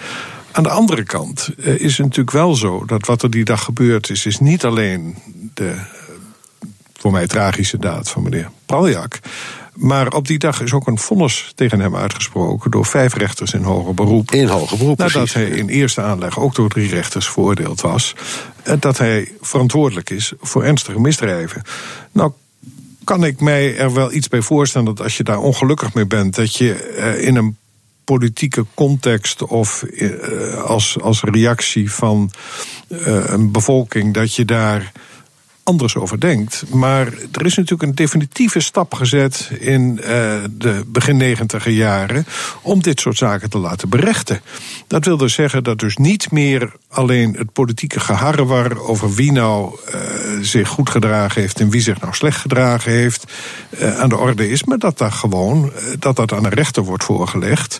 Aan 0.52 0.64
de 0.64 0.70
andere 0.70 1.04
kant 1.04 1.50
eh, 1.58 1.80
is 1.80 1.98
het 1.98 2.06
natuurlijk 2.06 2.36
wel 2.36 2.56
zo 2.56 2.86
dat 2.86 3.06
wat 3.06 3.24
er 3.24 3.30
die 3.30 3.46
dag 3.46 3.64
gebeurd 3.64 4.10
is, 4.10 4.26
is 4.26 4.40
niet 4.40 4.66
alleen 4.66 5.16
de 5.54 5.76
voor 6.94 7.12
mij 7.12 7.28
tragische 7.28 7.78
daad 7.78 8.10
van 8.10 8.24
meneer 8.24 8.50
Praljak. 8.66 9.20
Maar 9.74 10.14
op 10.14 10.28
die 10.28 10.40
dag 10.40 10.62
is 10.62 10.74
ook 10.74 10.88
een 10.88 10.98
vonnis 10.98 11.52
tegen 11.56 11.80
hem 11.80 11.96
uitgesproken 11.96 12.72
door 12.72 12.86
vijf 12.86 13.14
rechters 13.14 13.54
in 13.54 13.64
hoger 13.64 13.94
beroep. 13.94 14.32
In 14.32 14.48
hoger 14.48 14.78
beroep, 14.78 14.98
Nadat 14.98 15.14
precies. 15.14 15.34
hij 15.34 15.50
in 15.50 15.70
eerste 15.70 16.02
aanleg 16.02 16.40
ook 16.40 16.56
door 16.56 16.70
drie 16.70 16.90
rechters 16.90 17.30
veroordeeld 17.30 17.82
was. 17.82 18.16
En 18.64 18.80
dat 18.80 18.98
hij 18.98 19.32
verantwoordelijk 19.42 20.10
is 20.10 20.34
voor 20.40 20.64
ernstige 20.64 21.00
misdrijven. 21.00 21.62
Nou 22.12 22.32
kan 23.04 23.24
ik 23.24 23.40
mij 23.40 23.78
er 23.78 23.94
wel 23.94 24.14
iets 24.14 24.28
bij 24.28 24.42
voorstellen 24.42 24.88
dat 24.88 25.02
als 25.02 25.18
je 25.18 25.24
daar 25.24 25.40
ongelukkig 25.40 25.94
mee 25.94 26.06
bent, 26.06 26.36
dat 26.36 26.56
je 26.56 26.74
eh, 26.74 27.28
in 27.28 27.36
een 27.36 27.58
politieke 28.04 28.66
context 28.74 29.44
of 29.44 29.84
eh, 29.84 30.64
als, 30.64 31.00
als 31.02 31.22
reactie 31.22 31.92
van 31.92 32.32
eh, 32.88 33.24
een 33.26 33.52
bevolking, 33.52 34.14
dat 34.14 34.36
je 34.36 34.46
daar 34.46 34.92
anders 35.64 35.96
over 35.96 36.20
denkt. 36.20 36.64
Maar 36.74 37.08
er 37.32 37.46
is 37.46 37.56
natuurlijk 37.56 37.82
een 37.82 37.96
definitieve 37.96 38.60
stap 38.60 38.94
gezet 38.94 39.52
in 39.60 40.00
eh, 40.02 40.08
de 40.52 40.84
begin 40.88 41.18
negentiger 41.18 41.72
jaren 41.72 42.26
om 42.62 42.82
dit 42.82 43.00
soort 43.00 43.18
zaken 43.18 43.50
te 43.50 43.58
laten 43.58 43.90
berechten. 43.90 44.42
Dat 44.88 45.06
wil 45.06 45.18
dus 45.18 45.34
zeggen 45.34 45.64
dat 45.64 45.80
dus 45.80 45.98
niet 45.98 46.32
meer 46.32 46.72
alleen 46.88 47.36
het 47.38 47.54
politieke 47.54 48.00
geharrewar 48.00 48.80
over 48.80 49.14
wie 49.14 49.32
nou 49.32 49.80
eh, 49.86 50.00
zich 50.42 50.68
goed 50.68 50.90
gedragen 50.90 51.42
heeft 51.42 51.60
en 51.60 51.70
wie 51.70 51.82
zich 51.82 52.02
nou 52.02 52.14
slecht 52.14 52.38
gedragen 52.38 52.92
heeft 52.92 53.32
eh, 53.70 54.00
aan 54.00 54.10
de 54.10 54.18
orde 54.18 54.50
is, 54.50 54.64
maar 54.64 54.80
dat 54.80 54.98
daar 54.98 55.12
gewoon 55.12 55.72
dat 56.00 56.16
dat 56.16 56.34
aan 56.34 56.46
een 56.46 56.54
rechter 56.54 56.84
wordt 56.84 57.04
voorgelegd. 57.04 57.78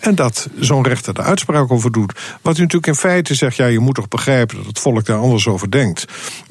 En 0.00 0.14
dat 0.14 0.48
zo'n 0.60 0.86
rechter 0.86 1.14
de 1.14 1.22
uitspraak 1.22 1.70
over 1.70 1.92
doet. 1.92 2.12
Wat 2.42 2.58
u 2.58 2.60
natuurlijk 2.60 2.86
in 2.86 2.94
feite 2.94 3.34
zegt, 3.34 3.56
ja, 3.56 3.66
je 3.66 3.78
moet 3.78 3.94
toch 3.94 4.08
begrijpen 4.08 4.56
dat 4.56 4.66
het 4.66 4.78
volk 4.78 5.06
daar 5.06 5.18
anders 5.18 5.46
over 5.46 5.70
denkt. 5.70 6.04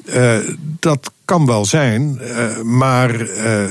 Eh, 0.04 0.38
dat 0.60 1.12
kan 1.24 1.46
wel 1.46 1.64
zijn, 1.64 2.18
eh, 2.18 2.60
maar 2.60 3.20
eh, 3.20 3.64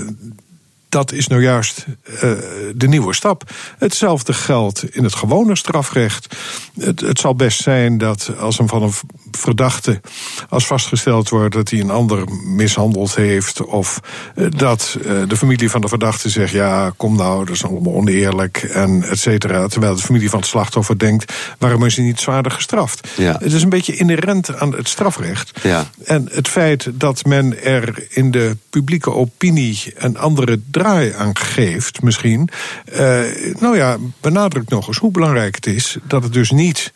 dat 0.89 1.11
is 1.11 1.27
nou 1.27 1.41
juist 1.41 1.85
eh, 2.03 2.31
de 2.75 2.87
nieuwe 2.87 3.13
stap. 3.13 3.51
Hetzelfde 3.77 4.33
geldt 4.33 4.95
in 4.95 5.03
het 5.03 5.15
gewone 5.15 5.55
strafrecht. 5.55 6.35
Het, 6.79 6.99
het 6.99 7.19
zal 7.19 7.35
best 7.35 7.61
zijn 7.61 7.97
dat 7.97 8.31
als 8.39 8.59
een 8.59 8.67
van 8.67 8.83
een 8.83 8.93
verdachte, 9.31 10.01
als 10.49 10.67
vastgesteld 10.67 11.29
wordt 11.29 11.55
dat 11.55 11.69
hij 11.69 11.79
een 11.79 11.89
ander 11.89 12.23
mishandeld 12.55 13.15
heeft, 13.15 13.65
of 13.65 13.99
eh, 14.35 14.45
dat 14.49 14.97
eh, 15.05 15.11
de 15.27 15.37
familie 15.37 15.69
van 15.69 15.81
de 15.81 15.87
verdachte 15.87 16.29
zegt: 16.29 16.51
ja, 16.51 16.93
kom 16.97 17.15
nou, 17.15 17.45
dat 17.45 17.55
is 17.55 17.65
allemaal 17.65 17.93
oneerlijk, 17.93 18.57
en 18.57 19.03
et 19.03 19.19
cetera. 19.19 19.67
Terwijl 19.67 19.95
de 19.95 20.01
familie 20.01 20.29
van 20.29 20.39
het 20.39 20.47
slachtoffer 20.47 20.99
denkt: 20.99 21.33
waarom 21.57 21.85
is 21.85 21.95
hij 21.95 22.05
niet 22.05 22.19
zwaarder 22.19 22.51
gestraft? 22.51 23.07
Ja. 23.17 23.35
Het 23.39 23.53
is 23.53 23.63
een 23.63 23.69
beetje 23.69 23.95
inherent 23.95 24.55
aan 24.55 24.73
het 24.73 24.87
strafrecht. 24.87 25.59
Ja. 25.63 25.85
En 26.03 26.29
het 26.31 26.47
feit 26.47 26.89
dat 26.93 27.25
men 27.25 27.63
er 27.63 28.05
in 28.09 28.31
de 28.31 28.57
publieke 28.69 29.11
opinie 29.11 29.93
een 29.95 30.17
andere 30.17 30.59
draai 30.77 31.13
aan 31.13 31.37
geeft, 31.37 32.01
misschien. 32.01 32.49
eh, 32.85 33.23
nou 33.59 33.77
ja, 33.77 33.97
benadrukt 34.21 34.69
nog 34.69 34.87
eens 34.87 34.97
hoe 34.97 35.11
belangrijk 35.11 35.55
het 35.55 35.65
is 35.65 35.97
dat 36.03 36.23
het 36.23 36.33
dus 36.33 36.51
niet 36.51 36.93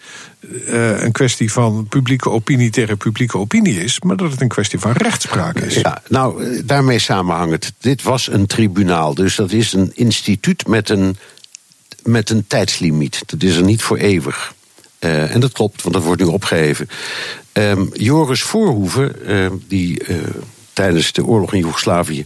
eh, 0.68 1.02
een 1.02 1.12
kwestie 1.12 1.52
van 1.52 1.86
publieke 1.90 2.30
opinie 2.30 2.70
tegen 2.70 2.98
publieke 2.98 3.38
opinie 3.38 3.84
is, 3.84 4.02
maar 4.02 4.16
dat 4.16 4.32
het 4.32 4.42
een 4.42 4.48
kwestie 4.48 4.80
van 4.80 4.92
rechtspraak 4.92 5.60
is. 5.60 5.76
Ja, 5.76 6.02
nou, 6.08 6.44
eh, 6.44 6.62
daarmee 6.66 7.00
samenhangend. 7.00 7.72
Dit 7.80 8.04
was 8.04 8.28
een 8.28 8.46
tribunaal, 8.46 9.14
dus 9.14 9.36
dat 9.36 9.52
is 9.52 9.74
een 9.74 9.92
instituut 9.94 10.68
met 10.68 10.90
een, 10.90 11.18
met 12.04 12.30
een 12.30 12.48
tijdslimiet. 12.48 13.24
Dat 13.26 13.44
is 13.44 13.56
er 13.56 13.64
niet 13.64 13.82
voor 13.82 13.98
eeuwig. 13.98 14.54
En 15.00 15.40
dat 15.40 15.52
klopt, 15.52 15.82
want 15.82 15.96
dat 15.96 16.04
wordt 16.04 16.22
nu 16.22 16.28
opgeheven. 16.28 16.90
Ehm, 17.52 17.86
Joris 17.94 18.44
Voorhoeven, 18.44 19.26
ehm, 19.28 19.54
die 19.68 20.02
tijdens 20.74 21.12
de 21.12 21.26
oorlog 21.26 21.54
in 21.54 21.60
Joegoslavië 21.60 22.26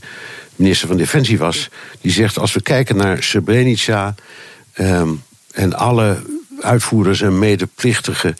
minister 0.55 0.87
van 0.87 0.97
Defensie 0.97 1.37
was, 1.37 1.69
die 2.01 2.11
zegt: 2.11 2.39
als 2.39 2.53
we 2.53 2.61
kijken 2.61 2.95
naar 2.95 3.23
Srebrenica 3.23 4.15
ehm, 4.73 5.09
en 5.51 5.73
alle 5.73 6.17
uitvoerders 6.61 7.21
en 7.21 7.39
medeplichtigen, 7.39 8.35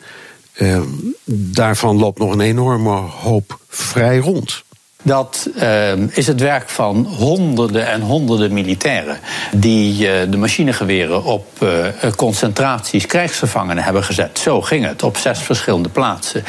ehm, 0.52 0.88
daarvan 1.24 1.98
loopt 1.98 2.18
nog 2.18 2.32
een 2.32 2.40
enorme 2.40 2.90
hoop 2.96 3.58
vrij 3.68 4.18
rond. 4.18 4.64
Dat 5.06 5.48
uh, 5.56 5.92
is 5.92 6.26
het 6.26 6.40
werk 6.40 6.68
van 6.68 7.04
honderden 7.04 7.86
en 7.86 8.00
honderden 8.00 8.52
militairen. 8.52 9.18
die 9.52 9.92
uh, 9.92 10.30
de 10.30 10.36
machinegeweren 10.36 11.24
op 11.24 11.46
uh, 11.62 11.86
concentraties 12.16 13.06
krijgsgevangenen 13.06 13.84
hebben 13.84 14.04
gezet. 14.04 14.38
Zo 14.38 14.62
ging 14.62 14.84
het 14.84 15.02
op 15.02 15.16
zes 15.16 15.38
verschillende 15.38 15.88
plaatsen. 15.88 16.44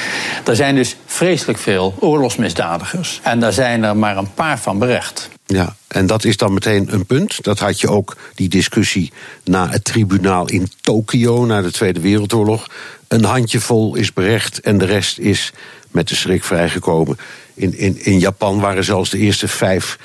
Er 0.45 0.55
zijn 0.55 0.75
dus 0.75 0.95
vreselijk 1.05 1.59
veel 1.59 1.95
oorlogsmisdadigers. 1.99 3.19
En 3.23 3.39
daar 3.39 3.53
zijn 3.53 3.83
er 3.83 3.97
maar 3.97 4.17
een 4.17 4.33
paar 4.33 4.59
van 4.59 4.79
berecht. 4.79 5.29
Ja, 5.47 5.75
en 5.87 6.07
dat 6.07 6.23
is 6.23 6.37
dan 6.37 6.53
meteen 6.53 6.93
een 6.93 7.05
punt. 7.05 7.43
Dat 7.43 7.59
had 7.59 7.79
je 7.79 7.89
ook 7.89 8.17
die 8.35 8.49
discussie 8.49 9.11
na 9.43 9.69
het 9.69 9.83
tribunaal 9.83 10.49
in 10.49 10.71
Tokio, 10.81 11.45
na 11.45 11.61
de 11.61 11.71
Tweede 11.71 11.99
Wereldoorlog. 11.99 12.67
Een 13.07 13.23
handjevol 13.23 13.95
is 13.95 14.13
berecht 14.13 14.59
en 14.59 14.77
de 14.77 14.85
rest 14.85 15.17
is 15.17 15.53
met 15.91 16.07
de 16.07 16.15
schrik 16.15 16.43
vrijgekomen. 16.43 17.17
In, 17.53 17.77
in, 17.77 18.05
in 18.05 18.19
Japan 18.19 18.59
waren 18.59 18.83
zelfs 18.83 19.09
de 19.09 19.17
eerste 19.17 19.47
vijf 19.47 19.97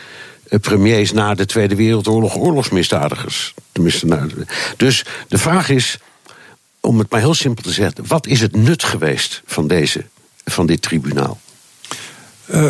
eh, 0.49 0.59
premiers 0.61 1.13
na 1.13 1.35
de 1.35 1.47
Tweede 1.47 1.77
Wereldoorlog 1.77 2.37
oorlogsmisdadigers. 2.37 3.55
Tenminste, 3.73 4.07
nou, 4.07 4.31
dus 4.77 5.05
de 5.29 5.39
vraag 5.39 5.69
is, 5.69 5.99
om 6.81 6.99
het 6.99 7.11
maar 7.11 7.21
heel 7.21 7.35
simpel 7.35 7.63
te 7.63 7.73
zeggen, 7.73 8.07
wat 8.07 8.27
is 8.27 8.41
het 8.41 8.57
nut 8.57 8.85
geweest 8.85 9.43
van, 9.47 9.67
deze, 9.67 10.05
van 10.45 10.67
dit 10.67 10.83
tribunaal? 10.83 11.41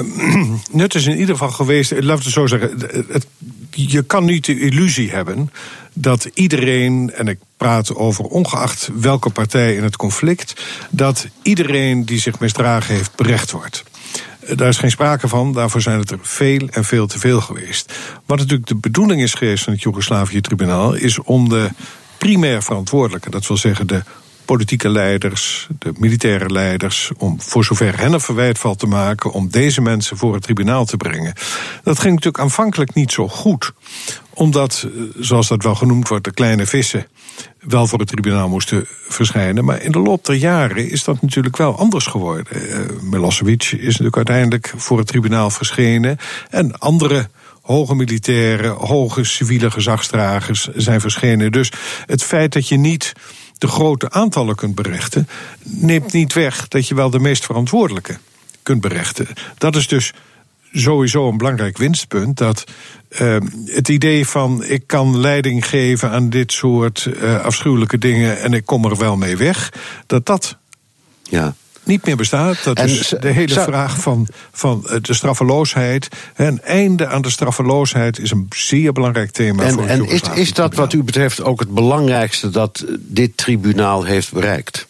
Uh, 0.74 0.85
is 0.89 1.07
in 1.07 1.18
ieder 1.18 1.35
geval 1.35 1.51
geweest, 1.51 1.91
laten 1.91 2.07
we 2.07 2.12
het 2.12 2.22
zo 2.22 2.47
zeggen. 2.47 2.70
Het, 3.09 3.26
je 3.70 4.03
kan 4.03 4.24
niet 4.24 4.45
de 4.45 4.61
illusie 4.61 5.11
hebben 5.11 5.51
dat 5.93 6.28
iedereen, 6.35 7.12
en 7.14 7.28
ik 7.28 7.39
praat 7.57 7.95
over 7.95 8.24
ongeacht 8.24 8.91
welke 8.95 9.30
partij 9.30 9.76
in 9.76 9.83
het 9.83 9.97
conflict, 9.97 10.64
dat 10.91 11.26
iedereen 11.43 12.05
die 12.05 12.20
zich 12.20 12.39
misdragen 12.39 12.95
heeft 12.95 13.16
berecht 13.16 13.51
wordt. 13.51 13.85
Daar 14.55 14.68
is 14.68 14.78
geen 14.78 14.91
sprake 14.91 15.28
van, 15.28 15.53
daarvoor 15.53 15.80
zijn 15.80 15.99
het 15.99 16.11
er 16.11 16.18
veel 16.22 16.68
en 16.70 16.85
veel 16.85 17.07
te 17.07 17.18
veel 17.18 17.41
geweest. 17.41 17.93
Wat 18.26 18.39
natuurlijk 18.39 18.68
de 18.68 18.76
bedoeling 18.76 19.22
is 19.22 19.35
geweest 19.35 19.64
van 19.64 19.72
het 19.72 19.83
Joegoslavië-tribunaal, 19.83 20.95
is 20.95 21.18
om 21.18 21.49
de 21.49 21.70
primair 22.18 22.62
verantwoordelijke, 22.62 23.30
dat 23.30 23.47
wil 23.47 23.57
zeggen 23.57 23.87
de 23.87 24.03
politieke 24.53 24.88
leiders, 24.88 25.68
de 25.78 25.92
militaire 25.98 26.48
leiders, 26.48 27.11
om 27.16 27.40
voor 27.40 27.64
zover 27.64 27.98
hen 27.98 28.12
een 28.12 28.20
verwijt 28.20 28.59
valt 28.59 28.78
te 28.78 28.86
maken, 28.86 29.32
om 29.32 29.50
deze 29.50 29.80
mensen 29.80 30.16
voor 30.16 30.34
het 30.34 30.42
tribunaal 30.42 30.84
te 30.84 30.96
brengen. 30.96 31.32
Dat 31.82 31.98
ging 31.98 32.14
natuurlijk 32.14 32.42
aanvankelijk 32.42 32.94
niet 32.94 33.12
zo 33.12 33.28
goed, 33.28 33.72
omdat, 34.34 34.86
eh, 34.86 35.03
zoals 35.18 35.48
dat 35.48 35.62
wel 35.62 35.74
genoemd 35.74 36.09
wordt, 36.09 36.24
de 36.24 36.32
kleine 36.32 36.66
vissen 36.66 37.07
wel 37.61 37.86
voor 37.86 37.98
het 37.98 38.09
tribunaal 38.09 38.48
moesten 38.48 38.86
verschijnen. 39.09 39.64
Maar 39.64 39.82
in 39.82 39.92
de 39.92 39.98
loop 39.98 40.24
der 40.24 40.36
jaren 40.36 40.90
is 40.90 41.05
dat 41.05 41.22
natuurlijk 41.22 41.57
wel 41.57 41.78
anders 41.78 42.07
geworden. 42.07 42.46
Uh, 42.53 42.78
Milosevic 43.03 43.62
is 43.62 43.86
natuurlijk 43.86 44.16
uiteindelijk 44.16 44.72
voor 44.76 44.98
het 44.98 45.07
tribunaal 45.07 45.50
verschenen 45.50 46.18
en 46.50 46.78
andere 46.78 47.28
hoge 47.62 47.94
militairen, 47.94 48.70
hoge 48.70 49.24
civiele 49.24 49.70
gezagsdragers 49.70 50.68
zijn 50.74 51.00
verschenen. 51.00 51.53
Dus 51.53 51.72
het 52.07 52.22
feit 52.22 52.53
dat 52.53 52.68
je 52.68 52.76
niet 52.76 53.12
de 53.63 53.69
grote 53.69 54.11
aantallen 54.11 54.55
kunt 54.55 54.75
berechten, 54.75 55.29
neemt 55.63 56.13
niet 56.13 56.33
weg 56.33 56.69
dat 56.69 56.89
je 56.89 56.95
wel 56.95 57.11
de 57.11 57.19
meest 57.19 57.45
verantwoordelijke 57.45 58.19
kunt 58.63 58.81
berechten. 58.81 59.27
Dat 59.59 59.77
is 59.77 59.89
dus 59.89 60.13
sowieso 60.73 61.29
een 61.29 61.37
belangrijk 61.37 61.79
winstpunt. 61.79 62.39
Dat 62.39 62.65
uh, 63.21 63.37
het 63.67 63.89
idee 63.89 64.27
van 64.27 64.65
ik 64.65 64.87
kan 64.87 65.21
leiding 65.21 65.67
geven 65.67 66.11
aan 66.11 66.31
dit 66.31 66.53
soort 66.53 67.05
uh, 67.05 67.41
afschuwelijke 67.41 67.99
dingen 67.99 68.41
en 68.41 68.53
ik 68.53 68.67
kom 68.67 68.85
er 68.85 68.97
wel 68.97 69.17
mee 69.17 69.37
weg, 69.37 69.73
dat 70.07 70.27
dat 70.27 70.57
ja 71.23 71.55
niet 71.85 72.07
meer 72.07 72.16
bestaat. 72.16 72.64
Dat 72.64 72.78
is 72.78 73.14
de 73.20 73.28
hele 73.28 73.61
vraag 73.61 74.01
van, 74.01 74.28
van 74.53 74.89
eh, 74.89 74.97
de 75.01 75.14
straffeloosheid. 75.14 76.09
Een 76.37 76.62
einde 76.62 77.07
aan 77.07 77.22
de 77.22 77.30
straffeloosheid 77.30 78.18
is 78.18 78.30
een 78.30 78.47
zeer 78.57 78.93
belangrijk 78.93 79.30
thema. 79.30 79.62
En, 79.62 79.72
voor 79.72 79.87
en 79.87 80.05
is, 80.05 80.22
is 80.35 80.53
dat 80.53 80.74
wat 80.74 80.93
u 80.93 81.03
betreft 81.03 81.43
ook 81.43 81.61
het 81.61 81.74
belangrijkste 81.74 82.51
dat 82.51 82.85
dit 82.99 83.37
tribunaal 83.37 84.05
heeft 84.05 84.33
bereikt? 84.33 84.87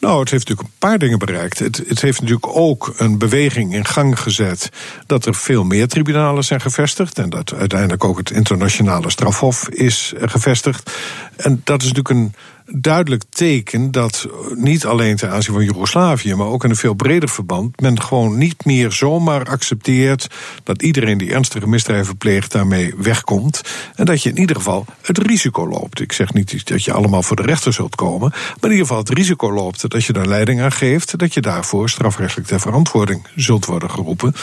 Nou, 0.00 0.20
het 0.20 0.30
heeft 0.30 0.48
natuurlijk 0.48 0.68
een 0.68 0.88
paar 0.88 0.98
dingen 0.98 1.18
bereikt. 1.18 1.58
Het, 1.58 1.82
het, 1.86 2.00
heeft 2.00 2.20
natuurlijk 2.20 2.56
ook 2.56 2.94
een 2.96 3.18
beweging 3.18 3.74
in 3.74 3.84
gang 3.84 4.20
gezet 4.20 4.68
dat 5.06 5.26
er 5.26 5.34
veel 5.34 5.64
meer 5.64 5.88
tribunalen 5.88 6.44
zijn 6.44 6.60
gevestigd. 6.60 7.18
En 7.18 7.30
dat 7.30 7.54
uiteindelijk 7.54 8.04
ook 8.04 8.18
het 8.18 8.30
internationale 8.30 9.10
strafhof 9.10 9.68
is 9.68 10.12
gevestigd. 10.16 10.90
En 11.36 11.60
dat 11.64 11.82
is 11.82 11.92
natuurlijk 11.92 12.14
een 12.14 12.34
duidelijk 12.70 13.22
teken 13.28 13.90
dat 13.90 14.28
niet 14.54 14.86
alleen 14.86 15.16
ten 15.16 15.30
aanzien 15.30 15.54
van 15.54 15.64
Joegoslavië, 15.64 16.34
maar 16.34 16.46
ook 16.46 16.64
in 16.64 16.70
een 16.70 16.76
veel 16.76 16.94
breder 16.94 17.28
verband, 17.28 17.80
men 17.80 18.02
gewoon 18.02 18.38
niet 18.38 18.64
meer 18.64 18.92
zomaar 18.92 19.44
accepteert 19.44 20.26
dat 20.64 20.82
iedereen 20.82 21.18
die 21.18 21.32
ernstige 21.32 21.68
misdrijven 21.68 22.16
pleegt 22.16 22.52
daarmee 22.52 22.94
wegkomt. 22.96 23.60
En 23.94 24.04
dat 24.04 24.22
je 24.22 24.28
in 24.28 24.38
ieder 24.38 24.56
geval 24.56 24.84
het 25.02 25.18
risico 25.18 25.68
loopt. 25.68 26.00
Ik 26.00 26.12
zeg 26.12 26.32
niet 26.32 26.68
dat 26.68 26.84
je 26.84 26.92
allemaal 26.92 27.22
voor 27.22 27.36
de 27.36 27.42
rechter 27.42 27.72
zult 27.72 27.94
komen, 27.94 28.30
maar 28.30 28.56
in 28.60 28.70
ieder 28.70 28.86
geval 28.86 28.98
het 28.98 29.10
risico 29.10 29.52
loopt 29.52 29.90
dat 29.90 30.04
je 30.04 30.12
daar 30.12 30.26
leiding 30.26 30.60
aan 30.60 30.72
geeft, 30.72 31.18
dat 31.18 31.34
je 31.34 31.40
daarvoor 31.40 31.88
strafrechtelijk 31.88 32.48
ter 32.48 32.60
verantwoording 32.60 33.26
zult 33.34 33.64
worden 33.64 33.90
geroepen. 33.90 34.34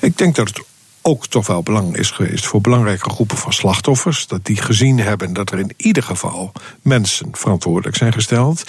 Ik 0.00 0.18
denk 0.18 0.34
dat 0.34 0.48
het 0.48 0.62
ook 1.02 1.26
toch 1.26 1.46
wel 1.46 1.62
belang 1.62 1.96
is 1.96 2.10
geweest 2.10 2.46
voor 2.46 2.60
belangrijke 2.60 3.10
groepen 3.10 3.36
van 3.36 3.52
slachtoffers. 3.52 4.26
Dat 4.26 4.44
die 4.44 4.56
gezien 4.56 4.98
hebben 4.98 5.32
dat 5.32 5.50
er 5.52 5.58
in 5.58 5.72
ieder 5.76 6.02
geval 6.02 6.52
mensen 6.82 7.28
verantwoordelijk 7.32 7.96
zijn 7.96 8.12
gesteld. 8.12 8.64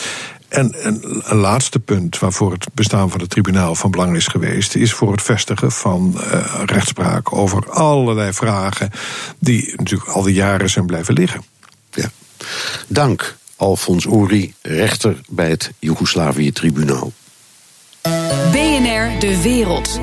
En 0.48 0.88
een, 0.88 1.22
een, 1.24 1.38
laatste 1.38 1.80
punt 1.80 2.20
waarvoor 2.20 2.52
het 2.52 2.68
bestaan 2.74 3.10
van 3.10 3.20
het 3.20 3.30
tribunaal 3.30 3.76
van 3.76 3.92
belang 3.92 4.16
is 4.16 4.28
geweest, 4.28 4.76
is 4.76 4.94
voor 4.94 5.12
het 5.12 5.22
vestigen 5.22 5.72
van 5.72 6.14
uh, 6.18 6.62
rechtspraak 6.66 7.34
over 7.34 7.70
allerlei 7.70 8.34
vragen 8.34 8.92
die 9.40 9.74
natuurlijk 9.76 10.10
al 10.10 10.22
die 10.22 10.34
jaren 10.34 10.70
zijn 10.70 10.86
blijven 10.86 11.14
liggen. 11.14 11.44
Ja. 11.92 12.12
Dank, 12.88 13.38
Alfons 13.56 14.06
Uri, 14.06 14.54
rechter 14.62 15.22
bij 15.30 15.50
het 15.50 15.72
Joegoslavië-tribunaal. 15.80 17.12
BNR 18.02 19.20
De 19.20 19.40
Wereld. 19.44 20.00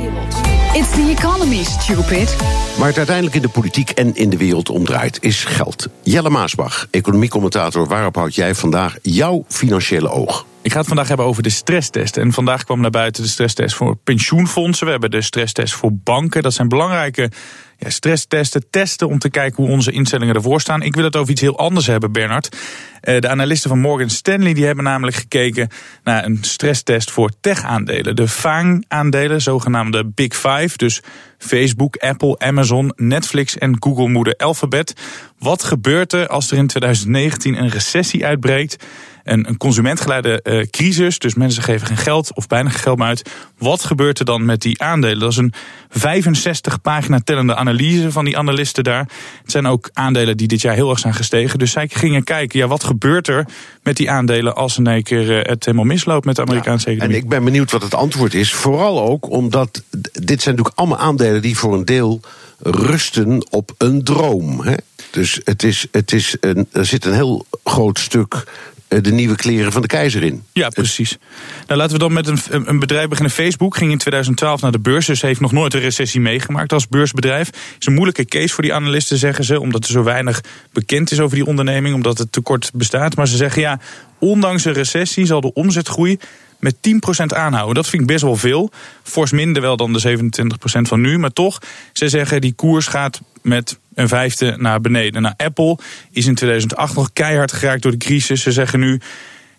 It's 0.73 0.91
the 0.91 1.15
economy, 1.19 1.63
stupid. 1.65 2.37
Maar 2.79 2.87
het 2.87 2.97
uiteindelijk 2.97 3.37
in 3.37 3.43
de 3.43 3.49
politiek 3.49 3.91
en 3.91 4.15
in 4.15 4.31
de 4.31 4.37
wereld 4.37 4.69
omdraait, 4.69 5.19
is 5.23 5.45
geld. 5.45 5.89
Jelle 6.03 6.31
Maasbach, 6.31 6.87
economiecommentator, 6.91 7.87
waarop 7.87 8.15
houd 8.15 8.35
jij 8.35 8.55
vandaag 8.55 8.97
jouw 9.03 9.45
financiële 9.49 10.09
oog? 10.09 10.47
Ik 10.63 10.73
ga 10.73 10.79
het 10.79 10.89
vandaag 10.89 11.09
hebben 11.09 11.27
over 11.27 11.43
de 11.43 11.51
stresstest. 11.51 12.17
En 12.17 12.33
vandaag 12.33 12.65
kwam 12.65 12.81
naar 12.81 12.91
buiten 12.91 13.23
de 13.23 13.29
stresstest 13.29 13.75
voor 13.75 13.97
pensioenfondsen. 13.97 14.85
We 14.87 14.93
hebben 14.93 15.11
de 15.11 15.23
stresstest 15.23 15.75
voor 15.75 15.91
banken. 15.93 16.43
Dat 16.43 16.55
zijn 16.55 16.69
belangrijke 16.69 17.31
ja, 17.79 17.91
stresstesten, 17.91 18.71
testen 18.71 19.09
om 19.09 19.19
te 19.19 19.31
kijken 19.31 19.65
hoe 19.65 19.73
onze 19.73 19.93
instellingen 19.93 20.35
ervoor 20.35 20.61
staan. 20.61 20.83
Ik 20.83 20.95
wil 20.95 21.05
het 21.05 21.17
over 21.17 21.31
iets 21.31 21.41
heel 21.41 21.59
anders 21.59 21.87
hebben, 21.87 22.13
Bernard. 22.13 22.57
Eh, 23.01 23.21
de 23.21 23.29
analisten 23.29 23.71
van 23.71 23.79
Morgan 23.79 24.11
Stanley 24.11 24.55
die 24.55 24.65
hebben 24.65 24.85
namelijk 24.85 25.17
gekeken 25.17 25.69
naar 26.05 26.25
een 26.25 26.39
stresstest 26.41 27.11
voor 27.11 27.31
tech-aandelen. 27.41 28.17
De 28.17 28.29
FANG-aandelen, 28.29 29.43
zogenaamde 29.43 30.07
Big 30.07 30.37
Five. 30.37 30.77
Dus 30.77 31.03
Facebook, 31.39 31.97
Apple, 31.97 32.39
Amazon, 32.39 32.93
Netflix 32.97 33.59
en 33.59 33.77
Google 33.81 34.09
moeder 34.09 34.35
Alphabet. 34.37 34.95
Wat 35.39 35.65
gebeurt 35.65 36.13
er 36.13 36.29
als 36.29 36.51
er 36.51 36.57
in 36.57 36.67
2019 36.67 37.55
een 37.55 37.69
recessie 37.69 38.27
uitbreekt? 38.27 38.85
Een, 39.33 39.49
een 39.49 39.57
consumentgeleide 39.57 40.41
uh, 40.45 40.67
crisis. 40.71 41.19
Dus 41.19 41.35
mensen 41.35 41.63
geven 41.63 41.87
geen 41.87 41.97
geld 41.97 42.35
of 42.35 42.47
bijna 42.47 42.71
geen 42.71 42.81
geld 42.81 42.99
meer 42.99 43.07
uit. 43.07 43.31
Wat 43.59 43.85
gebeurt 43.85 44.19
er 44.19 44.25
dan 44.25 44.45
met 44.45 44.63
die 44.63 44.83
aandelen? 44.83 45.19
Dat 45.19 45.31
is 45.31 45.37
een 45.37 45.53
65 45.89 46.81
pagina 46.81 47.21
tellende 47.25 47.55
analyse 47.55 48.13
van 48.13 48.25
die 48.25 48.39
analisten 48.39 48.85
daar. 48.85 49.09
Het 49.43 49.51
zijn 49.51 49.67
ook 49.67 49.91
aandelen 49.93 50.37
die 50.37 50.49
dit 50.49 50.61
jaar 50.61 50.75
heel 50.75 50.91
erg 50.91 50.99
zijn 50.99 51.15
gestegen. 51.15 51.59
Dus 51.59 51.71
zij 51.71 51.89
gingen 51.89 52.25
kijken, 52.25 52.59
ja, 52.59 52.67
wat 52.67 52.85
gebeurt 52.85 53.29
er 53.29 53.47
met 53.83 53.97
die 53.97 54.11
aandelen 54.11 54.55
als 54.55 54.79
in 54.79 54.87
één 54.87 55.03
keer 55.03 55.39
uh, 55.39 55.45
het 55.45 55.65
helemaal 55.65 55.87
misloopt 55.87 56.25
met 56.25 56.37
de 56.37 56.43
Amerikaanse 56.43 56.89
ja, 56.89 56.95
economie? 56.95 57.17
En 57.17 57.23
ik 57.23 57.29
ben 57.29 57.45
benieuwd 57.45 57.71
wat 57.71 57.83
het 57.83 57.95
antwoord 57.95 58.35
is. 58.35 58.53
Vooral 58.53 59.03
ook 59.03 59.31
omdat 59.31 59.83
dit 60.13 60.43
zijn 60.43 60.55
natuurlijk 60.55 60.79
allemaal 60.79 60.99
aandelen 60.99 61.43
die 61.43 61.57
voor 61.57 61.75
een 61.75 61.85
deel 61.85 62.21
rusten 62.63 63.47
op 63.51 63.75
een 63.79 64.05
droom. 64.05 64.61
Hè? 64.61 64.75
Dus 65.11 65.41
het 65.45 65.63
is, 65.63 65.87
het 65.91 66.13
is 66.13 66.37
een, 66.41 66.69
er 66.73 66.87
zit 66.87 67.05
een 67.05 67.15
heel 67.15 67.47
groot 67.65 67.99
stuk 67.99 68.35
eh, 68.35 68.43
de 68.89 69.13
nieuwe 69.13 69.37
kleren 69.37 69.73
van 69.73 69.83
de 69.83 69.89
keizer 69.89 70.23
in. 70.23 70.45
Ja, 70.53 70.69
precies. 70.69 71.19
Nou, 71.67 71.81
laten 71.81 71.93
we 71.93 71.99
dan 71.99 72.13
met 72.13 72.27
een, 72.27 72.69
een 72.69 72.79
bedrijf 72.79 73.09
beginnen. 73.09 73.33
Facebook 73.33 73.77
ging 73.77 73.91
in 73.91 73.99
2012 73.99 74.61
naar 74.61 74.73
de 74.73 74.79
beurs, 74.79 75.07
dus 75.07 75.23
heeft 75.23 75.41
nog 75.41 75.53
nooit 75.53 75.75
een 75.75 75.81
recessie 75.81 76.21
meegemaakt 76.21 76.73
als 76.73 76.89
beursbedrijf. 76.89 77.51
is 77.79 77.87
een 77.87 77.95
moeilijke 77.95 78.25
case 78.25 78.55
voor 78.55 78.63
die 78.63 78.75
analisten, 78.75 79.19
zeggen 79.19 79.45
ze, 79.45 79.61
omdat 79.61 79.85
er 79.85 79.91
zo 79.91 80.03
weinig 80.03 80.41
bekend 80.73 81.11
is 81.11 81.21
over 81.21 81.37
die 81.37 81.47
onderneming, 81.47 81.95
omdat 81.95 82.19
het 82.19 82.33
tekort 82.33 82.71
bestaat. 82.75 83.17
Maar 83.17 83.29
ze 83.29 83.37
zeggen 83.37 83.63
ja, 83.63 83.81
ondanks 84.19 84.65
een 84.65 84.73
recessie 84.73 85.27
zal 85.27 85.41
de 85.41 85.53
omzetgroei 85.53 86.19
met 86.59 86.75
10% 86.75 86.81
aanhouden. 87.27 87.75
Dat 87.75 87.89
vind 87.89 88.03
ik 88.03 88.09
best 88.09 88.23
wel 88.23 88.37
veel. 88.37 88.71
Fors 89.03 89.31
minder 89.31 89.63
wel 89.63 89.77
dan 89.77 89.93
de 89.93 90.19
27% 90.19 90.81
van 90.81 91.01
nu. 91.01 91.19
Maar 91.19 91.33
toch, 91.33 91.59
ze 91.93 92.09
zeggen 92.09 92.41
die 92.41 92.53
koers 92.53 92.87
gaat 92.87 93.21
met 93.43 93.79
een 93.99 94.09
vijfde 94.09 94.55
naar 94.59 94.81
beneden. 94.81 95.23
Nou, 95.23 95.35
Apple 95.37 95.79
is 96.11 96.27
in 96.27 96.35
2008 96.35 96.95
nog 96.95 97.13
keihard 97.13 97.53
geraakt 97.53 97.83
door 97.83 97.93
de 97.93 97.99
crisis. 97.99 98.43
Ze 98.43 98.53
zeggen 98.53 98.81
nu, 98.81 99.01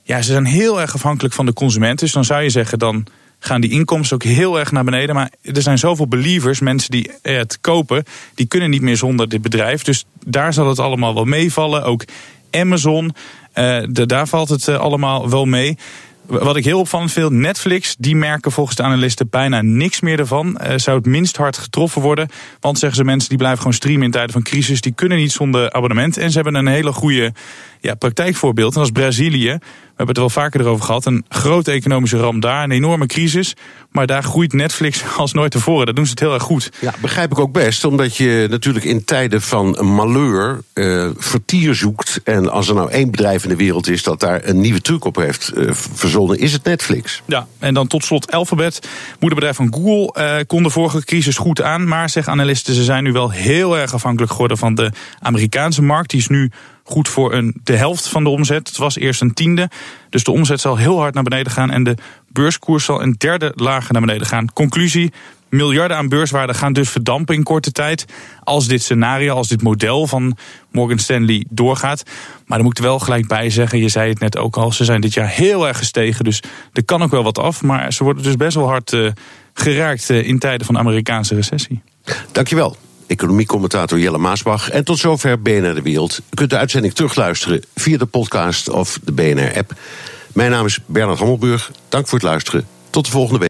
ja, 0.03 0.21
ze 0.21 0.31
zijn 0.31 0.45
heel 0.45 0.81
erg 0.81 0.93
afhankelijk 0.93 1.33
van 1.33 1.45
de 1.45 1.53
consument. 1.53 1.99
Dus 1.99 2.11
dan 2.11 2.25
zou 2.25 2.41
je 2.41 2.49
zeggen, 2.49 2.79
dan 2.79 3.05
gaan 3.39 3.61
die 3.61 3.71
inkomsten 3.71 4.15
ook 4.15 4.23
heel 4.23 4.59
erg 4.59 4.71
naar 4.71 4.83
beneden. 4.83 5.15
Maar 5.15 5.31
er 5.41 5.61
zijn 5.61 5.77
zoveel 5.77 6.07
believers, 6.07 6.59
mensen 6.59 6.91
die 6.91 7.11
het 7.21 7.57
kopen, 7.61 8.03
die 8.35 8.45
kunnen 8.45 8.69
niet 8.69 8.81
meer 8.81 8.97
zonder 8.97 9.29
dit 9.29 9.41
bedrijf. 9.41 9.83
Dus 9.83 10.05
daar 10.25 10.53
zal 10.53 10.67
het 10.67 10.79
allemaal 10.79 11.13
wel 11.13 11.25
meevallen. 11.25 11.83
Ook 11.83 12.03
Amazon, 12.51 13.15
de, 13.53 14.03
daar 14.05 14.27
valt 14.27 14.49
het 14.49 14.67
uh, 14.67 14.79
allemaal 14.79 15.29
wel 15.29 15.45
mee. 15.45 15.77
Wat 16.29 16.55
ik 16.55 16.65
heel 16.65 16.79
opvallend 16.79 17.11
vind, 17.11 17.29
Netflix, 17.29 17.95
die 17.99 18.15
merken 18.15 18.51
volgens 18.51 18.75
de 18.75 18.83
analisten 18.83 19.29
bijna 19.29 19.61
niks 19.61 19.99
meer 19.99 20.19
ervan. 20.19 20.59
Uh, 20.61 20.73
zou 20.75 20.97
het 20.97 21.05
minst 21.05 21.37
hard 21.37 21.57
getroffen 21.57 22.01
worden. 22.01 22.29
Want 22.59 22.79
zeggen 22.79 22.97
ze 22.97 23.03
mensen 23.03 23.29
die 23.29 23.37
blijven 23.37 23.59
gewoon 23.59 23.73
streamen 23.73 24.03
in 24.03 24.11
tijden 24.11 24.31
van 24.31 24.43
crisis, 24.43 24.81
die 24.81 24.93
kunnen 24.93 25.17
niet 25.17 25.31
zonder 25.31 25.71
abonnement. 25.71 26.17
En 26.17 26.29
ze 26.29 26.35
hebben 26.35 26.55
een 26.55 26.67
hele 26.67 26.91
goede 26.91 27.33
ja, 27.79 27.95
praktijkvoorbeeld. 27.95 28.73
En 28.73 28.81
dat 28.81 28.89
is 28.89 29.01
Brazilië. 29.01 29.57
We 29.99 30.05
hebben 30.05 30.23
het 30.23 30.33
er 30.33 30.39
wel 30.39 30.43
vaker 30.43 30.67
erover 30.67 30.85
gehad. 30.85 31.05
Een 31.05 31.25
grote 31.29 31.71
economische 31.71 32.17
ramp 32.17 32.41
daar, 32.41 32.63
een 32.63 32.71
enorme 32.71 33.05
crisis. 33.05 33.55
Maar 33.91 34.07
daar 34.07 34.23
groeit 34.23 34.53
Netflix 34.53 35.03
als 35.17 35.33
nooit 35.33 35.51
tevoren. 35.51 35.85
Dat 35.85 35.95
doen 35.95 36.05
ze 36.05 36.11
het 36.11 36.19
heel 36.19 36.33
erg 36.33 36.43
goed. 36.43 36.71
Ja, 36.81 36.93
begrijp 37.01 37.31
ik 37.31 37.39
ook 37.39 37.51
best. 37.51 37.83
Omdat 37.83 38.17
je 38.17 38.47
natuurlijk 38.49 38.85
in 38.85 39.03
tijden 39.03 39.41
van 39.41 39.85
malheur 39.85 40.61
uh, 40.73 41.09
vertier 41.17 41.75
zoekt. 41.75 42.21
En 42.23 42.51
als 42.51 42.67
er 42.67 42.75
nou 42.75 42.91
één 42.91 43.11
bedrijf 43.11 43.43
in 43.43 43.49
de 43.49 43.55
wereld 43.55 43.87
is 43.87 44.03
dat 44.03 44.19
daar 44.19 44.41
een 44.43 44.59
nieuwe 44.59 44.81
truc 44.81 45.05
op 45.05 45.15
heeft 45.15 45.51
uh, 45.55 45.69
verzonnen, 45.73 46.39
is 46.39 46.53
het 46.53 46.63
Netflix. 46.63 47.21
Ja, 47.25 47.47
en 47.57 47.73
dan 47.73 47.87
tot 47.87 48.03
slot 48.03 48.31
Alphabet. 48.31 48.87
Moederbedrijf 49.19 49.55
van 49.55 49.73
Google 49.73 50.23
uh, 50.23 50.45
kon 50.47 50.63
de 50.63 50.69
vorige 50.69 51.05
crisis 51.05 51.37
goed 51.37 51.61
aan. 51.61 51.87
Maar, 51.87 52.09
zeggen 52.09 52.33
analisten, 52.33 52.73
ze 52.73 52.83
zijn 52.83 53.03
nu 53.03 53.11
wel 53.11 53.31
heel 53.31 53.77
erg 53.77 53.93
afhankelijk 53.93 54.31
geworden 54.31 54.57
van 54.57 54.75
de 54.75 54.91
Amerikaanse 55.19 55.81
markt. 55.81 56.09
Die 56.09 56.19
is 56.19 56.27
nu 56.27 56.51
goed 56.89 57.07
voor 57.07 57.33
een, 57.33 57.59
de 57.63 57.75
helft 57.75 58.07
van 58.07 58.23
de 58.23 58.29
omzet. 58.29 58.67
Het 58.67 58.77
was 58.77 58.97
eerst 58.97 59.21
een 59.21 59.33
tiende. 59.33 59.69
Dus 60.09 60.23
de 60.23 60.31
omzet 60.31 60.61
zal 60.61 60.77
heel 60.77 60.99
hard 60.99 61.13
naar 61.13 61.23
beneden 61.23 61.51
gaan. 61.51 61.71
En 61.71 61.83
de 61.83 61.95
beurskoers 62.27 62.85
zal 62.85 63.01
een 63.01 63.15
derde 63.17 63.51
lager 63.55 63.93
naar 63.93 64.01
beneden 64.01 64.27
gaan. 64.27 64.53
Conclusie. 64.53 65.11
Miljarden 65.49 65.97
aan 65.97 66.09
beurswaarde 66.09 66.53
gaan 66.53 66.73
dus 66.73 66.89
verdampen 66.89 67.35
in 67.35 67.43
korte 67.43 67.71
tijd. 67.71 68.05
Als 68.43 68.67
dit 68.67 68.81
scenario, 68.81 69.35
als 69.35 69.47
dit 69.47 69.61
model 69.61 70.07
van 70.07 70.37
Morgan 70.71 70.99
Stanley 70.99 71.45
doorgaat. 71.49 72.03
Maar 72.45 72.57
dan 72.57 72.67
moet 72.67 72.77
ik 72.77 72.83
er 72.83 72.89
wel 72.89 72.99
gelijk 72.99 73.27
bij 73.27 73.49
zeggen, 73.49 73.79
je 73.79 73.89
zei 73.89 74.09
het 74.09 74.19
net 74.19 74.37
ook 74.37 74.57
al, 74.57 74.71
ze 74.71 74.83
zijn 74.83 75.01
dit 75.01 75.13
jaar 75.13 75.27
heel 75.27 75.67
erg 75.67 75.77
gestegen. 75.77 76.23
Dus 76.23 76.43
er 76.73 76.85
kan 76.85 77.03
ook 77.03 77.11
wel 77.11 77.23
wat 77.23 77.39
af. 77.39 77.61
Maar 77.61 77.93
ze 77.93 78.03
worden 78.03 78.23
dus 78.23 78.35
best 78.35 78.55
wel 78.55 78.67
hard 78.67 78.91
uh, 78.91 79.11
geraakt 79.53 80.09
uh, 80.09 80.27
in 80.27 80.39
tijden 80.39 80.65
van 80.65 80.77
Amerikaanse 80.77 81.35
recessie. 81.35 81.81
Dankjewel 82.31 82.77
economiecommentator 83.09 83.99
Jelle 83.99 84.17
Maasbach. 84.17 84.69
En 84.69 84.83
tot 84.83 84.97
zover 84.97 85.41
BNR 85.41 85.73
De 85.73 85.81
Wereld. 85.81 86.19
U 86.19 86.35
kunt 86.35 86.49
de 86.49 86.57
uitzending 86.57 86.93
terugluisteren 86.93 87.61
via 87.75 87.97
de 87.97 88.05
podcast 88.05 88.69
of 88.69 88.99
de 89.03 89.11
BNR-app. 89.11 89.73
Mijn 90.33 90.51
naam 90.51 90.65
is 90.65 90.79
Bernard 90.85 91.19
Hammelburg. 91.19 91.71
Dank 91.89 92.07
voor 92.07 92.19
het 92.19 92.27
luisteren. 92.27 92.67
Tot 92.89 93.05
de 93.05 93.11
volgende 93.11 93.39
week. 93.39 93.47